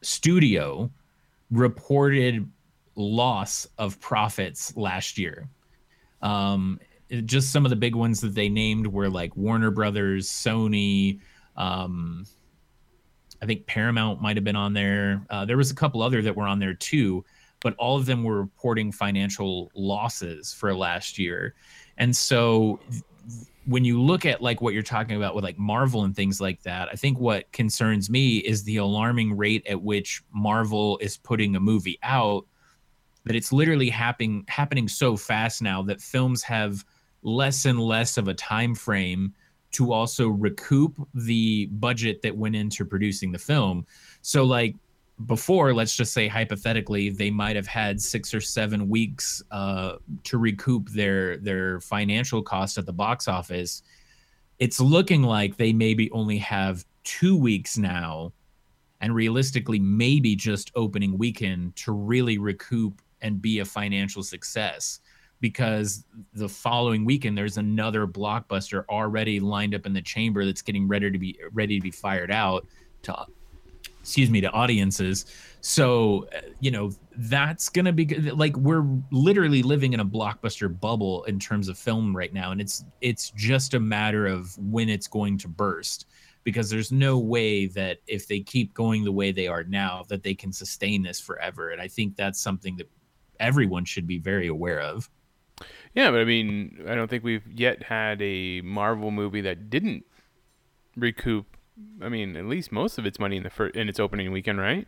studio 0.00 0.90
reported 1.50 2.50
loss 2.96 3.66
of 3.78 4.00
profits 4.00 4.76
last 4.76 5.18
year. 5.18 5.48
Um, 6.22 6.80
just 7.24 7.52
some 7.52 7.64
of 7.64 7.70
the 7.70 7.76
big 7.76 7.94
ones 7.94 8.20
that 8.22 8.34
they 8.34 8.48
named 8.48 8.86
were 8.86 9.08
like 9.08 9.36
Warner 9.36 9.70
Brothers, 9.70 10.28
Sony, 10.28 11.20
um, 11.56 12.26
I 13.42 13.46
think 13.46 13.66
Paramount 13.66 14.20
might 14.20 14.36
have 14.36 14.44
been 14.44 14.56
on 14.56 14.72
there. 14.72 15.24
Uh, 15.30 15.44
there 15.44 15.56
was 15.56 15.70
a 15.70 15.74
couple 15.74 16.02
other 16.02 16.22
that 16.22 16.34
were 16.34 16.46
on 16.46 16.58
there 16.58 16.74
too, 16.74 17.24
but 17.60 17.74
all 17.76 17.96
of 17.96 18.06
them 18.06 18.24
were 18.24 18.40
reporting 18.40 18.92
financial 18.92 19.70
losses 19.74 20.52
for 20.52 20.74
last 20.74 21.18
year. 21.18 21.54
And 21.98 22.16
so 22.16 22.80
when 23.66 23.84
you 23.84 24.00
look 24.00 24.24
at 24.24 24.40
like 24.40 24.60
what 24.60 24.74
you're 24.74 24.82
talking 24.82 25.16
about 25.16 25.34
with 25.34 25.44
like 25.44 25.58
Marvel 25.58 26.04
and 26.04 26.14
things 26.14 26.40
like 26.40 26.62
that, 26.62 26.88
I 26.90 26.96
think 26.96 27.18
what 27.18 27.50
concerns 27.52 28.08
me 28.08 28.38
is 28.38 28.62
the 28.64 28.76
alarming 28.76 29.36
rate 29.36 29.66
at 29.68 29.80
which 29.80 30.22
Marvel 30.32 30.98
is 30.98 31.16
putting 31.16 31.56
a 31.56 31.60
movie 31.60 31.98
out 32.02 32.46
that 33.26 33.34
it's 33.34 33.52
literally 33.52 33.90
happening 33.90 34.44
happening 34.48 34.88
so 34.88 35.16
fast 35.16 35.60
now 35.60 35.82
that 35.82 36.00
films 36.00 36.42
have 36.42 36.84
less 37.22 37.64
and 37.64 37.80
less 37.80 38.16
of 38.16 38.28
a 38.28 38.34
time 38.34 38.74
frame 38.74 39.34
to 39.72 39.92
also 39.92 40.28
recoup 40.28 40.96
the 41.12 41.66
budget 41.66 42.22
that 42.22 42.34
went 42.34 42.54
into 42.54 42.84
producing 42.84 43.32
the 43.32 43.38
film. 43.38 43.84
So, 44.22 44.44
like 44.44 44.76
before, 45.26 45.74
let's 45.74 45.96
just 45.96 46.12
say 46.12 46.28
hypothetically, 46.28 47.10
they 47.10 47.30
might 47.30 47.56
have 47.56 47.66
had 47.66 48.00
six 48.00 48.32
or 48.32 48.40
seven 48.40 48.88
weeks 48.88 49.42
uh, 49.50 49.96
to 50.24 50.38
recoup 50.38 50.88
their 50.90 51.36
their 51.38 51.80
financial 51.80 52.42
cost 52.42 52.78
at 52.78 52.86
the 52.86 52.92
box 52.92 53.26
office. 53.26 53.82
It's 54.60 54.80
looking 54.80 55.22
like 55.22 55.56
they 55.56 55.72
maybe 55.72 56.10
only 56.12 56.38
have 56.38 56.86
two 57.02 57.36
weeks 57.36 57.76
now, 57.76 58.32
and 59.00 59.14
realistically, 59.16 59.80
maybe 59.80 60.36
just 60.36 60.70
opening 60.76 61.18
weekend 61.18 61.74
to 61.76 61.92
really 61.92 62.38
recoup 62.38 63.02
and 63.22 63.40
be 63.40 63.60
a 63.60 63.64
financial 63.64 64.22
success 64.22 65.00
because 65.40 66.04
the 66.32 66.48
following 66.48 67.04
weekend 67.04 67.36
there's 67.36 67.58
another 67.58 68.06
blockbuster 68.06 68.84
already 68.88 69.38
lined 69.40 69.74
up 69.74 69.86
in 69.86 69.92
the 69.92 70.02
chamber 70.02 70.44
that's 70.44 70.62
getting 70.62 70.88
ready 70.88 71.10
to 71.10 71.18
be 71.18 71.38
ready 71.52 71.78
to 71.78 71.82
be 71.82 71.90
fired 71.90 72.30
out 72.30 72.66
to 73.02 73.26
excuse 74.00 74.30
me 74.30 74.40
to 74.40 74.50
audiences. 74.52 75.26
So 75.60 76.28
uh, 76.34 76.40
you 76.60 76.70
know 76.70 76.92
that's 77.16 77.68
gonna 77.68 77.92
be 77.92 78.06
like 78.30 78.56
we're 78.56 78.86
literally 79.10 79.62
living 79.62 79.92
in 79.92 80.00
a 80.00 80.04
blockbuster 80.04 80.68
bubble 80.80 81.24
in 81.24 81.40
terms 81.40 81.68
of 81.68 81.76
film 81.76 82.16
right 82.16 82.32
now. 82.32 82.52
And 82.52 82.60
it's 82.60 82.84
it's 83.00 83.30
just 83.30 83.74
a 83.74 83.80
matter 83.80 84.26
of 84.26 84.56
when 84.58 84.88
it's 84.88 85.08
going 85.08 85.38
to 85.38 85.48
burst 85.48 86.06
because 86.44 86.70
there's 86.70 86.92
no 86.92 87.18
way 87.18 87.66
that 87.66 87.98
if 88.06 88.28
they 88.28 88.38
keep 88.38 88.72
going 88.74 89.02
the 89.02 89.10
way 89.10 89.32
they 89.32 89.48
are 89.48 89.64
now 89.64 90.04
that 90.08 90.22
they 90.22 90.34
can 90.34 90.52
sustain 90.52 91.02
this 91.02 91.18
forever. 91.20 91.70
And 91.70 91.80
i 91.80 91.88
think 91.88 92.14
that's 92.16 92.40
something 92.40 92.76
that 92.76 92.88
everyone 93.40 93.84
should 93.84 94.06
be 94.06 94.18
very 94.18 94.46
aware 94.46 94.80
of 94.80 95.10
yeah, 95.96 96.10
but 96.10 96.20
I 96.20 96.24
mean, 96.24 96.84
I 96.86 96.94
don't 96.94 97.08
think 97.08 97.24
we've 97.24 97.46
yet 97.50 97.82
had 97.82 98.20
a 98.20 98.60
Marvel 98.60 99.10
movie 99.10 99.40
that 99.40 99.70
didn't 99.70 100.04
recoup. 100.94 101.46
I 102.02 102.10
mean, 102.10 102.36
at 102.36 102.44
least 102.44 102.70
most 102.70 102.98
of 102.98 103.06
its 103.06 103.18
money 103.18 103.38
in 103.38 103.42
the 103.42 103.50
fir- 103.50 103.68
in 103.68 103.88
its 103.88 103.98
opening 103.98 104.30
weekend, 104.30 104.60
right? 104.60 104.86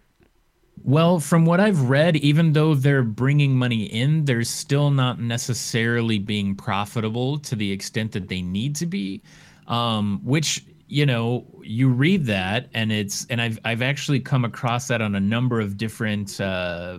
Well, 0.85 1.19
from 1.19 1.47
what 1.47 1.61
I've 1.61 1.89
read, 1.89 2.17
even 2.17 2.53
though 2.53 2.75
they're 2.75 3.03
bringing 3.03 3.57
money 3.57 3.85
in, 3.85 4.27
they're 4.27 4.45
still 4.45 4.91
not 4.91 5.19
necessarily 5.19 6.19
being 6.19 6.55
profitable 6.55 7.39
to 7.39 7.57
the 7.57 7.73
extent 7.73 8.13
that 8.13 8.29
they 8.29 8.43
need 8.43 8.77
to 8.77 8.87
be. 8.87 9.23
Um, 9.67 10.21
which 10.23 10.65
you 10.89 11.07
know, 11.07 11.47
you 11.63 11.89
read 11.89 12.27
that, 12.27 12.69
and 12.75 12.93
it's 12.93 13.27
and 13.31 13.41
I've 13.41 13.59
I've 13.65 13.83
actually 13.83 14.21
come 14.21 14.45
across 14.45 14.89
that 14.89 15.01
on 15.01 15.15
a 15.15 15.21
number 15.21 15.59
of 15.59 15.79
different 15.79 16.39
uh, 16.39 16.99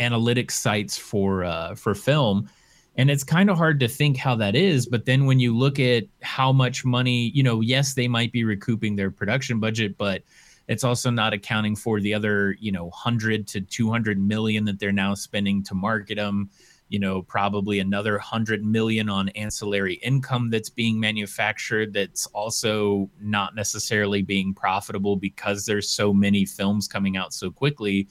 analytics 0.00 0.52
sites 0.52 0.96
for 0.96 1.44
uh, 1.44 1.74
for 1.74 1.94
film. 1.94 2.48
And 2.96 3.10
it's 3.10 3.24
kind 3.24 3.48
of 3.48 3.56
hard 3.56 3.80
to 3.80 3.88
think 3.88 4.16
how 4.16 4.34
that 4.36 4.54
is 4.54 4.84
but 4.84 5.06
then 5.06 5.24
when 5.24 5.40
you 5.40 5.56
look 5.56 5.78
at 5.78 6.04
how 6.22 6.52
much 6.52 6.84
money 6.84 7.30
you 7.30 7.42
know 7.42 7.60
yes 7.60 7.94
they 7.94 8.08
might 8.08 8.32
be 8.32 8.44
recouping 8.44 8.96
their 8.96 9.10
production 9.10 9.58
budget 9.60 9.96
but 9.96 10.22
it's 10.68 10.84
also 10.84 11.10
not 11.10 11.32
accounting 11.32 11.76
for 11.76 12.00
the 12.00 12.12
other 12.12 12.56
you 12.60 12.72
know 12.72 12.84
100 12.84 13.46
to 13.46 13.60
200 13.60 14.18
million 14.20 14.64
that 14.64 14.78
they're 14.78 14.92
now 14.92 15.14
spending 15.14 15.62
to 15.62 15.74
market 15.74 16.16
them 16.16 16.50
you 16.90 16.98
know 16.98 17.22
probably 17.22 17.78
another 17.78 18.12
100 18.12 18.64
million 18.64 19.08
on 19.08 19.28
ancillary 19.30 19.94
income 19.94 20.50
that's 20.50 20.68
being 20.68 21.00
manufactured 21.00 21.92
that's 21.92 22.26
also 22.26 23.08
not 23.20 23.54
necessarily 23.54 24.22
being 24.22 24.52
profitable 24.52 25.16
because 25.16 25.64
there's 25.64 25.88
so 25.88 26.12
many 26.12 26.44
films 26.44 26.86
coming 26.86 27.16
out 27.16 27.32
so 27.32 27.50
quickly 27.50 28.06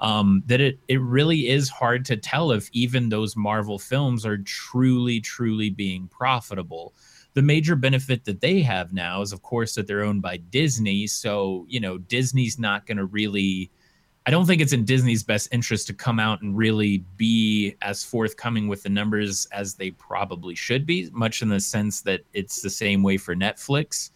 um, 0.00 0.42
that 0.46 0.60
it 0.60 0.78
it 0.88 1.00
really 1.00 1.48
is 1.48 1.68
hard 1.68 2.04
to 2.06 2.16
tell 2.16 2.52
if 2.52 2.68
even 2.72 3.08
those 3.08 3.36
Marvel 3.36 3.78
films 3.78 4.24
are 4.24 4.38
truly 4.38 5.20
truly 5.20 5.70
being 5.70 6.08
profitable. 6.08 6.94
The 7.34 7.42
major 7.42 7.76
benefit 7.76 8.24
that 8.24 8.40
they 8.40 8.62
have 8.62 8.92
now 8.92 9.20
is, 9.22 9.32
of 9.32 9.42
course, 9.42 9.74
that 9.74 9.86
they're 9.86 10.02
owned 10.02 10.22
by 10.22 10.38
Disney. 10.38 11.06
So 11.06 11.66
you 11.68 11.80
know 11.80 11.98
Disney's 11.98 12.58
not 12.58 12.86
going 12.86 12.98
to 12.98 13.06
really. 13.06 13.70
I 14.26 14.30
don't 14.30 14.44
think 14.44 14.60
it's 14.60 14.74
in 14.74 14.84
Disney's 14.84 15.22
best 15.22 15.48
interest 15.52 15.86
to 15.86 15.94
come 15.94 16.20
out 16.20 16.42
and 16.42 16.54
really 16.54 16.98
be 17.16 17.76
as 17.80 18.04
forthcoming 18.04 18.68
with 18.68 18.82
the 18.82 18.90
numbers 18.90 19.46
as 19.52 19.74
they 19.74 19.92
probably 19.92 20.54
should 20.54 20.84
be, 20.84 21.08
much 21.12 21.40
in 21.40 21.48
the 21.48 21.60
sense 21.60 22.02
that 22.02 22.20
it's 22.34 22.60
the 22.60 22.68
same 22.68 23.02
way 23.02 23.16
for 23.16 23.34
Netflix 23.34 24.10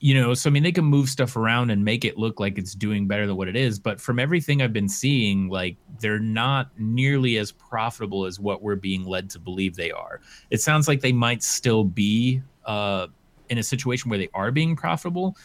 you 0.00 0.14
know, 0.14 0.34
so 0.34 0.50
I 0.50 0.52
mean, 0.52 0.62
they 0.62 0.72
can 0.72 0.84
move 0.84 1.08
stuff 1.08 1.36
around 1.36 1.70
and 1.70 1.84
make 1.84 2.04
it 2.04 2.18
look 2.18 2.40
like 2.40 2.58
it's 2.58 2.74
doing 2.74 3.06
better 3.06 3.26
than 3.26 3.36
what 3.36 3.48
it 3.48 3.56
is. 3.56 3.78
But 3.78 4.00
from 4.00 4.18
everything 4.18 4.60
I've 4.60 4.72
been 4.72 4.88
seeing, 4.88 5.48
like 5.48 5.76
they're 6.00 6.18
not 6.18 6.70
nearly 6.78 7.38
as 7.38 7.52
profitable 7.52 8.26
as 8.26 8.38
what 8.38 8.62
we're 8.62 8.76
being 8.76 9.04
led 9.04 9.30
to 9.30 9.38
believe 9.38 9.76
they 9.76 9.90
are. 9.90 10.20
It 10.50 10.60
sounds 10.60 10.88
like 10.88 11.00
they 11.00 11.12
might 11.12 11.42
still 11.42 11.84
be 11.84 12.42
uh, 12.66 13.06
in 13.48 13.58
a 13.58 13.62
situation 13.62 14.10
where 14.10 14.18
they 14.18 14.28
are 14.34 14.50
being 14.50 14.76
profitable. 14.76 15.36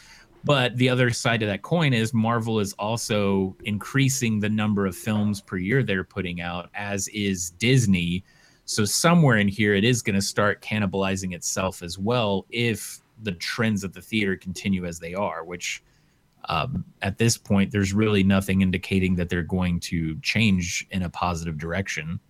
But 0.42 0.76
the 0.76 0.88
other 0.88 1.10
side 1.10 1.42
of 1.42 1.48
that 1.48 1.62
coin 1.62 1.92
is 1.92 2.14
Marvel 2.14 2.60
is 2.60 2.72
also 2.74 3.54
increasing 3.64 4.40
the 4.40 4.48
number 4.48 4.86
of 4.86 4.96
films 4.96 5.40
per 5.40 5.58
year 5.58 5.82
they're 5.82 6.04
putting 6.04 6.40
out, 6.40 6.70
as 6.74 7.08
is 7.08 7.50
Disney. 7.52 8.24
So 8.64 8.84
somewhere 8.84 9.36
in 9.36 9.48
here, 9.48 9.74
it 9.74 9.84
is 9.84 10.00
going 10.00 10.14
to 10.14 10.22
start 10.22 10.62
cannibalizing 10.62 11.34
itself 11.34 11.82
as 11.82 11.98
well 11.98 12.46
if 12.50 13.00
the 13.22 13.32
trends 13.32 13.84
at 13.84 13.92
the 13.92 14.00
theater 14.00 14.36
continue 14.36 14.84
as 14.84 14.98
they 14.98 15.14
are, 15.14 15.44
which 15.44 15.82
um, 16.48 16.84
at 17.02 17.18
this 17.18 17.36
point, 17.36 17.70
there's 17.70 17.92
really 17.92 18.22
nothing 18.22 18.62
indicating 18.62 19.16
that 19.16 19.28
they're 19.28 19.42
going 19.42 19.80
to 19.80 20.18
change 20.20 20.86
in 20.90 21.02
a 21.02 21.10
positive 21.10 21.58
direction. 21.58 22.20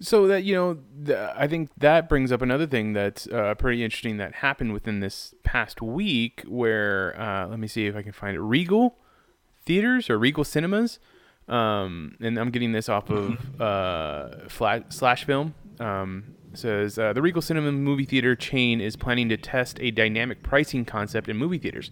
So 0.00 0.26
that 0.26 0.42
you 0.42 0.54
know, 0.54 0.78
th- 1.04 1.30
I 1.36 1.46
think 1.46 1.70
that 1.76 2.08
brings 2.08 2.32
up 2.32 2.42
another 2.42 2.66
thing 2.66 2.92
that's 2.92 3.28
uh, 3.28 3.54
pretty 3.54 3.84
interesting 3.84 4.16
that 4.16 4.36
happened 4.36 4.72
within 4.72 5.00
this 5.00 5.34
past 5.44 5.80
week. 5.80 6.42
Where 6.48 7.18
uh, 7.20 7.46
let 7.46 7.58
me 7.58 7.68
see 7.68 7.86
if 7.86 7.94
I 7.94 8.02
can 8.02 8.12
find 8.12 8.34
it. 8.34 8.40
Regal 8.40 8.96
theaters 9.64 10.10
or 10.10 10.18
Regal 10.18 10.42
cinemas, 10.42 10.98
um, 11.46 12.16
and 12.20 12.36
I'm 12.36 12.50
getting 12.50 12.72
this 12.72 12.88
off 12.88 13.10
of 13.10 13.60
uh, 13.60 14.48
Slash 14.48 15.24
Film. 15.24 15.54
Um, 15.78 16.34
says 16.54 16.98
uh, 16.98 17.12
the 17.12 17.22
Regal 17.22 17.42
Cinema 17.42 17.72
movie 17.72 18.04
theater 18.04 18.36
chain 18.36 18.80
is 18.80 18.96
planning 18.96 19.28
to 19.28 19.36
test 19.36 19.78
a 19.80 19.90
dynamic 19.90 20.42
pricing 20.42 20.84
concept 20.84 21.28
in 21.28 21.36
movie 21.36 21.58
theaters. 21.58 21.90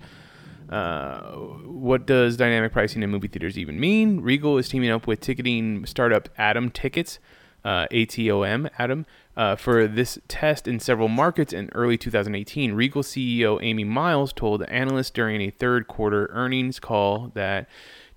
Uh, 0.69 1.33
what 1.65 2.07
does 2.07 2.37
dynamic 2.37 2.73
pricing 2.73 3.03
in 3.03 3.11
movie 3.11 3.29
theaters 3.29 3.59
even 3.59 3.81
mean? 3.81 4.21
Regal 4.21 4.57
is 4.57 4.69
teaming 4.69 4.91
up 4.91 5.07
with 5.07 5.21
ticketing 5.21 5.85
startup 5.85 6.29
Atom 6.39 6.71
Tickets 6.71 7.19
uh, 7.65 7.87
ATOM, 7.91 8.71
Adam, 8.79 9.07
uh, 9.37 9.57
for 9.57 9.87
this 9.87 10.19
test 10.29 10.67
in 10.67 10.81
several 10.81 11.09
markets 11.09 11.53
in 11.53 11.71
early 11.75 11.99
2018. 11.99 12.73
Regal 12.73 13.03
CEO 13.03 13.59
Amy 13.63 13.85
Miles 13.85 14.33
told 14.33 14.63
analysts 14.65 15.11
during 15.11 15.41
a 15.41 15.51
third 15.51 15.87
quarter 15.87 16.31
earnings 16.33 16.79
call 16.81 17.31
that 17.35 17.69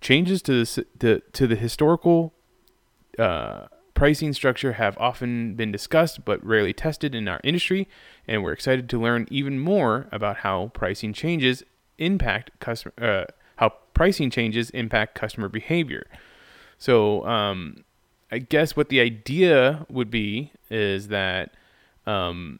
changes 0.02 0.42
to 0.44 0.64
the, 0.64 0.86
the 0.98 1.22
to 1.34 1.48
the 1.48 1.56
historical 1.56 2.34
uh, 3.18 3.68
pricing 3.94 4.34
structure 4.34 4.74
have 4.74 4.98
often 4.98 5.56
been 5.56 5.72
discussed 5.72 6.26
but 6.26 6.44
rarely 6.46 6.74
tested 6.74 7.14
in 7.14 7.28
our 7.28 7.40
industry, 7.44 7.88
and 8.28 8.44
we're 8.44 8.54
excited 8.54 8.90
to 8.90 9.02
learn 9.02 9.28
even 9.30 9.60
more 9.60 10.08
about 10.12 10.38
how 10.38 10.72
pricing 10.74 11.14
changes 11.14 11.64
impact 11.98 12.52
customer 12.60 12.94
uh, 13.02 13.26
how 13.58 13.72
pricing 13.94 14.30
changes 14.30 14.70
impact 14.72 15.16
customer 15.16 15.48
behavior. 15.48 16.08
So 16.78 17.26
um, 17.26 17.84
I 18.32 18.40
guess 18.40 18.76
what 18.76 18.90
the 18.90 19.00
idea 19.00 19.86
would 19.90 20.10
be 20.10 20.52
is 20.70 21.10
that 21.10 21.54
um, 22.08 22.60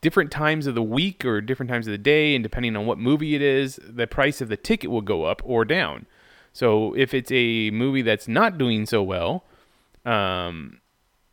different 0.00 0.30
times 0.30 0.66
of 0.66 0.74
the 0.74 0.82
week 0.82 1.24
or 1.24 1.40
different 1.40 1.70
times 1.70 1.86
of 1.86 1.92
the 1.92 1.98
day, 1.98 2.34
and 2.34 2.42
depending 2.42 2.76
on 2.76 2.86
what 2.86 2.98
movie 2.98 3.34
it 3.34 3.42
is, 3.42 3.78
the 3.82 4.06
price 4.06 4.40
of 4.40 4.48
the 4.48 4.56
ticket 4.56 4.90
will 4.90 5.02
go 5.02 5.24
up 5.24 5.40
or 5.44 5.64
down. 5.64 6.06
So 6.52 6.94
if 6.94 7.14
it's 7.14 7.30
a 7.32 7.70
movie 7.70 8.02
that's 8.02 8.28
not 8.28 8.58
doing 8.58 8.86
so 8.86 9.02
well, 9.02 9.44
um, 10.04 10.80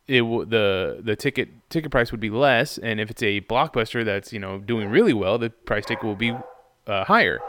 it 0.06 0.22
will 0.22 0.46
the 0.46 1.00
the 1.02 1.16
ticket 1.16 1.48
ticket 1.70 1.90
price 1.90 2.10
would 2.12 2.20
be 2.20 2.30
less, 2.30 2.78
and 2.78 2.98
if 2.98 3.10
it's 3.10 3.22
a 3.22 3.40
blockbuster 3.42 4.04
that's 4.04 4.32
you 4.32 4.38
know 4.38 4.58
doing 4.58 4.88
really 4.88 5.12
well, 5.12 5.38
the 5.38 5.50
price 5.50 5.84
ticket 5.84 6.04
will 6.04 6.16
be 6.16 6.34
uh, 6.86 7.04
higher. 7.04 7.40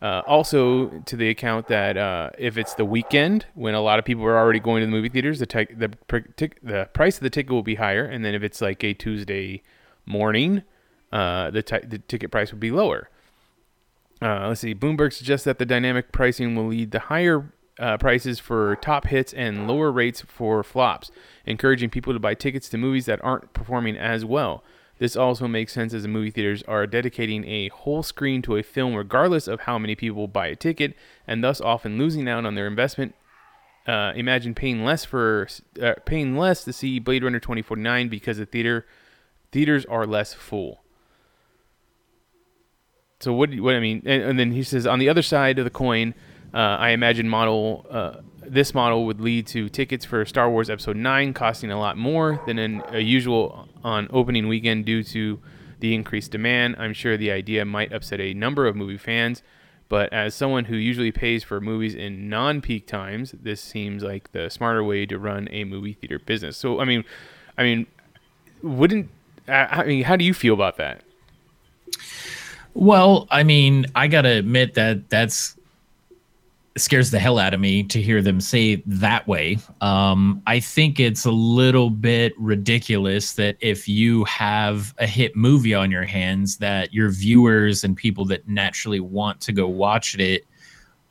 Uh, 0.00 0.22
also, 0.28 0.88
to 1.06 1.16
the 1.16 1.28
account 1.28 1.66
that 1.66 1.96
uh, 1.96 2.30
if 2.38 2.56
it's 2.56 2.74
the 2.74 2.84
weekend 2.84 3.46
when 3.54 3.74
a 3.74 3.80
lot 3.80 3.98
of 3.98 4.04
people 4.04 4.24
are 4.24 4.38
already 4.38 4.60
going 4.60 4.80
to 4.80 4.86
the 4.86 4.92
movie 4.92 5.08
theaters, 5.08 5.40
the 5.40 5.46
te- 5.46 5.74
the 5.74 5.90
the 6.62 6.88
price 6.92 7.16
of 7.16 7.22
the 7.24 7.30
ticket 7.30 7.50
will 7.50 7.64
be 7.64 7.74
higher, 7.74 8.04
and 8.04 8.24
then 8.24 8.34
if 8.34 8.42
it's 8.42 8.60
like 8.60 8.82
a 8.84 8.94
Tuesday 8.94 9.60
morning, 10.06 10.62
uh, 11.12 11.50
the 11.50 11.62
t- 11.62 11.84
the 11.84 11.98
ticket 11.98 12.30
price 12.30 12.52
would 12.52 12.60
be 12.60 12.70
lower. 12.70 13.10
Uh, 14.20 14.48
let's 14.48 14.60
see. 14.60 14.74
Bloomberg 14.74 15.12
suggests 15.12 15.44
that 15.44 15.58
the 15.58 15.66
dynamic 15.66 16.12
pricing 16.12 16.56
will 16.56 16.66
lead 16.66 16.92
to 16.92 16.98
higher 16.98 17.52
uh, 17.78 17.96
prices 17.96 18.38
for 18.38 18.76
top 18.76 19.06
hits 19.06 19.32
and 19.32 19.68
lower 19.68 19.92
rates 19.92 20.22
for 20.26 20.62
flops, 20.62 21.10
encouraging 21.46 21.90
people 21.90 22.12
to 22.12 22.18
buy 22.18 22.34
tickets 22.34 22.68
to 22.68 22.78
movies 22.78 23.06
that 23.06 23.22
aren't 23.24 23.52
performing 23.52 23.96
as 23.96 24.24
well. 24.24 24.64
This 24.98 25.14
also 25.14 25.46
makes 25.46 25.72
sense 25.72 25.94
as 25.94 26.02
the 26.02 26.08
movie 26.08 26.32
theaters 26.32 26.64
are 26.64 26.86
dedicating 26.86 27.44
a 27.46 27.68
whole 27.68 28.02
screen 28.02 28.42
to 28.42 28.56
a 28.56 28.64
film 28.64 28.94
regardless 28.94 29.46
of 29.46 29.60
how 29.60 29.78
many 29.78 29.94
people 29.94 30.26
buy 30.26 30.48
a 30.48 30.56
ticket, 30.56 30.96
and 31.26 31.42
thus 31.42 31.60
often 31.60 31.98
losing 31.98 32.28
out 32.28 32.44
on 32.44 32.56
their 32.56 32.66
investment. 32.66 33.14
Uh, 33.86 34.12
imagine 34.16 34.54
paying 34.54 34.84
less 34.84 35.04
for 35.04 35.48
uh, 35.80 35.94
paying 36.04 36.36
less 36.36 36.64
to 36.64 36.72
see 36.72 36.98
Blade 36.98 37.22
Runner 37.22 37.38
2049 37.38 38.08
because 38.08 38.38
the 38.38 38.44
theater 38.44 38.86
theaters 39.52 39.86
are 39.86 40.06
less 40.06 40.34
full. 40.34 40.82
So 43.20 43.32
what? 43.32 43.52
What 43.58 43.74
I 43.74 43.80
mean, 43.80 44.02
and, 44.06 44.22
and 44.22 44.38
then 44.38 44.52
he 44.52 44.62
says 44.62 44.86
on 44.86 44.98
the 44.98 45.08
other 45.08 45.22
side 45.22 45.58
of 45.58 45.64
the 45.64 45.70
coin, 45.70 46.14
uh, 46.54 46.56
I 46.56 46.90
imagine 46.90 47.28
model 47.28 47.84
uh, 47.90 48.20
this 48.50 48.74
model 48.74 49.06
would 49.06 49.20
lead 49.20 49.46
to 49.48 49.68
tickets 49.68 50.04
for 50.04 50.24
Star 50.24 50.48
Wars 50.48 50.70
Episode 50.70 50.96
9 50.96 51.34
costing 51.34 51.70
a 51.70 51.78
lot 51.78 51.96
more 51.96 52.40
than 52.46 52.82
a 52.88 53.00
usual 53.00 53.68
on 53.84 54.08
opening 54.10 54.48
weekend 54.48 54.86
due 54.86 55.02
to 55.02 55.40
the 55.80 55.94
increased 55.94 56.30
demand. 56.30 56.76
I'm 56.78 56.92
sure 56.92 57.16
the 57.16 57.30
idea 57.30 57.64
might 57.64 57.92
upset 57.92 58.20
a 58.20 58.34
number 58.34 58.66
of 58.66 58.76
movie 58.76 58.96
fans, 58.96 59.42
but 59.88 60.12
as 60.12 60.34
someone 60.34 60.66
who 60.66 60.76
usually 60.76 61.12
pays 61.12 61.44
for 61.44 61.60
movies 61.60 61.94
in 61.94 62.28
non-peak 62.28 62.86
times, 62.86 63.32
this 63.32 63.60
seems 63.60 64.02
like 64.02 64.32
the 64.32 64.48
smarter 64.48 64.82
way 64.82 65.06
to 65.06 65.18
run 65.18 65.48
a 65.50 65.64
movie 65.64 65.94
theater 65.94 66.18
business. 66.18 66.56
So 66.56 66.80
I 66.80 66.84
mean, 66.84 67.04
I 67.56 67.64
mean, 67.64 67.86
wouldn't 68.62 69.10
I 69.48 69.84
mean, 69.84 70.04
how 70.04 70.16
do 70.16 70.24
you 70.24 70.34
feel 70.34 70.54
about 70.54 70.76
that? 70.76 71.02
Well, 72.78 73.26
I 73.32 73.42
mean, 73.42 73.86
I 73.96 74.06
got 74.06 74.22
to 74.22 74.28
admit 74.28 74.74
that 74.74 75.10
that's 75.10 75.56
scares 76.76 77.10
the 77.10 77.18
hell 77.18 77.36
out 77.36 77.52
of 77.52 77.58
me 77.58 77.82
to 77.82 78.00
hear 78.00 78.22
them 78.22 78.40
say 78.40 78.84
that 78.86 79.26
way. 79.26 79.58
Um, 79.80 80.40
I 80.46 80.60
think 80.60 81.00
it's 81.00 81.24
a 81.24 81.30
little 81.32 81.90
bit 81.90 82.34
ridiculous 82.38 83.32
that 83.32 83.56
if 83.58 83.88
you 83.88 84.22
have 84.26 84.94
a 84.98 85.08
hit 85.08 85.34
movie 85.34 85.74
on 85.74 85.90
your 85.90 86.04
hands, 86.04 86.58
that 86.58 86.94
your 86.94 87.10
viewers 87.10 87.82
and 87.82 87.96
people 87.96 88.24
that 88.26 88.46
naturally 88.46 89.00
want 89.00 89.40
to 89.40 89.52
go 89.52 89.66
watch 89.66 90.16
it 90.16 90.44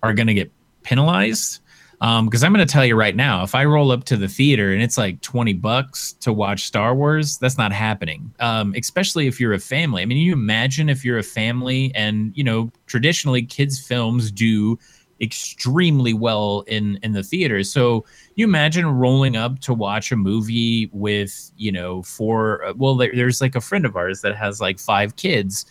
are 0.04 0.14
going 0.14 0.28
to 0.28 0.34
get 0.34 0.50
penalized. 0.84 1.60
Because 2.00 2.44
um, 2.44 2.48
I'm 2.48 2.54
going 2.54 2.66
to 2.66 2.72
tell 2.72 2.86
you 2.86 2.96
right 2.96 3.16
now, 3.16 3.44
if 3.44 3.56
I 3.56 3.66
roll 3.66 3.92
up 3.92 4.04
to 4.06 4.18
the 4.18 4.28
theater 4.28 4.72
and 4.72 4.84
it's 4.84 5.00
like 5.00 5.20
20 5.22 5.54
bucks 5.54 6.14
to 6.20 6.32
watch 6.32 6.66
Star 6.66 6.94
Wars, 6.94 7.40
that's 7.40 7.58
not 7.58 7.72
happening. 7.72 8.32
Um, 8.40 8.76
especially 8.78 9.26
if 9.26 9.40
you're 9.40 9.54
a 9.54 9.60
family. 9.60 10.04
I 10.04 10.06
mean, 10.06 10.20
you 10.20 10.34
imagine 10.34 10.90
if 10.90 11.04
you're 11.04 11.18
a 11.18 11.24
family 11.24 11.92
and, 11.96 12.38
you 12.38 12.44
know, 12.44 12.72
traditionally 12.86 13.42
kids' 13.42 13.80
films 13.80 14.32
do 14.32 14.78
extremely 15.22 16.14
well 16.14 16.64
in 16.68 17.00
in 17.04 17.14
the 17.14 17.24
theater. 17.24 17.64
So 17.64 18.06
you 18.36 18.46
imagine 18.46 18.86
rolling 18.86 19.36
up 19.36 19.60
to 19.62 19.74
watch 19.74 20.12
a 20.12 20.16
movie 20.16 20.90
with 20.94 21.52
you 21.58 21.72
know 21.72 22.04
four. 22.04 22.64
Uh, 22.64 22.74
well, 22.76 22.96
there, 22.96 23.12
there's 23.14 23.42
like 23.42 23.56
a 23.56 23.62
friend 23.62 23.86
of 23.86 23.96
ours 23.96 24.22
that 24.22 24.36
has 24.36 24.62
like 24.62 24.80
five 24.80 25.16
kids. 25.16 25.66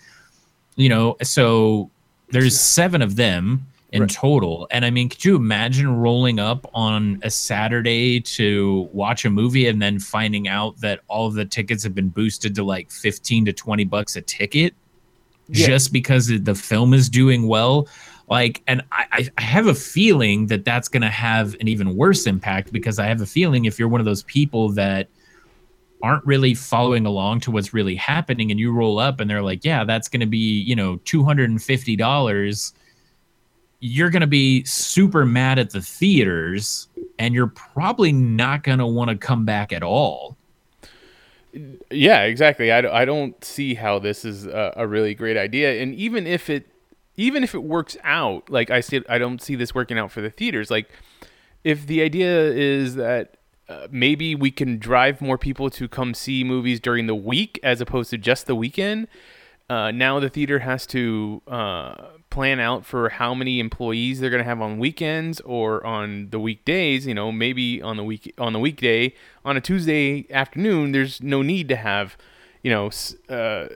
You 0.77 0.89
know, 0.89 1.17
so 1.23 1.91
there's 2.31 2.61
seven 2.61 3.03
of 3.03 3.17
them 3.17 3.67
in 3.93 4.03
right. 4.03 4.11
total. 4.11 4.67
And 4.71 4.85
I 4.85 4.91
mean, 4.91 5.09
could 5.09 5.25
you 5.25 5.37
imagine 5.37 5.97
rolling 5.97 6.39
up 6.39 6.69
on 6.75 7.21
a 7.23 7.31
Saturday 7.31 8.21
to 8.21 8.89
watch 8.93 9.25
a 9.25 9.31
movie 9.31 9.69
and 9.69 9.81
then 9.81 9.99
finding 10.01 10.49
out 10.49 10.81
that 10.81 11.01
all 11.09 11.27
of 11.27 11.35
the 11.35 11.45
tickets 11.45 11.85
have 11.85 11.95
been 11.95 12.09
boosted 12.09 12.55
to 12.57 12.65
like 12.65 12.91
15 12.91 13.47
to 13.47 13.53
20 13.53 13.85
bucks 13.85 14.17
a 14.17 14.23
ticket 14.23 14.75
yeah. 15.49 15.67
just 15.67 15.93
because 15.93 16.27
the 16.27 16.55
film 16.55 16.95
is 16.95 17.09
doing 17.09 17.47
well? 17.47 17.89
Like, 18.29 18.61
and 18.67 18.83
I, 18.91 19.31
I 19.39 19.41
have 19.41 19.69
a 19.69 19.75
feeling 19.75 20.49
that 20.49 20.65
that's 20.65 20.89
going 20.89 21.03
to 21.03 21.09
have 21.09 21.55
an 21.61 21.69
even 21.69 21.97
worse 21.97 22.27
impact 22.27 22.73
because 22.73 22.99
I 22.99 23.07
have 23.07 23.21
a 23.21 23.27
feeling 23.27 23.67
if 23.67 23.79
you're 23.79 23.89
one 23.89 24.01
of 24.01 24.05
those 24.05 24.25
people 24.25 24.71
that 24.71 25.09
aren't 26.03 26.27
really 26.27 26.55
following 26.55 27.07
along 27.07 27.41
to 27.41 27.53
what's 27.53 27.73
really 27.73 27.95
happening 27.95 28.51
and 28.51 28.59
you 28.59 28.73
roll 28.73 28.99
up 28.99 29.21
and 29.21 29.31
they're 29.31 29.43
like, 29.43 29.65
yeah, 29.65 29.85
that's 29.85 30.09
going 30.09 30.21
to 30.21 30.27
be, 30.27 30.61
you 30.61 30.75
know, 30.75 30.99
$250 31.05 32.73
you're 33.81 34.11
going 34.11 34.21
to 34.21 34.27
be 34.27 34.65
super 34.65 35.27
mad 35.27 35.59
at 35.59 35.71
the 35.71 35.81
theaters 35.81 36.89
and 37.19 37.35
you're 37.35 37.47
probably 37.47 38.13
not 38.13 38.63
going 38.63 38.79
to 38.79 38.87
want 38.87 39.11
to 39.11 39.17
come 39.17 39.45
back 39.45 39.73
at 39.73 39.83
all. 39.83 40.37
Yeah, 41.91 42.23
exactly. 42.23 42.71
I, 42.71 43.03
I 43.03 43.05
don't 43.05 43.43
see 43.45 43.75
how 43.75 43.99
this 43.99 44.25
is 44.25 44.47
a, 44.47 44.75
a, 44.77 44.87
really 44.87 45.15
great 45.15 45.39
idea. 45.39 45.81
And 45.81 45.95
even 45.95 46.27
if 46.27 46.51
it 46.51 46.67
even 47.17 47.43
if 47.43 47.55
it 47.55 47.63
works 47.63 47.97
out, 48.05 48.51
like 48.51 48.71
I 48.71 48.81
said, 48.81 49.05
I 49.09 49.17
don't 49.17 49.41
see 49.41 49.55
this 49.55 49.75
working 49.75 49.99
out 49.99 50.13
for 50.13 50.21
the 50.21 50.29
theaters. 50.29 50.71
Like, 50.71 50.91
if 51.65 51.87
the 51.87 52.03
idea 52.03 52.51
is 52.53 52.95
that 52.97 53.39
uh, 53.71 53.89
maybe 53.91 54.35
we 54.35 54.51
can 54.51 54.79
drive 54.79 55.23
more 55.23 55.39
people 55.39 55.71
to 55.71 55.89
come 55.89 56.13
see 56.13 56.45
movies 56.45 56.79
during 56.79 57.07
the 57.07 57.15
week 57.15 57.59
as 57.63 57.81
opposed 57.81 58.11
to 58.11 58.19
just 58.19 58.47
the 58.47 58.55
weekend, 58.55 59.09
uh, 59.71 59.91
now 59.91 60.21
the 60.21 60.29
theater 60.29 60.59
has 60.59 60.87
to 60.89 61.41
uh, 61.49 61.95
plan 62.37 62.61
out 62.61 62.85
for 62.85 63.09
how 63.09 63.33
many 63.33 63.59
employees 63.61 64.21
they're 64.21 64.29
going 64.29 64.43
to 64.43 64.49
have 64.49 64.61
on 64.61 64.79
weekends 64.79 65.41
or 65.41 65.85
on 65.87 66.29
the 66.29 66.39
weekdays. 66.39 67.07
You 67.07 67.15
know, 67.15 67.33
maybe 67.33 67.81
on 67.81 67.97
the 67.97 68.05
week 68.05 68.35
on 68.37 68.53
the 68.53 68.59
weekday 68.59 69.15
on 69.43 69.57
a 69.57 69.61
Tuesday 69.63 70.27
afternoon, 70.31 70.93
there's 70.93 71.23
no 71.23 71.41
need 71.41 71.67
to 71.71 71.77
have, 71.77 72.19
you 72.63 72.71
know, 72.71 72.89
uh, 73.31 73.69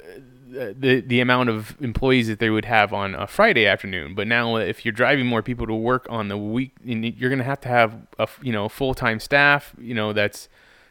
the 0.51 1.03
the 1.07 1.21
amount 1.21 1.49
of 1.49 1.75
employees 1.81 2.29
that 2.29 2.39
they 2.39 2.51
would 2.51 2.67
have 2.67 2.93
on 2.93 3.15
a 3.15 3.27
Friday 3.27 3.67
afternoon. 3.67 4.15
But 4.15 4.27
now, 4.27 4.57
if 4.57 4.85
you're 4.85 4.93
driving 4.93 5.25
more 5.25 5.43
people 5.43 5.67
to 5.67 5.75
work 5.75 6.07
on 6.11 6.29
the 6.29 6.37
week, 6.37 6.73
you're 6.85 7.31
going 7.31 7.39
to 7.39 7.45
have 7.45 7.63
to 7.63 7.69
have 7.69 7.95
a 8.19 8.29
you 8.43 8.53
know 8.53 8.69
full 8.69 8.93
time 8.93 9.21
staff. 9.21 9.73
You 9.81 9.95
know 9.95 10.13
that's 10.13 10.51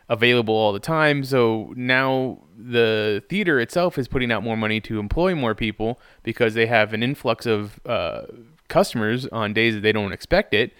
available 0.10 0.55
all 0.55 0.74
the 0.74 0.80
time. 0.80 1.24
So 1.24 1.74
now 1.76 2.39
the 2.57 3.24
theater 3.30 3.60
itself 3.60 3.97
is 3.97 4.07
putting 4.07 4.32
out 4.32 4.43
more 4.43 4.57
money 4.57 4.82
to 4.82 4.99
employ 4.99 5.36
more 5.36 5.55
people 5.55 5.99
because 6.24 6.55
they 6.55 6.66
have 6.66 6.93
an 6.93 7.03
influx 7.03 7.45
of 7.45 7.80
uh, 7.86 8.24
customers 8.68 9.28
on 9.28 9.53
days 9.53 9.76
that 9.76 9.82
they 9.82 9.91
don't 9.91 10.12
expect 10.12 10.53
it. 10.53 10.74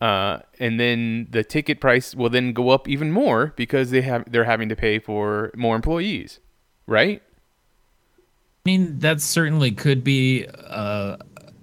Uh, 0.00 0.40
and 0.58 0.78
then 0.78 1.26
the 1.30 1.42
ticket 1.42 1.80
price 1.80 2.14
will 2.14 2.28
then 2.28 2.52
go 2.52 2.68
up 2.68 2.86
even 2.86 3.10
more 3.10 3.54
because 3.56 3.90
they 3.90 4.02
have 4.02 4.30
they're 4.30 4.44
having 4.44 4.68
to 4.68 4.76
pay 4.76 4.98
for 4.98 5.50
more 5.56 5.74
employees, 5.74 6.38
right? 6.86 7.22
I 8.18 8.68
mean, 8.68 8.98
that 8.98 9.22
certainly 9.22 9.70
could 9.70 10.04
be 10.04 10.44
a, 10.44 11.18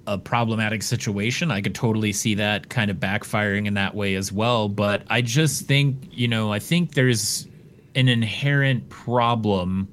a 0.08 0.18
problematic 0.18 0.84
situation. 0.84 1.52
I 1.52 1.62
could 1.62 1.76
totally 1.76 2.12
see 2.12 2.36
that 2.36 2.70
kind 2.70 2.92
of 2.92 2.98
backfiring 2.98 3.68
in 3.68 3.74
that 3.76 3.96
way 3.96 4.16
as 4.16 4.32
well. 4.32 4.68
But 4.68 5.04
I 5.10 5.22
just 5.22 5.66
think, 5.66 6.08
you 6.12 6.28
know, 6.28 6.52
I 6.52 6.60
think 6.60 6.94
there's 6.94 7.48
an 7.96 8.08
inherent 8.08 8.90
problem 8.90 9.88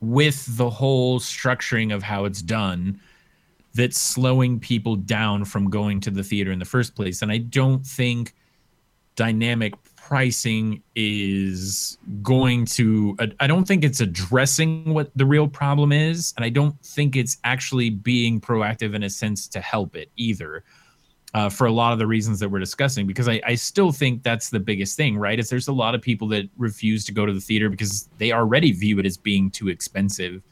with 0.00 0.56
the 0.56 0.70
whole 0.70 1.20
structuring 1.20 1.94
of 1.94 2.02
how 2.02 2.24
it's 2.24 2.42
done 2.42 3.00
that's 3.74 3.98
slowing 3.98 4.58
people 4.58 4.96
down 4.96 5.44
from 5.44 5.70
going 5.70 6.00
to 6.00 6.10
the 6.10 6.22
theater 6.22 6.52
in 6.52 6.58
the 6.58 6.64
first 6.64 6.94
place. 6.94 7.22
And 7.22 7.30
I 7.30 7.38
don't 7.38 7.86
think 7.86 8.34
dynamic 9.14 9.81
pricing 10.12 10.82
is 10.94 11.96
going 12.22 12.66
to 12.66 13.16
i 13.40 13.46
don't 13.46 13.66
think 13.66 13.82
it's 13.82 14.02
addressing 14.02 14.92
what 14.92 15.10
the 15.16 15.24
real 15.24 15.48
problem 15.48 15.90
is 15.90 16.34
and 16.36 16.44
i 16.44 16.50
don't 16.50 16.78
think 16.84 17.16
it's 17.16 17.38
actually 17.44 17.88
being 17.88 18.38
proactive 18.38 18.94
in 18.94 19.04
a 19.04 19.08
sense 19.08 19.48
to 19.48 19.58
help 19.58 19.96
it 19.96 20.10
either 20.18 20.64
uh, 21.32 21.48
for 21.48 21.66
a 21.66 21.72
lot 21.72 21.94
of 21.94 21.98
the 21.98 22.06
reasons 22.06 22.38
that 22.40 22.50
we're 22.50 22.58
discussing 22.58 23.06
because 23.06 23.26
I, 23.26 23.40
I 23.46 23.54
still 23.54 23.90
think 23.90 24.22
that's 24.22 24.50
the 24.50 24.60
biggest 24.60 24.98
thing 24.98 25.16
right? 25.16 25.38
Is 25.38 25.48
there's 25.48 25.68
a 25.68 25.72
lot 25.72 25.94
of 25.94 26.02
people 26.02 26.28
that 26.28 26.46
refuse 26.58 27.06
to 27.06 27.12
go 27.12 27.24
to 27.24 27.32
the 27.32 27.40
theater 27.40 27.70
because 27.70 28.10
they 28.18 28.32
already 28.32 28.70
view 28.70 28.98
it 28.98 29.06
as 29.06 29.16
being 29.16 29.50
too 29.50 29.68
expensive. 29.68 30.42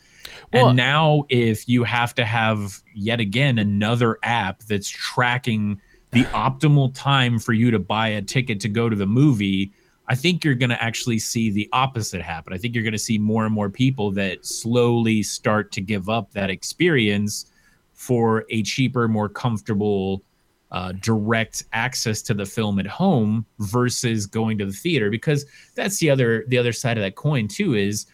Well, 0.55 0.69
and 0.69 0.79
now 0.79 1.25
if 1.29 1.69
you 1.69 1.85
have 1.85 2.15
to 2.15 2.25
have 2.25 2.81
yet 2.95 3.21
again 3.21 3.59
another 3.59 4.19
app 4.23 4.61
that's 4.61 4.89
tracking 4.89 5.83
the 6.13 6.25
optimal 6.25 6.93
time 6.95 7.39
for 7.39 7.53
you 7.53 7.71
to 7.71 7.79
buy 7.79 8.09
a 8.09 8.23
ticket 8.23 8.61
to 8.61 8.69
go 8.69 8.89
to 8.89 8.97
the 8.97 9.07
movie 9.07 9.73
I 10.11 10.17
think 10.17 10.45
you're 10.45 10.57
going 10.57 10.71
to 10.71 10.83
actually 10.83 11.21
see 11.21 11.53
the 11.53 11.69
opposite 11.73 12.21
happen. 12.21 12.53
I 12.53 12.59
think 12.59 12.75
you're 12.75 12.83
going 12.83 12.93
to 12.93 12.99
see 12.99 13.17
more 13.17 13.45
and 13.45 13.55
more 13.55 13.71
people 13.71 14.11
that 14.13 14.45
slowly 14.45 15.23
start 15.23 15.71
to 15.71 15.81
give 15.81 16.09
up 16.09 16.33
that 16.33 16.51
experience 16.51 17.53
for 17.95 18.45
a 18.51 18.65
cheaper, 18.65 19.07
more 19.07 19.29
comfortable 19.29 20.25
uh, 20.73 20.93
direct 21.01 21.63
access 21.73 22.23
to 22.23 22.35
the 22.35 22.45
film 22.45 22.81
at 22.81 22.89
home 22.89 23.47
versus 23.61 24.27
going 24.27 24.59
to 24.59 24.67
the 24.67 24.73
theater 24.73 25.11
because 25.11 25.47
that's 25.77 25.99
the 25.99 26.11
other 26.11 26.45
the 26.49 26.59
other 26.59 26.73
side 26.73 26.97
of 26.97 27.03
that 27.03 27.15
coin 27.15 27.47
too 27.47 27.75
is 27.75 28.07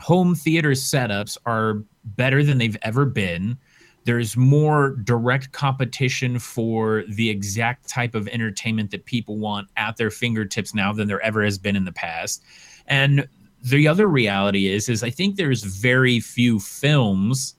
home 0.00 0.34
theater 0.34 0.70
setups 0.70 1.36
are 1.46 1.82
better 2.16 2.42
than 2.42 2.58
they've 2.58 2.78
ever 2.82 3.04
been 3.04 3.56
there's 4.04 4.36
more 4.36 4.96
direct 5.04 5.52
competition 5.52 6.38
for 6.38 7.04
the 7.08 7.30
exact 7.30 7.88
type 7.88 8.14
of 8.14 8.28
entertainment 8.28 8.90
that 8.90 9.04
people 9.06 9.38
want 9.38 9.68
at 9.76 9.96
their 9.96 10.10
fingertips 10.10 10.74
now 10.74 10.92
than 10.92 11.08
there 11.08 11.20
ever 11.22 11.42
has 11.42 11.58
been 11.58 11.76
in 11.76 11.84
the 11.84 11.92
past 11.92 12.42
and 12.86 13.26
the 13.62 13.88
other 13.88 14.06
reality 14.06 14.66
is 14.66 14.88
is 14.88 15.02
i 15.02 15.10
think 15.10 15.36
there's 15.36 15.62
very 15.62 16.20
few 16.20 16.58
films 16.60 17.56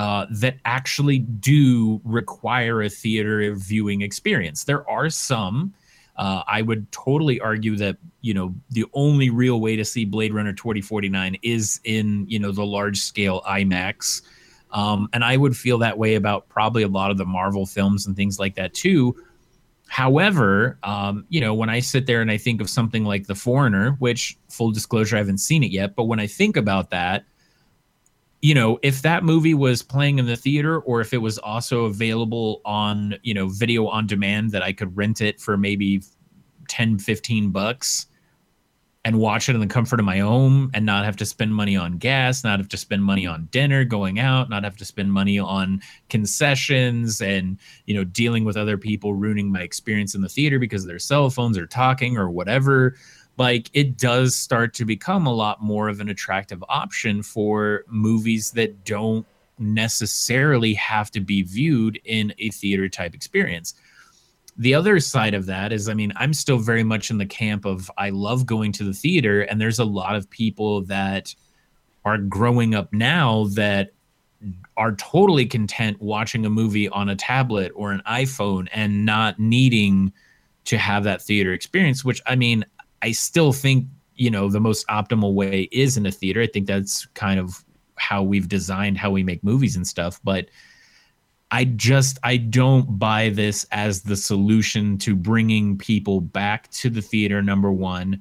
uh, 0.00 0.26
that 0.30 0.56
actually 0.64 1.18
do 1.18 2.00
require 2.04 2.82
a 2.82 2.88
theater 2.88 3.54
viewing 3.54 4.00
experience. 4.00 4.64
There 4.64 4.88
are 4.88 5.10
some. 5.10 5.74
Uh, 6.16 6.42
I 6.46 6.62
would 6.62 6.90
totally 6.90 7.38
argue 7.40 7.76
that 7.76 7.98
you 8.22 8.32
know 8.32 8.54
the 8.70 8.86
only 8.94 9.28
real 9.28 9.60
way 9.60 9.76
to 9.76 9.84
see 9.84 10.04
Blade 10.06 10.32
Runner 10.32 10.52
2049 10.52 11.36
is 11.42 11.80
in 11.84 12.24
you 12.28 12.38
know 12.38 12.52
the 12.52 12.64
large 12.64 12.98
scale 12.98 13.42
IMAX, 13.46 14.22
um, 14.72 15.08
and 15.12 15.24
I 15.24 15.36
would 15.36 15.56
feel 15.56 15.78
that 15.78 15.98
way 15.98 16.14
about 16.14 16.48
probably 16.48 16.82
a 16.82 16.88
lot 16.88 17.10
of 17.10 17.18
the 17.18 17.24
Marvel 17.24 17.66
films 17.66 18.06
and 18.06 18.16
things 18.16 18.38
like 18.38 18.54
that 18.54 18.74
too. 18.74 19.16
However, 19.88 20.78
um, 20.84 21.24
you 21.28 21.40
know, 21.40 21.52
when 21.52 21.68
I 21.68 21.80
sit 21.80 22.06
there 22.06 22.22
and 22.22 22.30
I 22.30 22.36
think 22.36 22.60
of 22.60 22.70
something 22.70 23.04
like 23.04 23.26
The 23.26 23.34
Foreigner, 23.34 23.92
which 23.98 24.38
full 24.48 24.70
disclosure, 24.70 25.16
I 25.16 25.18
haven't 25.18 25.38
seen 25.38 25.64
it 25.64 25.72
yet, 25.72 25.96
but 25.96 26.04
when 26.04 26.20
I 26.20 26.28
think 26.28 26.56
about 26.56 26.90
that, 26.90 27.24
you 28.40 28.54
know, 28.54 28.78
if 28.82 29.02
that 29.02 29.24
movie 29.24 29.54
was 29.54 29.82
playing 29.82 30.18
in 30.18 30.26
the 30.26 30.36
theater 30.36 30.80
or 30.80 31.00
if 31.00 31.12
it 31.12 31.18
was 31.18 31.38
also 31.38 31.86
available 31.86 32.62
on, 32.64 33.16
you 33.22 33.34
know, 33.34 33.48
video 33.48 33.86
on 33.88 34.06
demand 34.06 34.52
that 34.52 34.62
I 34.62 34.72
could 34.72 34.96
rent 34.96 35.20
it 35.20 35.40
for 35.40 35.56
maybe 35.56 36.02
10, 36.68 37.00
15 37.00 37.50
bucks 37.50 38.06
and 39.04 39.18
watch 39.18 39.48
it 39.48 39.54
in 39.54 39.60
the 39.60 39.66
comfort 39.66 39.98
of 39.98 40.04
my 40.04 40.18
home 40.18 40.70
and 40.74 40.84
not 40.84 41.04
have 41.06 41.16
to 41.16 41.24
spend 41.24 41.54
money 41.54 41.74
on 41.74 41.96
gas, 41.96 42.44
not 42.44 42.58
have 42.58 42.68
to 42.68 42.76
spend 42.76 43.02
money 43.02 43.26
on 43.26 43.48
dinner, 43.50 43.82
going 43.84 44.18
out, 44.18 44.50
not 44.50 44.62
have 44.62 44.76
to 44.76 44.84
spend 44.84 45.10
money 45.10 45.38
on 45.38 45.80
concessions 46.10 47.22
and, 47.22 47.58
you 47.86 47.94
know, 47.94 48.04
dealing 48.04 48.44
with 48.44 48.58
other 48.58 48.76
people 48.76 49.14
ruining 49.14 49.50
my 49.50 49.62
experience 49.62 50.14
in 50.14 50.20
the 50.20 50.28
theater 50.28 50.58
because 50.58 50.84
their 50.84 50.98
cell 50.98 51.30
phones 51.30 51.56
are 51.56 51.66
talking 51.66 52.18
or 52.18 52.30
whatever 52.30 52.94
like 53.38 53.70
it 53.72 53.96
does 53.96 54.36
start 54.36 54.74
to 54.74 54.84
become 54.84 55.26
a 55.26 55.32
lot 55.32 55.62
more 55.62 55.88
of 55.88 56.00
an 56.00 56.10
attractive 56.10 56.62
option 56.68 57.22
for 57.22 57.84
movies 57.88 58.50
that 58.50 58.84
don't 58.84 59.26
necessarily 59.58 60.74
have 60.74 61.10
to 61.10 61.20
be 61.20 61.42
viewed 61.42 61.98
in 62.04 62.34
a 62.38 62.50
theater 62.50 62.88
type 62.88 63.14
experience. 63.14 63.74
The 64.56 64.74
other 64.74 65.00
side 65.00 65.34
of 65.34 65.46
that 65.46 65.72
is, 65.72 65.88
I 65.88 65.94
mean, 65.94 66.12
I'm 66.16 66.34
still 66.34 66.58
very 66.58 66.84
much 66.84 67.10
in 67.10 67.18
the 67.18 67.26
camp 67.26 67.64
of 67.64 67.90
I 67.96 68.10
love 68.10 68.46
going 68.46 68.72
to 68.72 68.84
the 68.84 68.92
theater, 68.92 69.42
and 69.42 69.60
there's 69.60 69.78
a 69.78 69.84
lot 69.84 70.16
of 70.16 70.28
people 70.28 70.82
that 70.82 71.34
are 72.04 72.18
growing 72.18 72.74
up 72.74 72.92
now 72.92 73.44
that 73.54 73.92
are 74.76 74.96
totally 74.96 75.44
content 75.44 76.00
watching 76.00 76.46
a 76.46 76.50
movie 76.50 76.88
on 76.88 77.10
a 77.10 77.16
tablet 77.16 77.72
or 77.74 77.92
an 77.92 78.00
iPhone 78.06 78.68
and 78.72 79.04
not 79.04 79.38
needing 79.38 80.12
to 80.64 80.78
have 80.78 81.04
that 81.04 81.20
theater 81.22 81.52
experience, 81.52 82.04
which 82.04 82.22
I 82.26 82.36
mean, 82.36 82.64
I 83.02 83.12
still 83.12 83.52
think 83.52 83.86
you 84.14 84.30
know 84.30 84.48
the 84.48 84.60
most 84.60 84.86
optimal 84.88 85.34
way 85.34 85.68
is 85.72 85.96
in 85.96 86.06
a 86.06 86.10
theater. 86.10 86.42
I 86.42 86.46
think 86.46 86.66
that's 86.66 87.06
kind 87.14 87.40
of 87.40 87.64
how 87.96 88.22
we've 88.22 88.48
designed 88.48 88.96
how 88.96 89.10
we 89.10 89.22
make 89.22 89.44
movies 89.44 89.76
and 89.76 89.86
stuff, 89.86 90.20
but 90.24 90.46
I 91.50 91.64
just 91.64 92.18
I 92.22 92.36
don't 92.36 92.98
buy 92.98 93.30
this 93.30 93.66
as 93.72 94.02
the 94.02 94.16
solution 94.16 94.98
to 94.98 95.16
bringing 95.16 95.76
people 95.76 96.20
back 96.20 96.70
to 96.72 96.90
the 96.90 97.02
theater 97.02 97.42
number 97.42 97.72
1 97.72 98.20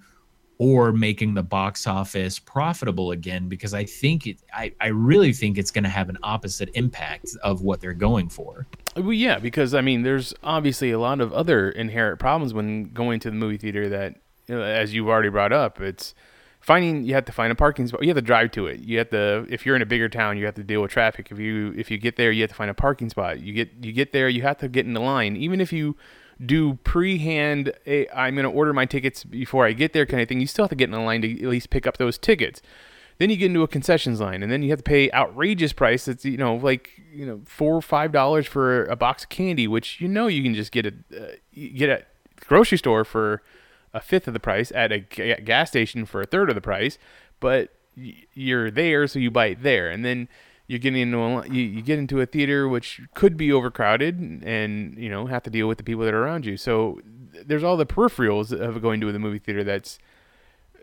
or 0.58 0.92
making 0.92 1.34
the 1.36 1.44
box 1.44 1.88
office 1.88 2.38
profitable 2.38 3.12
again 3.12 3.48
because 3.48 3.74
I 3.74 3.86
think 3.86 4.28
it 4.28 4.40
I, 4.54 4.74
I 4.82 4.88
really 4.88 5.32
think 5.32 5.58
it's 5.58 5.72
going 5.72 5.86
to 5.86 5.90
have 5.90 6.10
an 6.10 6.18
opposite 6.24 6.70
impact 6.74 7.30
of 7.44 7.62
what 7.62 7.80
they're 7.82 7.94
going 7.94 8.30
for. 8.30 8.68
Well, 8.96 9.14
yeah, 9.14 9.40
because 9.40 9.74
I 9.74 9.82
mean, 9.82 10.04
there's 10.04 10.34
obviously 10.44 10.92
a 10.92 11.00
lot 11.00 11.22
of 11.22 11.32
other 11.32 11.70
inherent 11.70 12.20
problems 12.20 12.54
when 12.54 12.92
going 12.94 13.20
to 13.22 13.30
the 13.30 13.36
movie 13.36 13.58
theater 13.58 13.88
that 13.90 14.16
as 14.50 14.94
you've 14.94 15.08
already 15.08 15.30
brought 15.30 15.54
up, 15.54 15.80
it's 15.80 16.14
finding 16.70 17.04
you 17.04 17.16
have 17.16 17.26
to 17.26 17.32
find 17.32 17.52
a 17.52 17.56
parking 17.56 17.88
spot. 17.88 18.04
You 18.04 18.10
have 18.10 18.18
to 18.18 18.22
drive 18.22 18.52
to 18.52 18.68
it. 18.68 18.82
You 18.82 19.00
have 19.00 19.10
to 19.10 19.48
if 19.50 19.66
you're 19.66 19.76
in 19.76 19.82
a 19.82 19.88
bigger 19.88 20.08
town, 20.08 20.38
you 20.38 20.46
have 20.46 20.54
to 20.54 20.64
deal 20.64 20.84
with 20.84 20.92
traffic. 20.92 21.30
If 21.32 21.40
you 21.40 21.74
if 21.76 21.90
you 21.90 21.98
get 21.98 22.16
there, 22.16 22.32
you 22.32 22.44
have 22.44 22.52
to 22.52 22.56
find 22.56 22.70
a 22.70 22.76
parking 22.76 23.10
spot. 23.10 23.40
You 23.40 23.54
get 23.54 23.72
you 23.82 23.92
get 23.92 24.14
there, 24.14 24.30
you 24.30 24.44
have 24.44 24.60
to 24.60 24.68
get 24.68 24.86
in 24.86 24.94
the 24.94 25.00
line. 25.00 25.36
Even 25.36 25.62
if 25.62 25.74
you 25.74 25.98
do 26.46 26.76
pre-hand, 26.84 27.74
I'm 28.16 28.36
going 28.36 28.44
to 28.44 28.52
order 28.52 28.72
my 28.72 28.86
tickets 28.86 29.24
before 29.24 29.66
I 29.66 29.74
get 29.74 29.94
there 29.94 30.06
kind 30.06 30.22
of 30.22 30.30
thing. 30.30 30.40
You 30.40 30.46
still 30.46 30.66
have 30.66 30.70
to 30.70 30.76
get 30.76 30.86
in 30.86 30.92
the 30.92 31.00
line 31.00 31.24
to 31.24 31.44
at 31.44 31.50
least 31.50 31.72
pick 31.72 31.88
up 31.88 31.98
those 31.98 32.20
tickets. 32.20 32.62
Then 33.18 33.32
you 33.32 33.36
get 33.36 33.48
into 33.48 33.64
a 33.64 33.68
concessions 33.68 34.22
line, 34.22 34.44
and 34.44 34.52
then 34.52 34.62
you 34.62 34.70
have 34.70 34.80
to 34.80 34.84
pay 34.84 35.12
outrageous 35.12 35.74
price. 35.74 36.06
That's 36.06 36.24
you 36.24 36.38
know 36.38 36.56
like 36.56 37.02
you 37.12 37.26
know 37.26 37.42
four 37.46 37.74
or 37.78 37.82
five 37.82 38.12
dollars 38.12 38.46
for 38.46 38.86
a 38.86 38.96
box 38.96 39.24
of 39.24 39.30
candy, 39.30 39.68
which 39.68 40.00
you 40.00 40.08
know 40.08 40.28
you 40.28 40.44
can 40.44 40.54
just 40.54 40.72
get 40.72 40.86
a 40.86 40.94
uh, 41.20 41.32
get 41.78 41.90
at 41.90 42.10
grocery 42.46 42.78
store 42.78 43.04
for 43.04 43.42
a 43.94 44.00
fifth 44.00 44.28
of 44.28 44.34
the 44.34 44.40
price 44.40 44.72
at 44.74 44.92
a 44.92 45.00
gas 45.00 45.70
station 45.70 46.06
for 46.06 46.22
a 46.22 46.26
third 46.26 46.50
of 46.50 46.56
the 46.56 46.62
price, 46.62 46.98
but 47.40 47.74
you're 47.96 48.72
there, 48.72 49.08
so 49.08 49.20
you 49.20 49.32
buy 49.32 49.48
it 49.48 49.64
there, 49.64 49.90
and 49.90 50.06
then 50.06 50.28
you 50.68 50.78
get 50.78 50.96
into 50.96 51.18
a, 51.18 51.48
you, 51.48 51.64
you 51.64 51.82
get 51.82 52.00
into 52.00 52.22
a 52.22 52.26
theater 52.26 52.70
which 52.70 53.02
could 53.16 53.36
be 53.36 53.52
overcrowded, 53.52 54.44
and 54.46 54.98
you 54.98 55.10
know 55.10 55.26
have 55.26 55.44
to 55.44 55.50
deal 55.50 55.68
with 55.68 55.78
the 55.78 55.84
people 55.84 56.06
that 56.06 56.14
are 56.14 56.24
around 56.24 56.46
you. 56.46 56.58
So 56.58 57.02
there's 57.46 57.64
all 57.64 57.78
the 57.78 57.86
peripherals 57.86 58.52
of 58.52 58.82
going 58.82 59.02
to 59.02 59.12
the 59.12 59.20
movie 59.20 59.40
theater 59.40 59.64
that's 59.64 60.00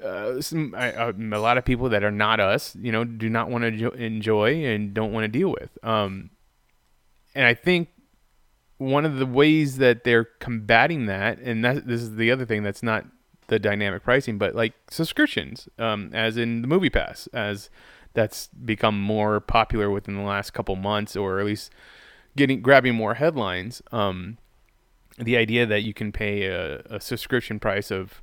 uh, 0.03 0.41
some, 0.41 0.75
uh, 0.77 1.13
a 1.17 1.39
lot 1.39 1.57
of 1.57 1.65
people 1.65 1.89
that 1.89 2.05
are 2.05 2.11
not 2.11 2.41
us, 2.41 2.77
you 2.77 2.93
know, 2.93 3.05
do 3.05 3.31
not 3.31 3.49
want 3.49 3.65
to 3.65 3.71
jo- 3.71 3.91
enjoy 3.91 4.65
and 4.65 4.93
don't 4.93 5.13
want 5.13 5.25
to 5.25 5.29
deal 5.29 5.51
with. 5.51 5.71
Um, 5.83 6.31
and 7.35 7.47
I 7.47 7.55
think 7.55 7.89
one 8.79 9.05
of 9.07 9.17
the 9.17 9.27
ways 9.27 9.79
that 9.79 10.05
they're 10.05 10.29
combating 10.39 11.07
that, 11.07 11.39
and 11.39 11.65
that 11.65 11.87
this 11.87 12.03
is 12.03 12.17
the 12.17 12.31
other 12.31 12.45
thing 12.45 12.63
that's 12.63 12.83
not 12.83 13.07
the 13.49 13.59
dynamic 13.59 14.03
pricing, 14.03 14.39
but 14.39 14.55
like 14.55 14.75
subscriptions, 14.91 15.69
um, 15.79 16.11
as 16.13 16.37
in 16.37 16.63
the 16.63 16.69
Movie 16.69 16.91
Pass, 16.91 17.29
as 17.33 17.71
that's 18.15 18.49
become 18.49 19.01
more 19.01 19.41
popular 19.41 19.91
within 19.91 20.17
the 20.17 20.23
last 20.23 20.53
couple 20.53 20.77
months, 20.77 21.17
or 21.17 21.39
at 21.39 21.47
least 21.47 21.73
getting 22.37 22.61
grabbing 22.61 22.95
more 22.95 23.15
headlines. 23.15 23.83
Um, 23.93 24.39
the 25.19 25.37
idea 25.37 25.65
that 25.65 25.83
you 25.83 25.95
can 25.95 26.13
pay 26.13 26.45
a, 26.45 26.81
a 26.91 27.01
subscription 27.01 27.59
price 27.59 27.91
of 27.91 28.23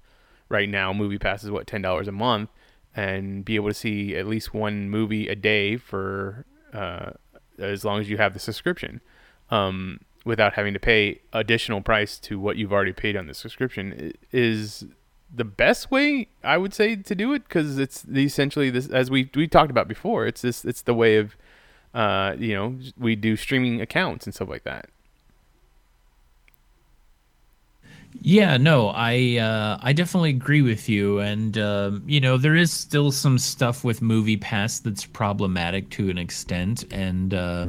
right 0.49 0.69
now, 0.69 0.93
Movie 0.93 1.17
Pass 1.17 1.43
is 1.43 1.51
what 1.51 1.67
ten 1.67 1.81
dollars 1.81 2.07
a 2.07 2.11
month, 2.11 2.49
and 2.95 3.43
be 3.43 3.55
able 3.55 3.69
to 3.69 3.73
see 3.73 4.15
at 4.15 4.27
least 4.27 4.53
one 4.53 4.89
movie 4.89 5.27
a 5.27 5.35
day 5.35 5.77
for 5.77 6.45
uh, 6.73 7.11
as 7.57 7.85
long 7.85 7.99
as 7.99 8.09
you 8.09 8.17
have 8.17 8.33
the 8.33 8.39
subscription. 8.39 9.01
Um, 9.49 10.01
without 10.25 10.53
having 10.53 10.73
to 10.73 10.79
pay 10.79 11.19
additional 11.33 11.81
price 11.81 12.17
to 12.17 12.39
what 12.39 12.55
you've 12.55 12.71
already 12.71 12.93
paid 12.93 13.15
on 13.15 13.27
the 13.27 13.33
subscription 13.33 14.13
is 14.31 14.85
the 15.33 15.43
best 15.43 15.91
way 15.91 16.27
I 16.43 16.57
would 16.57 16.73
say 16.73 16.95
to 16.95 17.15
do 17.15 17.33
it 17.33 17.43
because 17.43 17.77
it's 17.79 18.05
essentially 18.05 18.69
this 18.69 18.87
as 18.87 19.09
we 19.09 19.29
we 19.35 19.47
talked 19.47 19.71
about 19.71 19.87
before. 19.87 20.25
It's 20.27 20.41
this 20.41 20.63
it's 20.63 20.83
the 20.83 20.93
way 20.93 21.17
of 21.17 21.35
uh, 21.93 22.35
you 22.37 22.53
know 22.53 22.77
we 22.97 23.15
do 23.15 23.35
streaming 23.35 23.81
accounts 23.81 24.25
and 24.25 24.33
stuff 24.33 24.49
like 24.49 24.63
that. 24.63 24.89
Yeah, 28.21 28.57
no, 28.57 28.89
I 28.89 29.37
uh, 29.37 29.79
I 29.81 29.91
definitely 29.91 30.29
agree 30.29 30.61
with 30.61 30.87
you, 30.87 31.19
and 31.19 31.57
um, 31.57 32.03
you 32.05 32.21
know 32.21 32.37
there 32.37 32.55
is 32.55 32.71
still 32.71 33.11
some 33.11 33.39
stuff 33.39 33.83
with 33.83 34.03
Movie 34.03 34.37
Pass 34.37 34.79
that's 34.79 35.05
problematic 35.05 35.89
to 35.91 36.09
an 36.09 36.17
extent, 36.17 36.85
and. 36.93 37.33
Uh, 37.33 37.67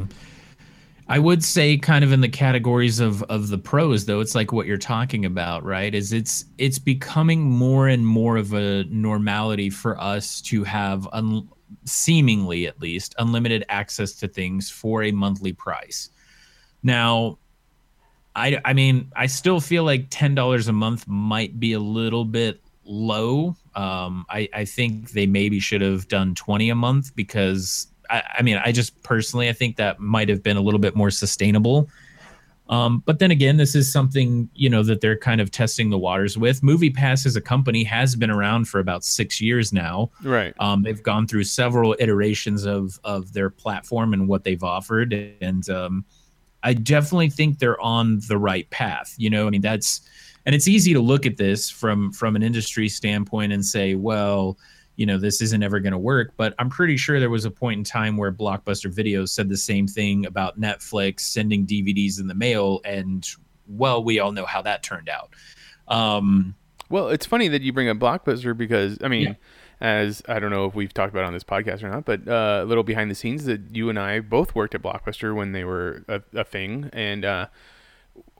I 1.08 1.18
would 1.18 1.44
say 1.44 1.76
kind 1.76 2.02
of 2.02 2.12
in 2.12 2.20
the 2.20 2.28
categories 2.28 2.98
of 2.98 3.22
of 3.24 3.48
the 3.48 3.58
pros 3.58 4.06
though 4.06 4.20
it's 4.20 4.34
like 4.34 4.52
what 4.52 4.66
you're 4.66 4.78
talking 4.78 5.24
about 5.24 5.62
right 5.62 5.94
is 5.94 6.12
it's 6.12 6.46
it's 6.56 6.78
becoming 6.78 7.42
more 7.42 7.88
and 7.88 8.06
more 8.06 8.36
of 8.36 8.54
a 8.54 8.84
normality 8.84 9.68
for 9.68 10.00
us 10.00 10.40
to 10.42 10.64
have 10.64 11.06
un, 11.12 11.48
seemingly 11.84 12.66
at 12.66 12.80
least 12.80 13.14
unlimited 13.18 13.64
access 13.68 14.12
to 14.12 14.28
things 14.28 14.70
for 14.70 15.02
a 15.02 15.12
monthly 15.12 15.52
price. 15.52 16.10
Now 16.82 17.38
I 18.34 18.58
I 18.64 18.72
mean 18.72 19.10
I 19.14 19.26
still 19.26 19.60
feel 19.60 19.84
like 19.84 20.08
$10 20.08 20.68
a 20.68 20.72
month 20.72 21.06
might 21.06 21.60
be 21.60 21.74
a 21.74 21.80
little 21.80 22.24
bit 22.24 22.62
low. 22.84 23.56
Um 23.74 24.24
I 24.30 24.48
I 24.54 24.64
think 24.64 25.10
they 25.10 25.26
maybe 25.26 25.60
should 25.60 25.82
have 25.82 26.08
done 26.08 26.34
20 26.34 26.70
a 26.70 26.74
month 26.74 27.14
because 27.14 27.88
I, 28.10 28.22
I 28.38 28.42
mean, 28.42 28.60
I 28.64 28.72
just 28.72 29.02
personally, 29.02 29.48
I 29.48 29.52
think 29.52 29.76
that 29.76 30.00
might 30.00 30.28
have 30.28 30.42
been 30.42 30.56
a 30.56 30.60
little 30.60 30.80
bit 30.80 30.94
more 30.94 31.10
sustainable. 31.10 31.88
Um, 32.68 33.02
but 33.04 33.18
then 33.18 33.30
again, 33.30 33.58
this 33.58 33.74
is 33.74 33.92
something 33.92 34.48
you 34.54 34.70
know 34.70 34.82
that 34.82 35.02
they're 35.02 35.18
kind 35.18 35.40
of 35.40 35.50
testing 35.50 35.90
the 35.90 35.98
waters 35.98 36.38
with. 36.38 36.62
Movie 36.62 36.90
Pass 36.90 37.26
as 37.26 37.36
a 37.36 37.40
company 37.40 37.84
has 37.84 38.16
been 38.16 38.30
around 38.30 38.68
for 38.68 38.80
about 38.80 39.04
six 39.04 39.40
years 39.40 39.72
now. 39.72 40.10
Right. 40.22 40.54
Um, 40.58 40.82
they've 40.82 41.02
gone 41.02 41.26
through 41.26 41.44
several 41.44 41.94
iterations 41.98 42.64
of 42.64 42.98
of 43.04 43.32
their 43.34 43.50
platform 43.50 44.14
and 44.14 44.26
what 44.28 44.44
they've 44.44 44.62
offered, 44.64 45.12
and 45.12 45.68
um, 45.68 46.04
I 46.62 46.72
definitely 46.72 47.28
think 47.28 47.58
they're 47.58 47.80
on 47.80 48.20
the 48.28 48.38
right 48.38 48.68
path. 48.70 49.14
You 49.18 49.28
know, 49.28 49.46
I 49.46 49.50
mean, 49.50 49.60
that's 49.60 50.08
and 50.46 50.54
it's 50.54 50.66
easy 50.66 50.94
to 50.94 51.00
look 51.00 51.26
at 51.26 51.36
this 51.36 51.68
from 51.68 52.12
from 52.12 52.34
an 52.34 52.42
industry 52.42 52.88
standpoint 52.88 53.52
and 53.52 53.64
say, 53.64 53.94
well, 53.94 54.56
you 54.96 55.06
know 55.06 55.18
this 55.18 55.40
isn't 55.40 55.62
ever 55.62 55.80
going 55.80 55.92
to 55.92 55.98
work 55.98 56.32
but 56.36 56.54
i'm 56.58 56.70
pretty 56.70 56.96
sure 56.96 57.18
there 57.18 57.30
was 57.30 57.44
a 57.44 57.50
point 57.50 57.78
in 57.78 57.84
time 57.84 58.16
where 58.16 58.32
blockbuster 58.32 58.92
videos 58.92 59.30
said 59.30 59.48
the 59.48 59.56
same 59.56 59.86
thing 59.86 60.26
about 60.26 60.58
netflix 60.60 61.20
sending 61.20 61.66
dvds 61.66 62.20
in 62.20 62.26
the 62.26 62.34
mail 62.34 62.80
and 62.84 63.28
well 63.68 64.02
we 64.02 64.18
all 64.18 64.32
know 64.32 64.46
how 64.46 64.62
that 64.62 64.82
turned 64.82 65.08
out 65.08 65.30
um, 65.88 66.54
well 66.88 67.08
it's 67.08 67.26
funny 67.26 67.48
that 67.48 67.62
you 67.62 67.72
bring 67.72 67.88
up 67.88 67.98
blockbuster 67.98 68.56
because 68.56 68.98
i 69.02 69.08
mean 69.08 69.28
yeah. 69.28 69.34
as 69.80 70.22
i 70.28 70.38
don't 70.38 70.50
know 70.50 70.66
if 70.66 70.74
we've 70.74 70.94
talked 70.94 71.12
about 71.12 71.24
on 71.24 71.32
this 71.32 71.44
podcast 71.44 71.82
or 71.82 71.90
not 71.90 72.04
but 72.04 72.26
uh, 72.28 72.60
a 72.62 72.64
little 72.64 72.84
behind 72.84 73.10
the 73.10 73.14
scenes 73.14 73.44
that 73.44 73.60
you 73.72 73.88
and 73.90 73.98
i 73.98 74.20
both 74.20 74.54
worked 74.54 74.74
at 74.74 74.82
blockbuster 74.82 75.34
when 75.34 75.52
they 75.52 75.64
were 75.64 76.04
a, 76.08 76.22
a 76.34 76.44
thing 76.44 76.88
and 76.92 77.24
uh, 77.24 77.46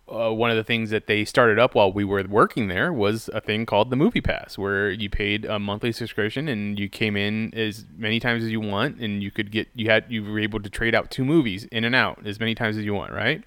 uh, 0.07 0.31
one 0.31 0.51
of 0.51 0.57
the 0.57 0.65
things 0.65 0.91
that 0.91 1.07
they 1.07 1.25
started 1.25 1.59
up 1.59 1.75
while 1.75 1.91
we 1.91 2.05
were 2.05 2.23
working 2.25 2.69
there 2.69 2.93
was 2.93 3.31
a 3.33 3.41
thing 3.41 3.65
called 3.65 3.91
the 3.91 3.97
Movie 3.97 4.21
Pass, 4.21 4.59
where 4.59 4.91
you 4.91 5.09
paid 5.09 5.45
a 5.45 5.59
monthly 5.59 5.93
subscription 5.93 6.47
and 6.49 6.79
you 6.79 6.89
came 6.89 7.17
in 7.17 7.55
as 7.55 7.87
many 7.97 8.21
times 8.21 8.45
as 8.45 8.51
you 8.51 8.61
want, 8.61 9.01
and 9.01 9.23
you 9.23 9.31
could 9.31 9.51
get 9.51 9.69
you 9.75 9.89
had 9.89 10.05
you 10.09 10.23
were 10.23 10.39
able 10.39 10.61
to 10.61 10.69
trade 10.69 10.95
out 10.95 11.11
two 11.11 11.25
movies 11.25 11.65
in 11.73 11.85
and 11.85 11.95
out 11.95 12.27
as 12.27 12.39
many 12.39 12.55
times 12.55 12.77
as 12.77 12.85
you 12.85 12.93
want, 12.93 13.13
right? 13.13 13.43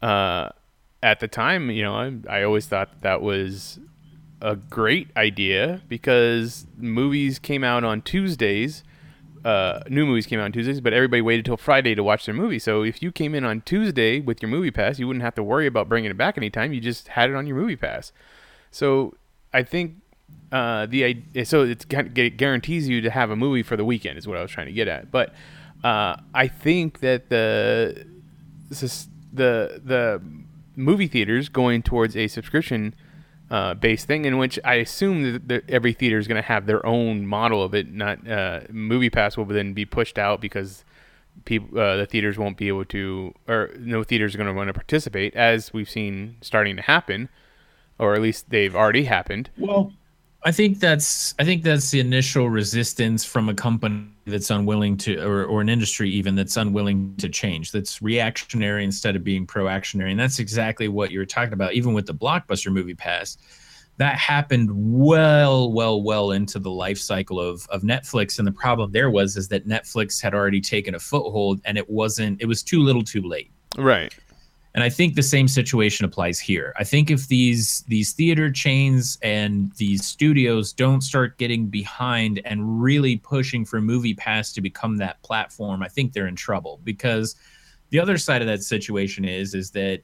Uh, 0.00 0.48
at 1.02 1.20
the 1.20 1.28
time, 1.28 1.70
you 1.70 1.82
know, 1.82 1.94
I, 1.94 2.14
I 2.28 2.42
always 2.42 2.66
thought 2.66 3.02
that 3.02 3.20
was 3.20 3.78
a 4.40 4.56
great 4.56 5.08
idea 5.16 5.82
because 5.88 6.66
movies 6.76 7.38
came 7.38 7.62
out 7.62 7.84
on 7.84 8.00
Tuesdays 8.02 8.84
uh, 9.44 9.82
new 9.88 10.06
movies 10.06 10.26
came 10.26 10.40
out 10.40 10.44
on 10.44 10.52
Tuesdays, 10.52 10.80
but 10.80 10.92
everybody 10.92 11.22
waited 11.22 11.44
till 11.44 11.56
Friday 11.56 11.94
to 11.94 12.02
watch 12.02 12.26
their 12.26 12.34
movie. 12.34 12.58
So 12.58 12.82
if 12.82 13.02
you 13.02 13.12
came 13.12 13.34
in 13.34 13.44
on 13.44 13.60
Tuesday 13.62 14.20
with 14.20 14.42
your 14.42 14.50
movie 14.50 14.70
pass, 14.70 14.98
you 14.98 15.06
wouldn't 15.06 15.22
have 15.22 15.34
to 15.36 15.42
worry 15.42 15.66
about 15.66 15.88
bringing 15.88 16.10
it 16.10 16.16
back 16.16 16.36
anytime. 16.36 16.72
You 16.72 16.80
just 16.80 17.08
had 17.08 17.30
it 17.30 17.36
on 17.36 17.46
your 17.46 17.56
movie 17.56 17.76
pass. 17.76 18.12
So 18.70 19.14
I 19.52 19.62
think 19.62 19.96
uh, 20.52 20.86
the 20.86 21.22
so 21.44 21.62
it 21.62 21.88
guarantees 22.36 22.88
you 22.88 23.00
to 23.00 23.10
have 23.10 23.30
a 23.30 23.36
movie 23.36 23.62
for 23.62 23.76
the 23.76 23.84
weekend 23.84 24.18
is 24.18 24.26
what 24.26 24.38
I 24.38 24.42
was 24.42 24.50
trying 24.50 24.66
to 24.66 24.72
get 24.72 24.88
at. 24.88 25.10
But 25.10 25.34
uh, 25.84 26.16
I 26.34 26.48
think 26.48 27.00
that 27.00 27.28
the 27.28 28.06
the 28.70 29.80
the 29.84 30.22
movie 30.76 31.08
theaters 31.08 31.48
going 31.48 31.82
towards 31.82 32.16
a 32.16 32.28
subscription 32.28 32.94
uh, 33.50 33.74
based 33.74 34.06
thing 34.06 34.24
in 34.24 34.38
which 34.38 34.58
I 34.64 34.74
assume 34.74 35.40
that 35.46 35.68
every 35.68 35.92
theater 35.92 36.18
is 36.18 36.28
going 36.28 36.40
to 36.40 36.46
have 36.46 36.66
their 36.66 36.84
own 36.84 37.26
model 37.26 37.62
of 37.62 37.74
it. 37.74 37.90
Not 37.92 38.28
uh, 38.28 38.60
Movie 38.70 39.10
Pass 39.10 39.36
will 39.36 39.44
then 39.46 39.72
be 39.72 39.84
pushed 39.84 40.18
out 40.18 40.40
because 40.40 40.84
people 41.44 41.78
uh, 41.78 41.96
the 41.96 42.06
theaters 42.06 42.38
won't 42.38 42.56
be 42.56 42.68
able 42.68 42.84
to, 42.86 43.34
or 43.46 43.70
no 43.78 44.04
theaters 44.04 44.34
are 44.34 44.38
going 44.38 44.48
to 44.48 44.54
want 44.54 44.68
to 44.68 44.74
participate, 44.74 45.34
as 45.34 45.72
we've 45.72 45.90
seen 45.90 46.36
starting 46.40 46.76
to 46.76 46.82
happen, 46.82 47.28
or 47.98 48.14
at 48.14 48.20
least 48.20 48.50
they've 48.50 48.76
already 48.76 49.04
happened. 49.04 49.50
Well, 49.56 49.92
I 50.44 50.52
think 50.52 50.78
that's 50.78 51.34
I 51.38 51.44
think 51.44 51.62
that's 51.62 51.90
the 51.90 51.98
initial 51.98 52.48
resistance 52.48 53.24
from 53.24 53.48
a 53.48 53.54
company 53.54 54.06
that's 54.24 54.50
unwilling 54.50 54.96
to 54.98 55.20
or, 55.20 55.44
or 55.44 55.60
an 55.60 55.68
industry 55.68 56.10
even 56.10 56.36
that's 56.36 56.56
unwilling 56.56 57.16
to 57.16 57.28
change 57.28 57.72
that's 57.72 58.00
reactionary 58.00 58.84
instead 58.84 59.16
of 59.16 59.24
being 59.24 59.46
proactionary. 59.46 60.12
And 60.12 60.20
that's 60.20 60.38
exactly 60.38 60.86
what 60.86 61.10
you 61.10 61.18
were 61.18 61.26
talking 61.26 61.54
about. 61.54 61.72
Even 61.72 61.92
with 61.92 62.06
the 62.06 62.14
blockbuster 62.14 62.72
movie 62.72 62.94
pass 62.94 63.36
that 63.96 64.16
happened 64.16 64.70
well 64.72 65.72
well 65.72 66.00
well 66.02 66.30
into 66.30 66.60
the 66.60 66.70
life 66.70 66.98
cycle 66.98 67.40
of 67.40 67.66
of 67.68 67.82
Netflix. 67.82 68.38
And 68.38 68.46
the 68.46 68.52
problem 68.52 68.92
there 68.92 69.10
was 69.10 69.36
is 69.36 69.48
that 69.48 69.66
Netflix 69.66 70.22
had 70.22 70.34
already 70.34 70.60
taken 70.60 70.94
a 70.94 71.00
foothold 71.00 71.60
and 71.64 71.76
it 71.76 71.90
wasn't 71.90 72.40
it 72.40 72.46
was 72.46 72.62
too 72.62 72.84
little 72.84 73.02
too 73.02 73.22
late. 73.22 73.50
Right 73.76 74.14
and 74.78 74.84
I 74.84 74.90
think 74.90 75.16
the 75.16 75.24
same 75.24 75.48
situation 75.48 76.04
applies 76.04 76.38
here. 76.38 76.72
I 76.76 76.84
think 76.84 77.10
if 77.10 77.26
these 77.26 77.82
these 77.88 78.12
theater 78.12 78.48
chains 78.48 79.18
and 79.22 79.72
these 79.72 80.06
studios 80.06 80.72
don't 80.72 81.00
start 81.00 81.36
getting 81.36 81.66
behind 81.66 82.40
and 82.44 82.80
really 82.80 83.16
pushing 83.16 83.64
for 83.64 83.80
Movie 83.80 84.14
Pass 84.14 84.52
to 84.52 84.60
become 84.60 84.96
that 84.98 85.20
platform, 85.22 85.82
I 85.82 85.88
think 85.88 86.12
they're 86.12 86.28
in 86.28 86.36
trouble 86.36 86.78
because 86.84 87.34
the 87.90 87.98
other 87.98 88.16
side 88.18 88.40
of 88.40 88.46
that 88.46 88.62
situation 88.62 89.24
is 89.24 89.52
is 89.52 89.72
that 89.72 90.00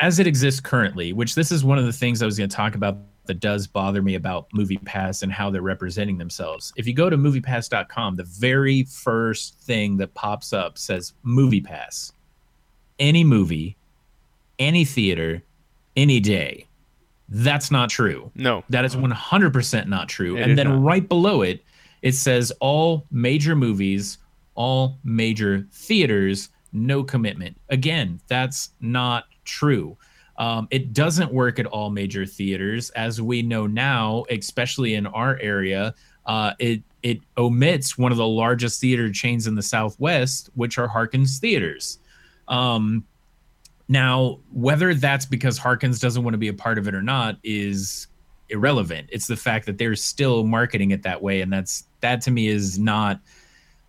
as 0.00 0.18
it 0.18 0.26
exists 0.26 0.58
currently, 0.58 1.12
which 1.12 1.36
this 1.36 1.52
is 1.52 1.64
one 1.64 1.78
of 1.78 1.84
the 1.84 1.92
things 1.92 2.22
I 2.22 2.26
was 2.26 2.36
going 2.36 2.50
to 2.50 2.56
talk 2.56 2.74
about 2.74 2.98
that 3.26 3.38
does 3.38 3.68
bother 3.68 4.02
me 4.02 4.16
about 4.16 4.48
Movie 4.52 4.78
Pass 4.78 5.22
and 5.22 5.30
how 5.30 5.48
they're 5.48 5.62
representing 5.62 6.18
themselves. 6.18 6.72
If 6.76 6.88
you 6.88 6.92
go 6.92 7.08
to 7.08 7.16
moviepass.com, 7.16 8.16
the 8.16 8.24
very 8.24 8.82
first 8.82 9.60
thing 9.60 9.96
that 9.98 10.12
pops 10.14 10.52
up 10.52 10.76
says 10.76 11.12
Movie 11.22 11.60
Pass 11.60 12.12
any 12.98 13.24
movie, 13.24 13.76
any 14.58 14.84
theater, 14.84 15.42
any 15.96 16.20
day. 16.20 16.66
That's 17.28 17.70
not 17.70 17.88
true. 17.88 18.30
No. 18.34 18.62
That 18.68 18.84
is 18.84 18.94
100% 18.94 19.86
not 19.86 20.08
true. 20.08 20.36
It 20.36 20.42
and 20.42 20.58
then 20.58 20.68
not. 20.68 20.82
right 20.82 21.08
below 21.08 21.42
it, 21.42 21.64
it 22.02 22.12
says 22.12 22.52
all 22.60 23.06
major 23.10 23.56
movies, 23.56 24.18
all 24.54 24.98
major 25.02 25.66
theaters, 25.72 26.50
no 26.72 27.02
commitment. 27.02 27.56
Again, 27.70 28.20
that's 28.28 28.70
not 28.80 29.26
true. 29.44 29.96
Um, 30.36 30.66
it 30.70 30.92
doesn't 30.92 31.32
work 31.32 31.58
at 31.58 31.66
all 31.66 31.90
major 31.90 32.26
theaters, 32.26 32.90
as 32.90 33.20
we 33.20 33.42
know 33.42 33.66
now, 33.66 34.24
especially 34.30 34.94
in 34.94 35.06
our 35.06 35.38
area. 35.40 35.94
Uh, 36.26 36.52
it 36.58 36.82
it 37.02 37.20
omits 37.36 37.98
one 37.98 38.12
of 38.12 38.18
the 38.18 38.26
largest 38.26 38.80
theater 38.80 39.10
chains 39.10 39.46
in 39.46 39.54
the 39.54 39.62
Southwest, 39.62 40.50
which 40.54 40.78
are 40.78 40.86
Harkins 40.86 41.38
Theaters. 41.38 41.98
Um, 42.52 43.04
now, 43.88 44.38
whether 44.52 44.94
that's 44.94 45.26
because 45.26 45.58
Harkins 45.58 45.98
doesn't 45.98 46.22
want 46.22 46.34
to 46.34 46.38
be 46.38 46.48
a 46.48 46.54
part 46.54 46.78
of 46.78 46.86
it 46.86 46.94
or 46.94 47.02
not 47.02 47.38
is 47.42 48.06
irrelevant. 48.50 49.08
It's 49.10 49.26
the 49.26 49.36
fact 49.36 49.66
that 49.66 49.78
they're 49.78 49.96
still 49.96 50.44
marketing 50.44 50.92
it 50.92 51.02
that 51.02 51.20
way, 51.22 51.40
and 51.40 51.52
that's 51.52 51.84
that 52.00 52.20
to 52.22 52.30
me 52.30 52.46
is 52.46 52.78
not 52.78 53.20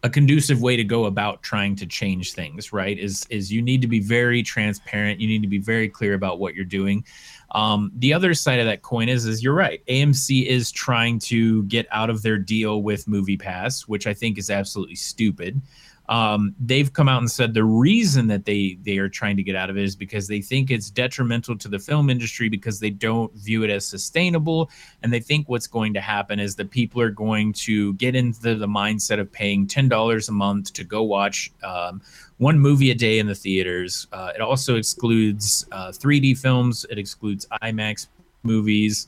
a 0.02 0.10
conducive 0.10 0.62
way 0.62 0.76
to 0.76 0.84
go 0.84 1.06
about 1.06 1.42
trying 1.44 1.76
to 1.78 1.86
change 1.86 2.34
things 2.34 2.74
right? 2.74 2.98
Is 2.98 3.26
is 3.30 3.52
you 3.52 3.62
need 3.62 3.82
to 3.82 3.88
be 3.88 4.00
very 4.00 4.44
transparent 4.44 5.22
you 5.22 5.28
need 5.28 5.42
to 5.42 5.48
be 5.48 5.60
very 5.60 5.88
clear 5.88 6.14
about 6.14 6.40
what 6.40 6.56
you're 6.56 6.66
doing. 6.66 7.06
Um, 7.52 7.92
the 7.96 8.14
other 8.14 8.34
side 8.34 8.60
of 8.60 8.66
that 8.66 8.82
coin 8.82 9.08
is 9.08 9.26
is 9.26 9.44
you're 9.44 9.54
right. 9.54 9.82
Amc 9.88 10.46
is 10.46 10.72
trying 10.72 11.20
to 11.20 11.64
get 11.64 11.88
out 11.92 12.10
of 12.10 12.22
their 12.22 12.38
deal 12.38 12.82
with 12.82 13.08
movie 13.08 13.38
pass 13.38 13.88
which 13.88 14.08
i 14.08 14.14
think 14.14 14.38
is 14.38 14.50
absolutely 14.50 14.96
stupid 14.96 15.62
um, 16.10 16.54
they've 16.60 16.92
come 16.92 17.08
out 17.08 17.20
and 17.20 17.32
said 17.32 17.54
the 17.54 17.64
reason 17.64 18.28
that 18.28 18.44
they 18.44 18.78
they 18.82 18.98
are 18.98 19.08
trying 19.08 19.38
to 19.38 19.44
get 19.44 19.56
out 19.56 19.70
of 19.70 19.78
it 19.78 19.84
is 19.84 19.96
because 19.96 20.28
they 20.28 20.42
think 20.42 20.70
it's 20.70 20.90
detrimental 20.90 21.58
to 21.58 21.70
the 21.70 21.80
film 21.80 22.10
industry 22.10 22.50
because 22.50 22.80
they 22.80 22.90
don't 22.90 23.34
view 23.36 23.64
it 23.64 23.70
as 23.70 23.86
sustainable. 23.86 24.70
And 25.02 25.14
they 25.14 25.22
think 25.22 25.48
what's 25.48 25.68
going 25.68 25.94
to 25.94 26.02
happen 26.02 26.40
is 26.40 26.56
that 26.58 26.72
people 26.72 27.02
are 27.02 27.10
going 27.10 27.54
to 27.54 27.94
get 27.94 28.16
into 28.16 28.56
the 28.56 28.68
mindset 28.68 29.20
of 29.20 29.32
paying 29.32 29.66
$10 29.66 30.30
a 30.30 30.32
month 30.32 30.74
to 30.74 30.84
go 30.84 31.04
watch 31.04 31.52
um, 31.64 32.02
one 32.38 32.60
movie 32.60 32.92
a 32.92 32.96
day 32.96 33.20
in 33.20 33.28
the 33.28 33.36
theaters. 33.36 34.08
Uh, 34.12 34.32
it 34.36 34.42
also 34.42 34.76
excludes 34.76 35.66
uh, 35.72 35.88
3d 35.88 36.38
films. 36.38 36.86
It 36.90 36.98
excludes 36.98 37.48
imax 37.62 38.08
movies 38.44 39.08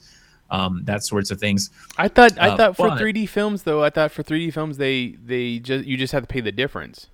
um, 0.49 0.81
that 0.85 1.03
sorts 1.03 1.31
of 1.31 1.39
things. 1.39 1.69
I 1.97 2.07
thought 2.07 2.37
I 2.39 2.49
Uh, 2.49 2.57
thought 2.57 2.75
for 2.77 2.89
but- 2.89 2.99
3D 2.99 3.27
films 3.27 3.63
though, 3.63 3.83
I 3.83 3.89
thought 3.89 4.11
for 4.11 4.23
3D 4.23 4.51
films 4.53 4.77
they 4.77 5.15
they 5.23 5.59
just 5.59 5.85
you 5.85 5.97
just 5.97 6.13
have 6.13 6.23
to 6.23 6.27
pay 6.27 6.41
the 6.41 6.51
difference. 6.51 7.07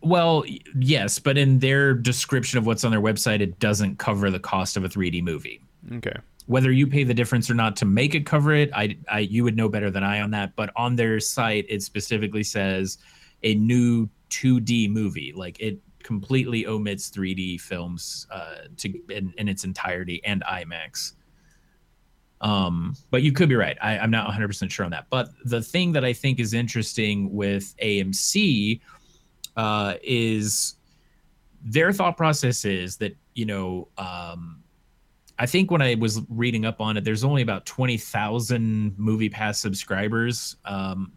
Well, 0.00 0.44
yes, 0.78 1.18
but 1.18 1.38
in 1.38 1.60
their 1.60 1.94
description 1.94 2.58
of 2.58 2.66
what's 2.66 2.84
on 2.84 2.90
their 2.90 3.00
website, 3.00 3.40
it 3.40 3.58
doesn't 3.60 3.98
cover 3.98 4.30
the 4.30 4.40
cost 4.40 4.76
of 4.76 4.84
a 4.84 4.88
3D 4.88 5.22
movie. 5.22 5.60
Okay. 5.92 6.16
Whether 6.46 6.72
you 6.72 6.86
pay 6.86 7.04
the 7.04 7.14
difference 7.14 7.48
or 7.50 7.54
not 7.54 7.76
to 7.76 7.84
make 7.84 8.14
it 8.14 8.26
cover 8.26 8.52
it, 8.54 8.70
I, 8.74 8.96
I 9.08 9.20
you 9.20 9.44
would 9.44 9.56
know 9.56 9.68
better 9.68 9.90
than 9.90 10.02
I 10.02 10.20
on 10.20 10.30
that. 10.32 10.56
But 10.56 10.72
on 10.76 10.96
their 10.96 11.20
site, 11.20 11.66
it 11.68 11.82
specifically 11.82 12.42
says 12.42 12.98
a 13.44 13.54
new 13.54 14.08
2D 14.30 14.90
movie. 14.90 15.32
Like 15.36 15.60
it 15.60 15.78
completely 16.02 16.66
omits 16.66 17.10
3D 17.10 17.60
films 17.60 18.26
uh, 18.32 18.54
to 18.78 18.88
in, 19.10 19.32
in 19.38 19.48
its 19.48 19.64
entirety 19.64 20.24
and 20.24 20.42
IMAX. 20.42 21.12
Um, 22.40 22.94
but 23.10 23.22
you 23.22 23.32
could 23.32 23.48
be 23.48 23.56
right. 23.56 23.76
I, 23.82 23.98
I'm 23.98 24.10
not 24.10 24.30
100% 24.30 24.70
sure 24.70 24.84
on 24.84 24.90
that. 24.92 25.06
But 25.10 25.30
the 25.44 25.60
thing 25.60 25.92
that 25.92 26.04
I 26.04 26.12
think 26.12 26.38
is 26.38 26.54
interesting 26.54 27.32
with 27.32 27.74
AMC 27.82 28.80
uh, 29.56 29.94
is 30.02 30.74
their 31.64 31.92
thought 31.92 32.16
process 32.16 32.64
is 32.64 32.96
that, 32.98 33.16
you 33.34 33.44
know, 33.44 33.88
um, 33.98 34.62
I 35.38 35.46
think 35.46 35.70
when 35.70 35.82
I 35.82 35.94
was 35.94 36.20
reading 36.28 36.64
up 36.64 36.80
on 36.80 36.96
it, 36.96 37.04
there's 37.04 37.24
only 37.24 37.42
about 37.42 37.66
20,000 37.66 38.98
Movie 38.98 39.28
Pass 39.28 39.60
subscribers. 39.60 40.56
Um, 40.64 41.12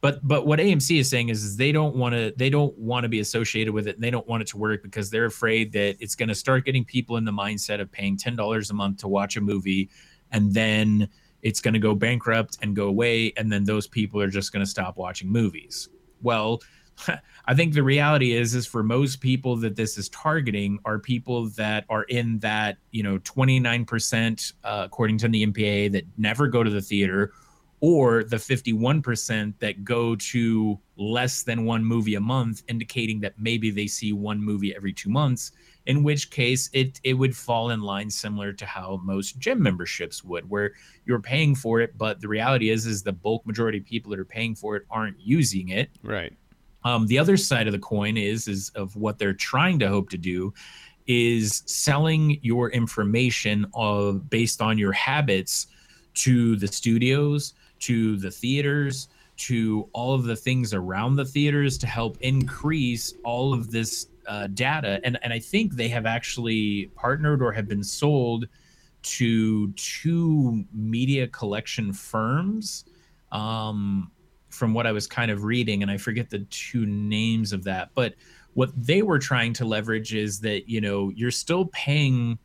but 0.00 0.26
but 0.26 0.46
what 0.46 0.58
AMC 0.58 0.98
is 0.98 1.10
saying 1.10 1.28
is, 1.28 1.44
is 1.44 1.56
they 1.56 1.72
don't 1.72 1.94
want 1.94 2.14
to 2.14 2.32
they 2.36 2.48
don't 2.48 2.76
want 2.78 3.04
to 3.04 3.08
be 3.08 3.20
associated 3.20 3.72
with 3.72 3.86
it. 3.86 3.96
And 3.96 4.02
they 4.02 4.10
don't 4.10 4.26
want 4.26 4.42
it 4.42 4.46
to 4.48 4.56
work 4.56 4.82
because 4.82 5.10
they're 5.10 5.26
afraid 5.26 5.72
that 5.72 5.96
it's 6.00 6.14
going 6.14 6.30
to 6.30 6.34
start 6.34 6.64
getting 6.64 6.84
people 6.84 7.16
in 7.18 7.24
the 7.24 7.32
mindset 7.32 7.80
of 7.80 7.92
paying 7.92 8.16
ten 8.16 8.34
dollars 8.34 8.70
a 8.70 8.74
month 8.74 8.98
to 8.98 9.08
watch 9.08 9.36
a 9.36 9.40
movie, 9.40 9.90
and 10.32 10.52
then 10.52 11.08
it's 11.42 11.60
going 11.60 11.74
to 11.74 11.80
go 11.80 11.94
bankrupt 11.94 12.58
and 12.62 12.76
go 12.76 12.86
away, 12.86 13.32
and 13.36 13.50
then 13.50 13.64
those 13.64 13.86
people 13.86 14.20
are 14.20 14.28
just 14.28 14.52
going 14.52 14.64
to 14.64 14.70
stop 14.70 14.96
watching 14.96 15.30
movies. 15.30 15.88
Well, 16.22 16.60
I 17.46 17.54
think 17.54 17.74
the 17.74 17.82
reality 17.82 18.32
is 18.32 18.54
is 18.54 18.66
for 18.66 18.82
most 18.82 19.20
people 19.20 19.56
that 19.56 19.76
this 19.76 19.98
is 19.98 20.08
targeting 20.10 20.78
are 20.84 20.98
people 20.98 21.48
that 21.50 21.84
are 21.88 22.04
in 22.04 22.38
that 22.40 22.76
you 22.90 23.02
know 23.02 23.18
29% 23.20 24.52
uh, 24.64 24.82
according 24.84 25.18
to 25.18 25.28
the 25.28 25.46
MPA 25.46 25.92
that 25.92 26.04
never 26.18 26.48
go 26.48 26.62
to 26.62 26.70
the 26.70 26.82
theater 26.82 27.32
or 27.82 28.24
the 28.24 28.36
51% 28.36 29.54
that 29.58 29.84
go 29.84 30.14
to 30.14 30.78
less 30.96 31.42
than 31.42 31.64
one 31.64 31.82
movie 31.82 32.14
a 32.14 32.20
month 32.20 32.62
indicating 32.68 33.20
that 33.20 33.32
maybe 33.38 33.70
they 33.70 33.86
see 33.86 34.12
one 34.12 34.38
movie 34.42 34.74
every 34.76 34.92
2 34.92 35.08
months 35.08 35.52
in 35.86 36.02
which 36.02 36.30
case 36.30 36.68
it 36.72 37.00
it 37.04 37.14
would 37.14 37.36
fall 37.36 37.70
in 37.70 37.80
line 37.80 38.10
similar 38.10 38.52
to 38.52 38.66
how 38.66 39.00
most 39.02 39.38
gym 39.38 39.62
memberships 39.62 40.22
would 40.22 40.48
where 40.48 40.72
you're 41.06 41.20
paying 41.20 41.54
for 41.54 41.80
it 41.80 41.96
but 41.96 42.20
the 42.20 42.28
reality 42.28 42.70
is 42.70 42.86
is 42.86 43.02
the 43.02 43.12
bulk 43.12 43.44
majority 43.46 43.78
of 43.78 43.84
people 43.84 44.10
that 44.10 44.18
are 44.20 44.24
paying 44.24 44.54
for 44.54 44.76
it 44.76 44.84
aren't 44.90 45.18
using 45.20 45.70
it 45.70 45.90
Right. 46.02 46.32
um, 46.84 47.06
the 47.06 47.18
other 47.18 47.36
side 47.36 47.66
of 47.66 47.72
the 47.72 47.78
coin 47.78 48.16
is 48.16 48.46
is 48.48 48.70
of 48.74 48.94
what 48.96 49.18
they're 49.18 49.32
trying 49.34 49.78
to 49.78 49.88
hope 49.88 50.10
to 50.10 50.18
do 50.18 50.52
is 51.06 51.62
selling 51.66 52.38
your 52.42 52.70
information 52.70 53.66
of 53.74 54.28
based 54.30 54.60
on 54.60 54.76
your 54.78 54.92
habits 54.92 55.66
to 56.14 56.56
the 56.56 56.68
studios 56.68 57.54
to 57.78 58.16
the 58.18 58.30
theaters 58.30 59.08
to 59.38 59.88
all 59.94 60.12
of 60.12 60.24
the 60.24 60.36
things 60.36 60.74
around 60.74 61.16
the 61.16 61.24
theaters 61.24 61.78
to 61.78 61.86
help 61.86 62.18
increase 62.20 63.14
all 63.24 63.54
of 63.54 63.70
this 63.70 64.08
uh, 64.30 64.46
data 64.46 65.00
and 65.02 65.18
and 65.22 65.32
I 65.32 65.40
think 65.40 65.74
they 65.74 65.88
have 65.88 66.06
actually 66.06 66.86
partnered 66.94 67.42
or 67.42 67.50
have 67.50 67.66
been 67.66 67.82
sold 67.82 68.46
to 69.02 69.72
two 69.72 70.64
media 70.72 71.26
collection 71.26 71.92
firms 71.92 72.84
um, 73.32 74.12
from 74.50 74.72
what 74.72 74.86
I 74.86 74.92
was 74.92 75.08
kind 75.08 75.32
of 75.32 75.42
reading, 75.42 75.82
and 75.82 75.90
I 75.90 75.96
forget 75.96 76.30
the 76.30 76.40
two 76.50 76.86
names 76.86 77.52
of 77.52 77.64
that. 77.64 77.90
But 77.94 78.14
what 78.54 78.70
they 78.76 79.02
were 79.02 79.18
trying 79.18 79.52
to 79.54 79.64
leverage 79.64 80.14
is 80.14 80.38
that 80.40 80.68
you 80.68 80.80
know 80.80 81.10
you're 81.16 81.32
still 81.32 81.66
paying, 81.66 82.38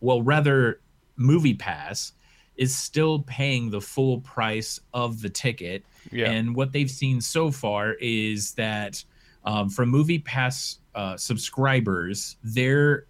well, 0.00 0.22
rather, 0.22 0.80
Movie 1.16 1.54
Pass 1.54 2.12
is 2.56 2.74
still 2.74 3.20
paying 3.20 3.70
the 3.70 3.80
full 3.80 4.20
price 4.20 4.80
of 4.94 5.20
the 5.20 5.28
ticket. 5.28 5.84
Yeah. 6.10 6.30
And 6.30 6.56
what 6.56 6.72
they've 6.72 6.90
seen 6.90 7.20
so 7.20 7.50
far 7.50 7.92
is 8.00 8.52
that 8.54 9.04
um, 9.44 9.68
from 9.68 9.90
Movie 9.90 10.18
Pass 10.18 10.79
uh, 10.94 11.16
subscribers, 11.16 12.36
their 12.42 13.06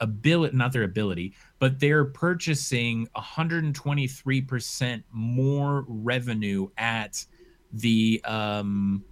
ability, 0.00 0.56
not 0.56 0.72
their 0.72 0.82
ability, 0.84 1.34
but 1.58 1.80
they're 1.80 2.04
purchasing 2.04 3.08
123% 3.16 5.02
more 5.10 5.84
revenue 5.88 6.68
at 6.76 7.24
the 7.72 8.20
um, 8.24 9.04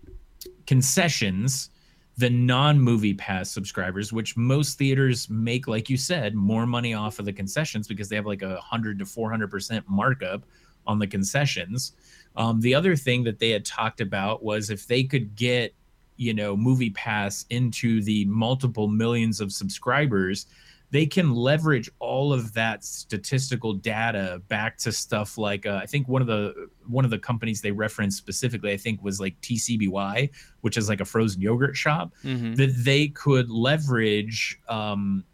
concessions 0.66 1.70
than 2.16 2.46
non-movie 2.46 3.12
pass 3.14 3.50
subscribers 3.50 4.12
which 4.12 4.36
most 4.36 4.78
theaters 4.78 5.28
make 5.28 5.66
like 5.66 5.90
you 5.90 5.96
said 5.96 6.32
more 6.32 6.64
money 6.64 6.94
off 6.94 7.18
of 7.18 7.24
the 7.24 7.32
concessions 7.32 7.88
because 7.88 8.08
they 8.08 8.14
have 8.14 8.24
like 8.24 8.42
a 8.42 8.50
100 8.50 9.00
to 9.00 9.04
400% 9.04 9.82
markup 9.88 10.44
on 10.86 10.98
the 10.98 11.06
concessions. 11.06 11.92
Um, 12.36 12.60
the 12.60 12.74
other 12.74 12.96
thing 12.96 13.24
that 13.24 13.38
they 13.38 13.50
had 13.50 13.64
talked 13.64 14.00
about 14.00 14.42
was 14.42 14.70
if 14.70 14.86
they 14.86 15.04
could 15.04 15.34
get 15.34 15.74
you 16.16 16.32
know 16.34 16.56
movie 16.56 16.90
pass 16.90 17.44
into 17.50 18.00
the 18.02 18.24
multiple 18.26 18.88
millions 18.88 19.40
of 19.40 19.52
subscribers 19.52 20.46
they 20.90 21.06
can 21.06 21.34
leverage 21.34 21.90
all 21.98 22.32
of 22.32 22.52
that 22.52 22.84
statistical 22.84 23.72
data 23.72 24.40
back 24.46 24.78
to 24.78 24.92
stuff 24.92 25.36
like 25.36 25.66
uh, 25.66 25.80
I 25.82 25.86
think 25.86 26.06
one 26.06 26.22
of 26.22 26.28
the 26.28 26.68
one 26.86 27.04
of 27.04 27.10
the 27.10 27.18
companies 27.18 27.60
they 27.60 27.72
referenced 27.72 28.16
specifically 28.18 28.70
I 28.70 28.76
think 28.76 29.02
was 29.02 29.18
like 29.18 29.40
TCBY, 29.40 30.30
which 30.60 30.76
is 30.76 30.88
like 30.88 31.00
a 31.00 31.04
frozen 31.04 31.40
yogurt 31.40 31.76
shop 31.76 32.12
Mhm. 32.22 32.54
that 32.56 32.72
they 32.84 33.08
could 33.08 33.50
leverage 33.50 34.60
um 34.68 35.24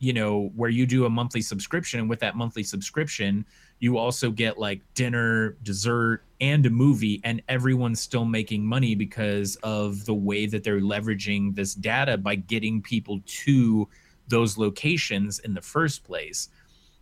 you 0.00 0.12
know 0.12 0.50
where 0.56 0.70
you 0.70 0.86
do 0.86 1.04
a 1.04 1.10
monthly 1.10 1.42
subscription 1.42 2.00
and 2.00 2.08
with 2.10 2.18
that 2.20 2.34
monthly 2.34 2.64
subscription 2.64 3.44
you 3.80 3.96
also 3.96 4.30
get 4.30 4.58
like 4.58 4.82
dinner 4.94 5.56
dessert 5.62 6.22
and 6.40 6.64
a 6.66 6.70
movie 6.70 7.20
and 7.24 7.42
everyone's 7.48 8.00
still 8.00 8.26
making 8.26 8.64
money 8.64 8.94
because 8.94 9.56
of 9.62 10.04
the 10.04 10.14
way 10.14 10.46
that 10.46 10.62
they're 10.62 10.80
leveraging 10.80 11.54
this 11.54 11.74
data 11.74 12.16
by 12.16 12.34
getting 12.34 12.80
people 12.80 13.20
to 13.26 13.88
those 14.28 14.56
locations 14.56 15.38
in 15.40 15.54
the 15.54 15.60
first 15.60 16.04
place. 16.04 16.50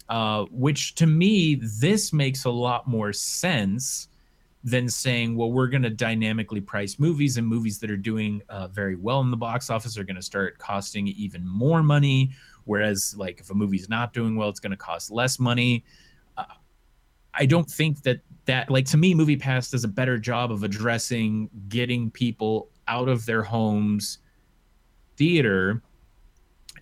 Uh, 0.08 0.44
which 0.50 0.94
to 0.94 1.06
me 1.06 1.56
this 1.56 2.14
makes 2.14 2.46
a 2.46 2.50
lot 2.50 2.88
more 2.88 3.12
sense 3.12 4.08
than 4.64 4.88
saying 4.88 5.36
well 5.36 5.52
we're 5.52 5.68
going 5.68 5.82
to 5.82 5.90
dynamically 5.90 6.62
price 6.62 6.98
movies 6.98 7.36
and 7.36 7.46
movies 7.46 7.78
that 7.78 7.90
are 7.90 7.96
doing 7.96 8.40
uh, 8.48 8.66
very 8.68 8.96
well 8.96 9.20
in 9.20 9.30
the 9.30 9.36
box 9.36 9.68
office 9.68 9.98
are 9.98 10.04
going 10.04 10.16
to 10.16 10.22
start 10.22 10.56
costing 10.58 11.08
even 11.08 11.46
more 11.46 11.82
money 11.82 12.30
whereas 12.64 13.14
like 13.18 13.38
if 13.38 13.50
a 13.50 13.54
movie's 13.54 13.90
not 13.90 14.14
doing 14.14 14.34
well 14.34 14.48
it's 14.48 14.60
going 14.60 14.70
to 14.70 14.78
cost 14.78 15.10
less 15.10 15.38
money 15.38 15.84
i 17.34 17.46
don't 17.46 17.70
think 17.70 18.02
that 18.02 18.20
that 18.46 18.70
like 18.70 18.86
to 18.86 18.96
me 18.96 19.14
movie 19.14 19.36
pass 19.36 19.70
does 19.70 19.84
a 19.84 19.88
better 19.88 20.18
job 20.18 20.50
of 20.50 20.62
addressing 20.62 21.48
getting 21.68 22.10
people 22.10 22.68
out 22.86 23.08
of 23.08 23.26
their 23.26 23.42
homes 23.42 24.18
theater 25.16 25.82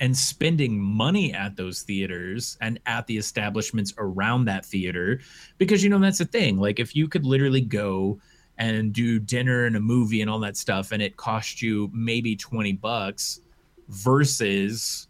and 0.00 0.16
spending 0.16 0.78
money 0.78 1.32
at 1.32 1.56
those 1.56 1.82
theaters 1.82 2.56
and 2.60 2.78
at 2.86 3.06
the 3.06 3.16
establishments 3.16 3.94
around 3.98 4.44
that 4.44 4.64
theater. 4.64 5.20
Because 5.58 5.82
you 5.82 5.90
know 5.90 5.98
that's 5.98 6.18
the 6.18 6.24
thing 6.24 6.58
like 6.58 6.78
if 6.78 6.94
you 6.94 7.08
could 7.08 7.24
literally 7.24 7.60
go 7.60 8.18
and 8.58 8.92
do 8.92 9.18
dinner 9.18 9.66
and 9.66 9.76
a 9.76 9.80
movie 9.80 10.22
and 10.22 10.30
all 10.30 10.38
that 10.40 10.56
stuff 10.56 10.92
and 10.92 11.02
it 11.02 11.16
cost 11.16 11.60
you 11.60 11.90
maybe 11.92 12.34
20 12.34 12.72
bucks 12.74 13.40
versus 13.88 15.08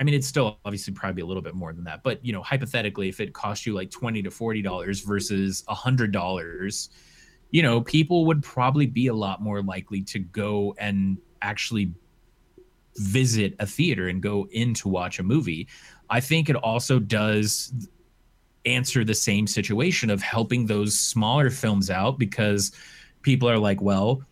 I 0.00 0.04
mean, 0.04 0.14
it's 0.14 0.26
still 0.26 0.58
obviously 0.64 0.92
probably 0.92 1.22
a 1.22 1.26
little 1.26 1.42
bit 1.42 1.54
more 1.54 1.72
than 1.72 1.84
that, 1.84 2.02
but 2.02 2.24
you 2.24 2.32
know, 2.32 2.42
hypothetically, 2.42 3.08
if 3.08 3.20
it 3.20 3.32
cost 3.32 3.64
you 3.64 3.74
like 3.74 3.90
twenty 3.90 4.22
to 4.22 4.30
forty 4.30 4.60
dollars 4.60 5.00
versus 5.00 5.64
a 5.68 5.74
hundred 5.74 6.10
dollars, 6.10 6.90
you 7.50 7.62
know, 7.62 7.80
people 7.80 8.26
would 8.26 8.42
probably 8.42 8.86
be 8.86 9.06
a 9.06 9.14
lot 9.14 9.40
more 9.40 9.62
likely 9.62 10.02
to 10.02 10.18
go 10.18 10.74
and 10.78 11.18
actually 11.42 11.92
visit 12.96 13.54
a 13.58 13.66
theater 13.66 14.08
and 14.08 14.22
go 14.22 14.48
in 14.50 14.74
to 14.74 14.88
watch 14.88 15.18
a 15.18 15.22
movie. 15.22 15.68
I 16.10 16.20
think 16.20 16.48
it 16.48 16.56
also 16.56 16.98
does 16.98 17.72
answer 18.66 19.04
the 19.04 19.14
same 19.14 19.46
situation 19.46 20.10
of 20.10 20.22
helping 20.22 20.66
those 20.66 20.98
smaller 20.98 21.50
films 21.50 21.90
out 21.90 22.18
because 22.18 22.72
people 23.22 23.48
are 23.48 23.58
like, 23.58 23.80
well, 23.80 24.22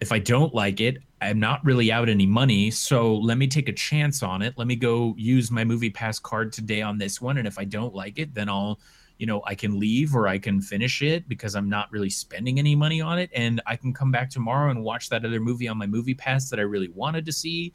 if 0.00 0.12
I 0.12 0.18
don't 0.18 0.54
like 0.54 0.80
it, 0.80 0.98
I'm 1.22 1.38
not 1.38 1.64
really 1.64 1.92
out 1.92 2.08
any 2.08 2.26
money. 2.26 2.70
So 2.70 3.14
let 3.16 3.38
me 3.38 3.46
take 3.46 3.68
a 3.68 3.72
chance 3.72 4.22
on 4.22 4.42
it. 4.42 4.54
Let 4.56 4.66
me 4.66 4.76
go 4.76 5.14
use 5.16 5.50
my 5.50 5.64
movie 5.64 5.90
pass 5.90 6.18
card 6.18 6.52
today 6.52 6.82
on 6.82 6.98
this 6.98 7.20
one. 7.20 7.38
And 7.38 7.46
if 7.46 7.58
I 7.58 7.64
don't 7.64 7.94
like 7.94 8.18
it, 8.18 8.34
then 8.34 8.48
I'll, 8.48 8.80
you 9.18 9.26
know, 9.26 9.42
I 9.46 9.54
can 9.54 9.78
leave 9.78 10.16
or 10.16 10.26
I 10.26 10.38
can 10.38 10.60
finish 10.60 11.00
it 11.00 11.28
because 11.28 11.54
I'm 11.54 11.68
not 11.68 11.90
really 11.92 12.10
spending 12.10 12.58
any 12.58 12.74
money 12.74 13.00
on 13.00 13.18
it. 13.18 13.30
And 13.34 13.62
I 13.66 13.76
can 13.76 13.92
come 13.92 14.10
back 14.10 14.30
tomorrow 14.30 14.70
and 14.70 14.82
watch 14.82 15.08
that 15.10 15.24
other 15.24 15.40
movie 15.40 15.68
on 15.68 15.78
my 15.78 15.86
movie 15.86 16.14
pass 16.14 16.50
that 16.50 16.58
I 16.58 16.62
really 16.62 16.88
wanted 16.88 17.24
to 17.26 17.32
see, 17.32 17.72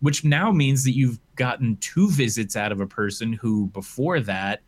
which 0.00 0.24
now 0.24 0.52
means 0.52 0.84
that 0.84 0.92
you've 0.92 1.18
gotten 1.34 1.76
two 1.78 2.08
visits 2.10 2.54
out 2.54 2.70
of 2.70 2.80
a 2.80 2.86
person 2.86 3.32
who 3.32 3.66
before 3.68 4.20
that 4.20 4.62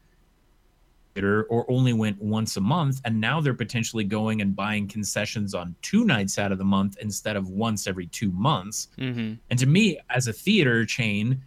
or 1.25 1.71
only 1.71 1.93
went 1.93 2.21
once 2.21 2.57
a 2.57 2.61
month 2.61 3.01
and 3.05 3.21
now 3.21 3.41
they're 3.41 3.55
potentially 3.55 4.05
going 4.05 4.41
and 4.41 4.55
buying 4.55 4.87
concessions 4.89 5.55
on 5.55 5.75
two 5.83 6.05
nights 6.05 6.39
out 6.39 6.53
of 6.53 6.59
the 6.59 6.65
month 6.65 6.97
instead 7.01 7.37
of 7.37 7.49
once 7.49 7.87
every 7.87 8.07
two 8.07 8.31
months 8.33 8.89
Mm-hmm. 8.99 9.35
and 9.51 9.59
to 9.59 9.67
me 9.67 9.99
as 10.11 10.29
a 10.29 10.33
theater 10.33 10.85
chain 10.85 11.41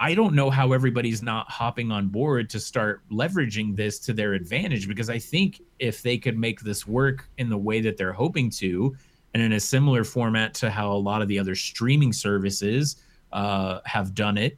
i 0.00 0.14
don't 0.14 0.34
know 0.34 0.50
how 0.50 0.72
everybody's 0.72 1.22
not 1.22 1.50
hopping 1.50 1.90
on 1.90 2.08
board 2.08 2.48
to 2.50 2.60
start 2.60 3.02
leveraging 3.10 3.74
this 3.74 3.98
to 4.00 4.12
their 4.12 4.34
advantage 4.34 4.86
because 4.88 5.10
i 5.10 5.18
think 5.18 5.60
if 5.78 6.02
they 6.02 6.16
could 6.18 6.38
make 6.38 6.60
this 6.60 6.86
work 6.86 7.28
in 7.38 7.48
the 7.48 7.58
way 7.58 7.80
that 7.80 7.96
they're 7.96 8.12
hoping 8.12 8.48
to 8.50 8.96
and 9.34 9.42
in 9.42 9.52
a 9.52 9.60
similar 9.60 10.04
format 10.04 10.54
to 10.54 10.70
how 10.70 10.90
a 10.92 10.96
lot 10.96 11.20
of 11.22 11.28
the 11.28 11.38
other 11.38 11.54
streaming 11.54 12.12
services 12.12 12.96
uh, 13.32 13.80
have 13.84 14.14
done 14.14 14.38
it 14.38 14.56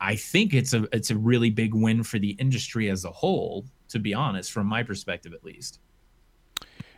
I 0.00 0.16
think 0.16 0.54
it's 0.54 0.72
a 0.72 0.86
it's 0.92 1.10
a 1.10 1.16
really 1.16 1.50
big 1.50 1.74
win 1.74 2.02
for 2.02 2.18
the 2.18 2.30
industry 2.32 2.88
as 2.88 3.04
a 3.04 3.10
whole. 3.10 3.66
To 3.90 3.98
be 3.98 4.14
honest, 4.14 4.52
from 4.52 4.66
my 4.66 4.82
perspective 4.82 5.32
at 5.34 5.44
least. 5.44 5.80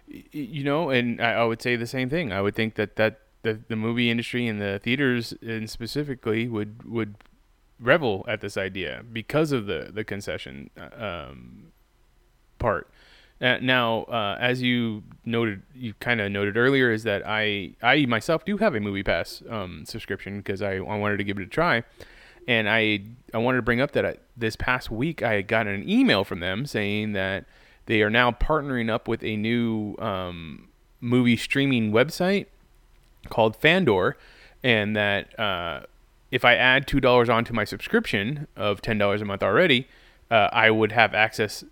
You 0.07 0.63
know, 0.63 0.91
and 0.91 1.21
I, 1.23 1.33
I 1.33 1.45
would 1.45 1.63
say 1.63 1.75
the 1.75 1.87
same 1.87 2.11
thing. 2.11 2.33
I 2.33 2.43
would 2.43 2.55
think 2.55 2.75
that 2.75 2.97
that 2.97 3.21
the, 3.43 3.59
the 3.69 3.77
movie 3.77 4.11
industry 4.11 4.47
and 4.47 4.61
the 4.61 4.79
theaters, 4.83 5.35
and 5.43 5.69
specifically, 5.69 6.49
would 6.49 6.85
would 6.85 7.17
revel 7.81 8.25
at 8.29 8.41
this 8.41 8.57
idea 8.57 9.03
because 9.11 9.53
of 9.53 9.67
the 9.67 9.91
the 9.93 10.05
concession 10.05 10.71
um, 10.97 11.73
part. 12.59 12.89
Uh, 13.41 13.59
now, 13.61 14.03
uh, 14.05 14.37
as 14.39 14.63
you 14.63 15.03
noted, 15.25 15.63
you 15.75 15.95
kind 15.95 16.21
of 16.21 16.31
noted 16.31 16.57
earlier, 16.57 16.93
is 16.93 17.03
that 17.03 17.27
I 17.27 17.73
I 17.83 18.07
myself 18.07 18.45
do 18.45 18.59
have 18.59 18.75
a 18.75 18.81
Movie 18.81 19.03
Pass 19.03 19.43
um, 19.49 19.85
subscription 19.87 20.39
because 20.39 20.63
I, 20.63 20.75
I 20.75 20.97
wanted 20.97 21.17
to 21.17 21.25
give 21.25 21.39
it 21.39 21.43
a 21.43 21.47
try 21.47 21.83
and 22.49 22.69
I 22.69 23.01
I 23.33 23.39
wanted 23.39 23.59
to 23.59 23.63
bring 23.63 23.81
up 23.81 23.93
that 23.93 24.05
I, 24.05 24.17
this 24.37 24.57
past 24.57 24.91
week 24.91 25.23
I 25.23 25.43
got 25.43 25.67
an 25.67 25.89
email 25.89 26.25
from 26.25 26.41
them 26.41 26.67
saying 26.67 27.13
that 27.13 27.45
they 27.87 28.03
are 28.03 28.11
now 28.11 28.31
partnering 28.31 28.91
up 28.91 29.09
with 29.09 29.23
a 29.25 29.37
new 29.37 29.97
um, 29.99 30.69
movie 31.01 31.37
streaming 31.37 31.93
website 31.93 32.47
called 33.29 33.57
Fandor, 33.57 34.17
and 34.63 34.97
that 34.97 35.39
uh, 35.39 35.81
if 36.31 36.45
I 36.45 36.55
add 36.55 36.87
two 36.87 37.01
dollars 37.01 37.29
onto 37.29 37.53
my 37.53 37.65
subscription 37.65 38.47
of 38.57 38.83
ten 38.83 38.99
dollars 38.99 39.21
a 39.21 39.25
month 39.25 39.43
already, 39.43 39.89
uh, 40.31 40.49
I 40.53 40.71
would 40.71 40.93
have 40.93 41.15
access 41.15 41.65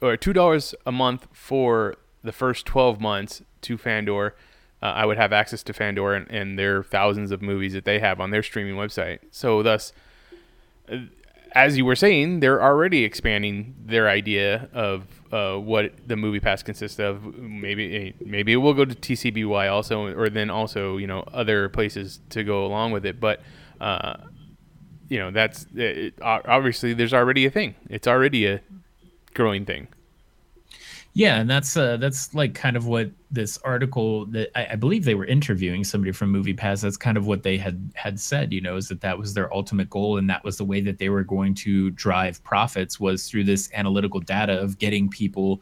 or 0.00 0.16
two 0.16 0.32
dollars 0.32 0.74
a 0.86 0.92
month 0.92 1.28
for 1.32 1.96
the 2.22 2.32
first 2.32 2.66
twelve 2.66 3.00
months 3.00 3.42
to 3.62 3.78
Fandor. 3.78 4.34
Uh, 4.82 4.86
I 4.86 5.06
would 5.06 5.16
have 5.16 5.32
access 5.32 5.62
to 5.64 5.72
Fandor 5.72 6.14
and, 6.14 6.28
and 6.28 6.58
their 6.58 6.82
thousands 6.82 7.30
of 7.30 7.40
movies 7.40 7.72
that 7.72 7.84
they 7.84 8.00
have 8.00 8.20
on 8.20 8.30
their 8.30 8.42
streaming 8.42 8.74
website. 8.74 9.20
So, 9.30 9.62
thus, 9.62 9.92
uh, 10.90 10.96
as 11.54 11.76
you 11.76 11.84
were 11.84 11.94
saying, 11.94 12.40
they're 12.40 12.62
already 12.62 13.04
expanding 13.04 13.74
their 13.84 14.08
idea 14.08 14.68
of 14.72 15.04
uh, 15.32 15.56
what 15.56 15.92
the 16.06 16.16
movie 16.16 16.40
pass 16.40 16.62
consists 16.62 16.98
of. 16.98 17.36
Maybe 17.38 18.14
maybe 18.24 18.52
it 18.52 18.56
will 18.56 18.74
go 18.74 18.84
to 18.84 18.94
TCBY 18.94 19.70
also, 19.70 20.06
or 20.06 20.28
then 20.28 20.50
also 20.50 20.96
you 20.96 21.06
know 21.06 21.20
other 21.32 21.68
places 21.68 22.20
to 22.30 22.42
go 22.42 22.64
along 22.64 22.92
with 22.92 23.06
it. 23.06 23.20
But 23.20 23.40
uh, 23.80 24.14
you 25.08 25.18
know 25.18 25.30
that's 25.30 25.66
it, 25.74 26.14
obviously 26.22 26.94
there's 26.94 27.14
already 27.14 27.46
a 27.46 27.50
thing. 27.50 27.74
It's 27.88 28.08
already 28.08 28.46
a 28.46 28.60
growing 29.34 29.64
thing. 29.64 29.88
Yeah, 31.14 31.40
and 31.40 31.50
that's 31.50 31.76
uh, 31.76 31.98
that's 31.98 32.34
like 32.34 32.54
kind 32.54 32.74
of 32.74 32.86
what 32.86 33.10
this 33.30 33.58
article 33.58 34.24
that 34.26 34.50
I, 34.56 34.72
I, 34.72 34.76
believe 34.76 35.04
they 35.04 35.14
were 35.14 35.26
interviewing 35.26 35.84
somebody 35.84 36.10
from 36.10 36.30
Movie 36.30 36.54
Pass. 36.54 36.80
That's 36.80 36.96
kind 36.96 37.18
of 37.18 37.26
what 37.26 37.42
they 37.42 37.58
had 37.58 37.92
had 37.94 38.18
said. 38.18 38.50
You 38.50 38.62
know, 38.62 38.76
is 38.76 38.88
that 38.88 39.02
that 39.02 39.18
was 39.18 39.34
their 39.34 39.52
ultimate 39.52 39.90
goal, 39.90 40.16
and 40.16 40.28
that 40.30 40.42
was 40.42 40.56
the 40.56 40.64
way 40.64 40.80
that 40.80 40.96
they 40.96 41.10
were 41.10 41.22
going 41.22 41.54
to 41.56 41.90
drive 41.90 42.42
profits 42.44 42.98
was 42.98 43.28
through 43.28 43.44
this 43.44 43.70
analytical 43.74 44.20
data 44.20 44.58
of 44.58 44.78
getting 44.78 45.10
people 45.10 45.60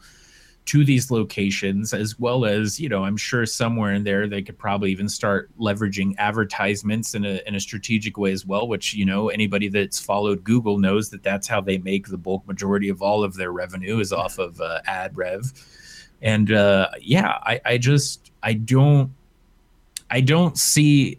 to 0.65 0.85
these 0.85 1.09
locations 1.09 1.93
as 1.93 2.19
well 2.19 2.45
as 2.45 2.79
you 2.79 2.87
know 2.87 3.03
i'm 3.03 3.17
sure 3.17 3.45
somewhere 3.45 3.93
in 3.93 4.03
there 4.03 4.27
they 4.27 4.41
could 4.41 4.57
probably 4.57 4.91
even 4.91 5.09
start 5.09 5.49
leveraging 5.59 6.13
advertisements 6.17 7.15
in 7.15 7.25
a, 7.25 7.41
in 7.47 7.55
a 7.55 7.59
strategic 7.59 8.17
way 8.17 8.31
as 8.31 8.45
well 8.45 8.67
which 8.67 8.93
you 8.93 9.05
know 9.05 9.29
anybody 9.29 9.69
that's 9.69 9.99
followed 9.99 10.43
google 10.43 10.77
knows 10.77 11.09
that 11.09 11.23
that's 11.23 11.47
how 11.47 11.59
they 11.59 11.77
make 11.79 12.07
the 12.07 12.17
bulk 12.17 12.45
majority 12.47 12.89
of 12.89 13.01
all 13.01 13.23
of 13.23 13.33
their 13.35 13.51
revenue 13.51 13.99
is 13.99 14.13
off 14.13 14.37
of 14.37 14.59
uh, 14.61 14.79
ad 14.85 15.15
rev. 15.17 15.51
And 16.21 16.51
uh, 16.51 16.89
yeah 16.99 17.39
I, 17.43 17.59
I 17.65 17.77
just 17.77 18.31
i 18.43 18.53
don't 18.53 19.11
i 20.11 20.21
don't 20.21 20.57
see 20.57 21.17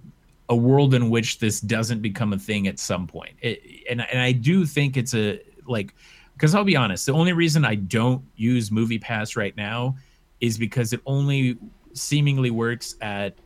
a 0.49 0.57
world 0.57 0.95
in 0.95 1.11
which 1.11 1.39
this 1.41 1.61
doesn't 1.61 2.01
become 2.01 2.33
a 2.33 2.39
thing 2.39 2.69
at 2.69 2.79
some 2.79 3.07
point. 3.07 3.35
It, 3.41 3.85
and, 3.91 4.01
and 4.01 4.21
i 4.21 4.31
do 4.31 4.65
think 4.65 4.97
it's 4.97 5.15
a 5.15 5.41
like 5.67 5.95
because 6.43 6.57
I'll 6.57 6.65
be 6.65 6.75
honest, 6.75 7.07
the 7.07 7.13
only 7.13 7.33
reason 7.33 7.65
I 7.65 7.77
don't 7.77 8.21
use 8.35 8.73
Movie 8.73 8.99
Pass 8.99 9.37
right 9.37 9.57
now 9.57 9.95
is 10.41 10.59
because 10.59 10.93
it 10.93 11.01
only 11.07 11.57
seemingly 11.93 12.51
works 12.51 12.97
at 13.01 13.37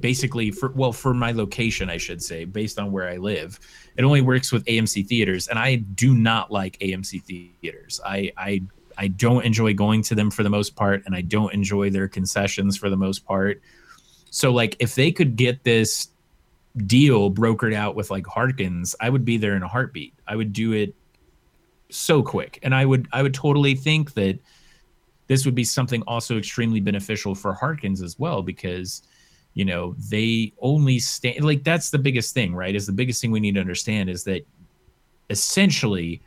basically 0.00 0.50
for 0.50 0.68
well 0.72 0.92
for 0.92 1.14
my 1.14 1.32
location 1.32 1.88
I 1.88 1.96
should 1.96 2.22
say 2.22 2.44
based 2.44 2.78
on 2.78 2.92
where 2.92 3.08
I 3.08 3.16
live. 3.16 3.58
It 3.96 4.04
only 4.04 4.20
works 4.20 4.52
with 4.52 4.66
AMC 4.66 5.06
theaters 5.06 5.48
and 5.48 5.58
I 5.58 5.76
do 5.76 6.14
not 6.14 6.52
like 6.52 6.78
AMC 6.80 7.22
theaters. 7.62 8.02
I 8.04 8.30
I 8.36 8.62
I 8.98 9.08
don't 9.08 9.46
enjoy 9.46 9.72
going 9.72 10.02
to 10.02 10.14
them 10.14 10.30
for 10.30 10.42
the 10.42 10.50
most 10.50 10.76
part 10.76 11.04
and 11.06 11.14
I 11.14 11.22
don't 11.22 11.54
enjoy 11.54 11.88
their 11.88 12.06
concessions 12.06 12.76
for 12.76 12.90
the 12.90 12.98
most 12.98 13.24
part. 13.24 13.62
So 14.28 14.52
like 14.52 14.76
if 14.78 14.94
they 14.94 15.10
could 15.10 15.36
get 15.36 15.64
this 15.64 16.08
deal 16.84 17.30
brokered 17.30 17.72
out 17.72 17.96
with 17.96 18.10
like 18.10 18.26
Harkins, 18.26 18.94
I 19.00 19.08
would 19.08 19.24
be 19.24 19.38
there 19.38 19.56
in 19.56 19.62
a 19.62 19.68
heartbeat. 19.68 20.12
I 20.28 20.36
would 20.36 20.52
do 20.52 20.72
it 20.72 20.94
so 21.90 22.22
quick. 22.22 22.58
And 22.62 22.74
I 22.74 22.84
would 22.84 23.08
I 23.12 23.22
would 23.22 23.34
totally 23.34 23.74
think 23.74 24.14
that 24.14 24.38
this 25.26 25.44
would 25.44 25.54
be 25.54 25.64
something 25.64 26.02
also 26.02 26.38
extremely 26.38 26.80
beneficial 26.80 27.34
for 27.34 27.52
Harkins 27.52 28.02
as 28.02 28.18
well 28.18 28.42
because 28.42 29.02
you 29.54 29.64
know 29.64 29.94
they 29.98 30.52
only 30.60 30.98
stand 30.98 31.44
like 31.44 31.64
that's 31.64 31.90
the 31.90 31.98
biggest 31.98 32.34
thing 32.34 32.54
right? 32.54 32.74
Is 32.74 32.86
the 32.86 32.92
biggest 32.92 33.20
thing 33.20 33.30
we 33.30 33.40
need 33.40 33.54
to 33.54 33.60
understand 33.60 34.10
is 34.10 34.24
that 34.24 34.46
essentially 35.30 36.22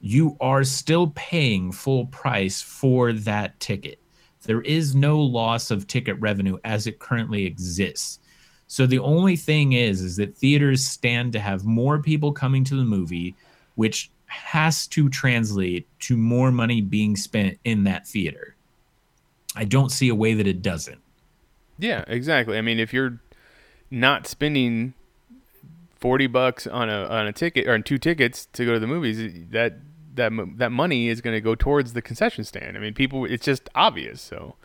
you 0.00 0.36
are 0.40 0.64
still 0.64 1.12
paying 1.14 1.72
full 1.72 2.06
price 2.06 2.60
for 2.60 3.12
that 3.12 3.58
ticket. 3.60 3.98
There 4.42 4.60
is 4.62 4.94
no 4.94 5.18
loss 5.18 5.70
of 5.70 5.86
ticket 5.86 6.20
revenue 6.20 6.58
as 6.64 6.86
it 6.86 6.98
currently 6.98 7.46
exists. 7.46 8.18
So 8.66 8.86
the 8.86 8.98
only 8.98 9.36
thing 9.36 9.72
is 9.72 10.00
is 10.00 10.16
that 10.16 10.36
theaters 10.36 10.84
stand 10.84 11.32
to 11.32 11.40
have 11.40 11.64
more 11.64 12.02
people 12.02 12.32
coming 12.32 12.64
to 12.64 12.76
the 12.76 12.84
movie 12.84 13.34
which 13.76 14.10
has 14.34 14.86
to 14.88 15.08
translate 15.08 15.86
to 16.00 16.16
more 16.16 16.52
money 16.52 16.80
being 16.80 17.16
spent 17.16 17.58
in 17.64 17.84
that 17.84 18.06
theater. 18.06 18.54
I 19.56 19.64
don't 19.64 19.90
see 19.90 20.08
a 20.08 20.14
way 20.14 20.34
that 20.34 20.46
it 20.46 20.62
doesn't. 20.62 21.00
Yeah, 21.78 22.04
exactly. 22.06 22.58
I 22.58 22.60
mean, 22.60 22.78
if 22.78 22.92
you're 22.92 23.20
not 23.90 24.26
spending 24.26 24.94
40 25.96 26.26
bucks 26.26 26.66
on 26.66 26.88
a 26.90 27.04
on 27.04 27.26
a 27.26 27.32
ticket 27.32 27.66
or 27.66 27.74
on 27.74 27.82
two 27.82 27.98
tickets 27.98 28.46
to 28.52 28.64
go 28.64 28.74
to 28.74 28.80
the 28.80 28.86
movies, 28.86 29.48
that 29.50 29.78
that 30.14 30.32
that 30.56 30.70
money 30.70 31.08
is 31.08 31.20
going 31.20 31.34
to 31.34 31.40
go 31.40 31.54
towards 31.54 31.92
the 31.92 32.02
concession 32.02 32.44
stand. 32.44 32.76
I 32.76 32.80
mean, 32.80 32.94
people 32.94 33.24
it's 33.24 33.44
just 33.44 33.68
obvious. 33.74 34.20
So 34.20 34.56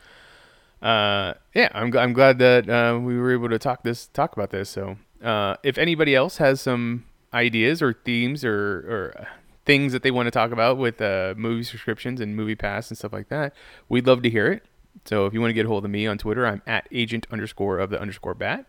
uh, 0.81 1.33
yeah, 1.53 1.69
I'm 1.73 1.95
I'm 1.97 2.13
glad 2.13 2.39
that 2.39 2.69
uh, 2.69 2.99
we 2.99 3.17
were 3.17 3.33
able 3.33 3.49
to 3.49 3.59
talk 3.59 3.83
this 3.83 4.07
talk 4.07 4.33
about 4.33 4.51
this. 4.51 4.69
So 4.69 4.97
uh, 5.23 5.55
if 5.63 5.77
anybody 5.77 6.15
else 6.15 6.37
has 6.37 6.61
some 6.61 7.05
ideas 7.33 7.81
or 7.81 7.93
themes 7.93 8.43
or 8.43 8.51
or 8.51 9.27
things 9.69 9.93
that 9.93 10.01
they 10.01 10.09
want 10.09 10.25
to 10.25 10.31
talk 10.31 10.51
about 10.51 10.79
with 10.79 10.99
uh, 10.99 11.35
movie 11.37 11.61
subscriptions 11.61 12.19
and 12.19 12.35
movie 12.35 12.55
pass 12.55 12.89
and 12.89 12.97
stuff 12.97 13.13
like 13.13 13.29
that, 13.29 13.53
we'd 13.87 14.07
love 14.07 14.23
to 14.23 14.29
hear 14.29 14.51
it. 14.51 14.63
So 15.05 15.27
if 15.27 15.33
you 15.33 15.39
want 15.39 15.51
to 15.51 15.53
get 15.53 15.65
a 15.65 15.69
hold 15.69 15.85
of 15.85 15.91
me 15.91 16.07
on 16.07 16.17
Twitter, 16.17 16.47
I'm 16.47 16.63
at 16.65 16.87
agent 16.91 17.27
underscore 17.31 17.77
of 17.77 17.91
the 17.91 18.01
underscore 18.01 18.33
bat. 18.33 18.65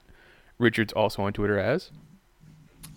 Richard's 0.59 0.93
also 0.93 1.23
on 1.23 1.33
Twitter 1.33 1.59
as 1.59 1.91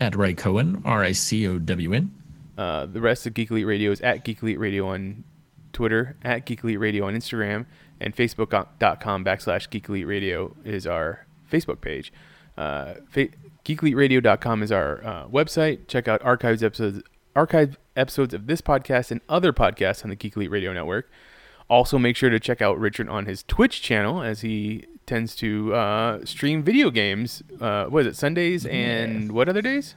At 0.01 0.17
Ray 0.17 0.33
Cohen, 0.33 0.81
R 0.83 1.01
I 1.01 1.13
C 1.13 1.47
O 1.47 1.57
W 1.59 1.93
N. 1.93 2.11
Uh, 2.57 2.85
the 2.87 2.99
rest 2.99 3.25
of 3.25 3.33
Geek 3.33 3.49
Elite 3.51 3.65
Radio 3.65 3.91
is 3.91 4.01
at 4.01 4.25
Geek 4.25 4.43
Elite 4.43 4.59
Radio 4.59 4.89
on 4.89 5.23
Twitter, 5.71 6.17
at 6.23 6.45
Geek 6.45 6.61
Elite 6.63 6.79
Radio 6.79 7.07
on 7.07 7.15
Instagram, 7.15 7.65
and 8.01 8.13
Facebook.com 8.13 9.23
backslash 9.23 9.69
Geek 9.69 9.87
Elite 9.87 10.05
Radio 10.07 10.53
is 10.65 10.85
our 10.85 11.25
Facebook 11.49 11.79
page. 11.79 12.11
Uh, 12.57 12.95
fa- 13.09 13.29
GeekEliteRadio.com 13.65 14.61
is 14.61 14.71
our 14.73 15.03
uh, 15.05 15.27
website. 15.27 15.87
Check 15.87 16.07
out 16.09 16.21
archives 16.21 16.61
episodes, 16.61 17.01
archive 17.35 17.77
episodes 17.95 18.33
of 18.33 18.47
this 18.47 18.61
podcast 18.61 19.11
and 19.11 19.21
other 19.29 19.53
podcasts 19.53 20.03
on 20.03 20.09
the 20.09 20.15
Geek 20.15 20.35
Elite 20.35 20.51
Radio 20.51 20.73
Network. 20.73 21.09
Also, 21.69 21.97
make 21.97 22.15
sure 22.15 22.29
to 22.29 22.39
check 22.39 22.61
out 22.61 22.77
Richard 22.79 23.09
on 23.09 23.25
his 23.25 23.43
Twitch 23.43 23.81
channel 23.81 24.21
as 24.21 24.41
he 24.41 24.85
tends 25.05 25.35
to 25.37 25.73
uh, 25.73 26.25
stream 26.25 26.63
video 26.63 26.89
games. 26.89 27.41
Uh, 27.59 27.85
what 27.85 28.01
is 28.01 28.07
it, 28.07 28.15
Sundays 28.15 28.65
and 28.65 29.31
what 29.31 29.49
other 29.49 29.61
days? 29.61 29.95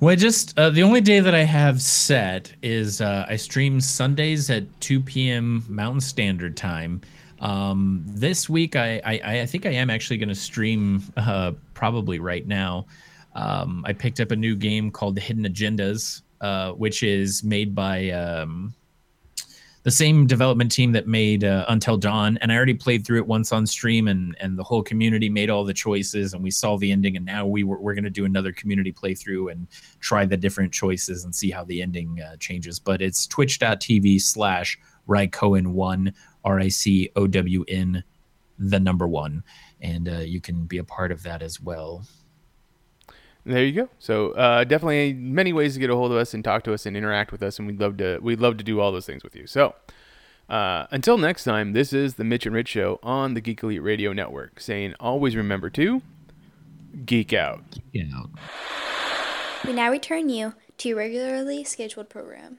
Well, 0.00 0.12
I 0.12 0.16
just 0.16 0.58
uh, 0.58 0.70
the 0.70 0.82
only 0.82 1.02
day 1.02 1.20
that 1.20 1.34
I 1.34 1.42
have 1.42 1.82
set 1.82 2.54
is 2.62 3.02
uh, 3.02 3.26
I 3.28 3.36
stream 3.36 3.80
Sundays 3.82 4.48
at 4.48 4.64
2 4.80 5.00
p.m. 5.02 5.62
Mountain 5.68 6.00
Standard 6.00 6.56
Time. 6.56 7.02
Um, 7.40 8.02
this 8.06 8.48
week, 8.48 8.76
I, 8.76 9.00
I, 9.04 9.40
I 9.40 9.46
think 9.46 9.66
I 9.66 9.70
am 9.70 9.90
actually 9.90 10.16
going 10.18 10.28
to 10.30 10.34
stream 10.34 11.02
uh, 11.16 11.52
probably 11.74 12.18
right 12.18 12.46
now. 12.46 12.86
Um, 13.34 13.84
I 13.86 13.92
picked 13.92 14.20
up 14.20 14.30
a 14.30 14.36
new 14.36 14.56
game 14.56 14.90
called 14.90 15.14
The 15.14 15.20
Hidden 15.20 15.44
Agendas, 15.44 16.22
uh, 16.40 16.72
which 16.72 17.02
is 17.02 17.44
made 17.44 17.74
by 17.74 18.10
um, 18.10 18.74
the 19.82 19.90
same 19.90 20.26
development 20.26 20.70
team 20.70 20.92
that 20.92 21.06
made 21.06 21.42
uh, 21.42 21.64
Until 21.68 21.96
Dawn, 21.96 22.38
and 22.42 22.52
I 22.52 22.56
already 22.56 22.74
played 22.74 23.06
through 23.06 23.18
it 23.18 23.26
once 23.26 23.50
on 23.50 23.66
stream, 23.66 24.08
and 24.08 24.36
and 24.40 24.58
the 24.58 24.62
whole 24.62 24.82
community 24.82 25.30
made 25.30 25.48
all 25.48 25.64
the 25.64 25.72
choices, 25.72 26.34
and 26.34 26.42
we 26.42 26.50
saw 26.50 26.76
the 26.76 26.92
ending, 26.92 27.16
and 27.16 27.24
now 27.24 27.46
we 27.46 27.64
were, 27.64 27.80
we're 27.80 27.94
going 27.94 28.04
to 28.04 28.10
do 28.10 28.26
another 28.26 28.52
community 28.52 28.92
playthrough 28.92 29.50
and 29.50 29.66
try 30.00 30.26
the 30.26 30.36
different 30.36 30.72
choices 30.72 31.24
and 31.24 31.34
see 31.34 31.50
how 31.50 31.64
the 31.64 31.80
ending 31.80 32.20
uh, 32.20 32.36
changes. 32.36 32.78
But 32.78 33.00
it's 33.00 33.26
twitch.tv 33.26 34.20
slash 34.20 34.78
Ricown1, 35.08 36.12
R 36.44 36.60
I 36.60 36.68
C 36.68 37.10
O 37.16 37.26
W 37.26 37.64
N, 37.68 38.04
the 38.58 38.80
number 38.80 39.08
one, 39.08 39.42
and 39.80 40.08
uh, 40.08 40.18
you 40.18 40.42
can 40.42 40.66
be 40.66 40.78
a 40.78 40.84
part 40.84 41.10
of 41.10 41.22
that 41.22 41.42
as 41.42 41.58
well. 41.58 42.04
There 43.44 43.64
you 43.64 43.72
go. 43.72 43.88
So 43.98 44.32
uh, 44.32 44.64
definitely 44.64 45.14
many 45.14 45.52
ways 45.52 45.74
to 45.74 45.80
get 45.80 45.90
a 45.90 45.96
hold 45.96 46.12
of 46.12 46.18
us 46.18 46.34
and 46.34 46.44
talk 46.44 46.62
to 46.64 46.74
us 46.74 46.86
and 46.86 46.96
interact 46.96 47.32
with 47.32 47.42
us, 47.42 47.58
and 47.58 47.66
we'd 47.66 47.80
love 47.80 47.96
to 47.98 48.18
we'd 48.20 48.40
love 48.40 48.58
to 48.58 48.64
do 48.64 48.80
all 48.80 48.92
those 48.92 49.06
things 49.06 49.24
with 49.24 49.34
you. 49.34 49.46
So 49.46 49.74
uh, 50.48 50.86
until 50.90 51.16
next 51.16 51.44
time, 51.44 51.72
this 51.72 51.92
is 51.92 52.14
the 52.14 52.24
Mitch 52.24 52.44
and 52.44 52.54
Rich 52.54 52.68
Show 52.68 52.98
on 53.02 53.34
the 53.34 53.40
Geek 53.40 53.62
Elite 53.62 53.82
Radio 53.82 54.12
Network, 54.12 54.60
saying 54.60 54.94
always 55.00 55.36
remember 55.36 55.70
to 55.70 56.02
geek 57.06 57.32
out. 57.32 57.62
Geek 57.92 58.08
out. 58.14 58.30
We 59.64 59.72
now 59.72 59.90
return 59.90 60.28
you 60.28 60.54
to 60.78 60.88
your 60.88 60.98
regularly 60.98 61.64
scheduled 61.64 62.08
program. 62.08 62.58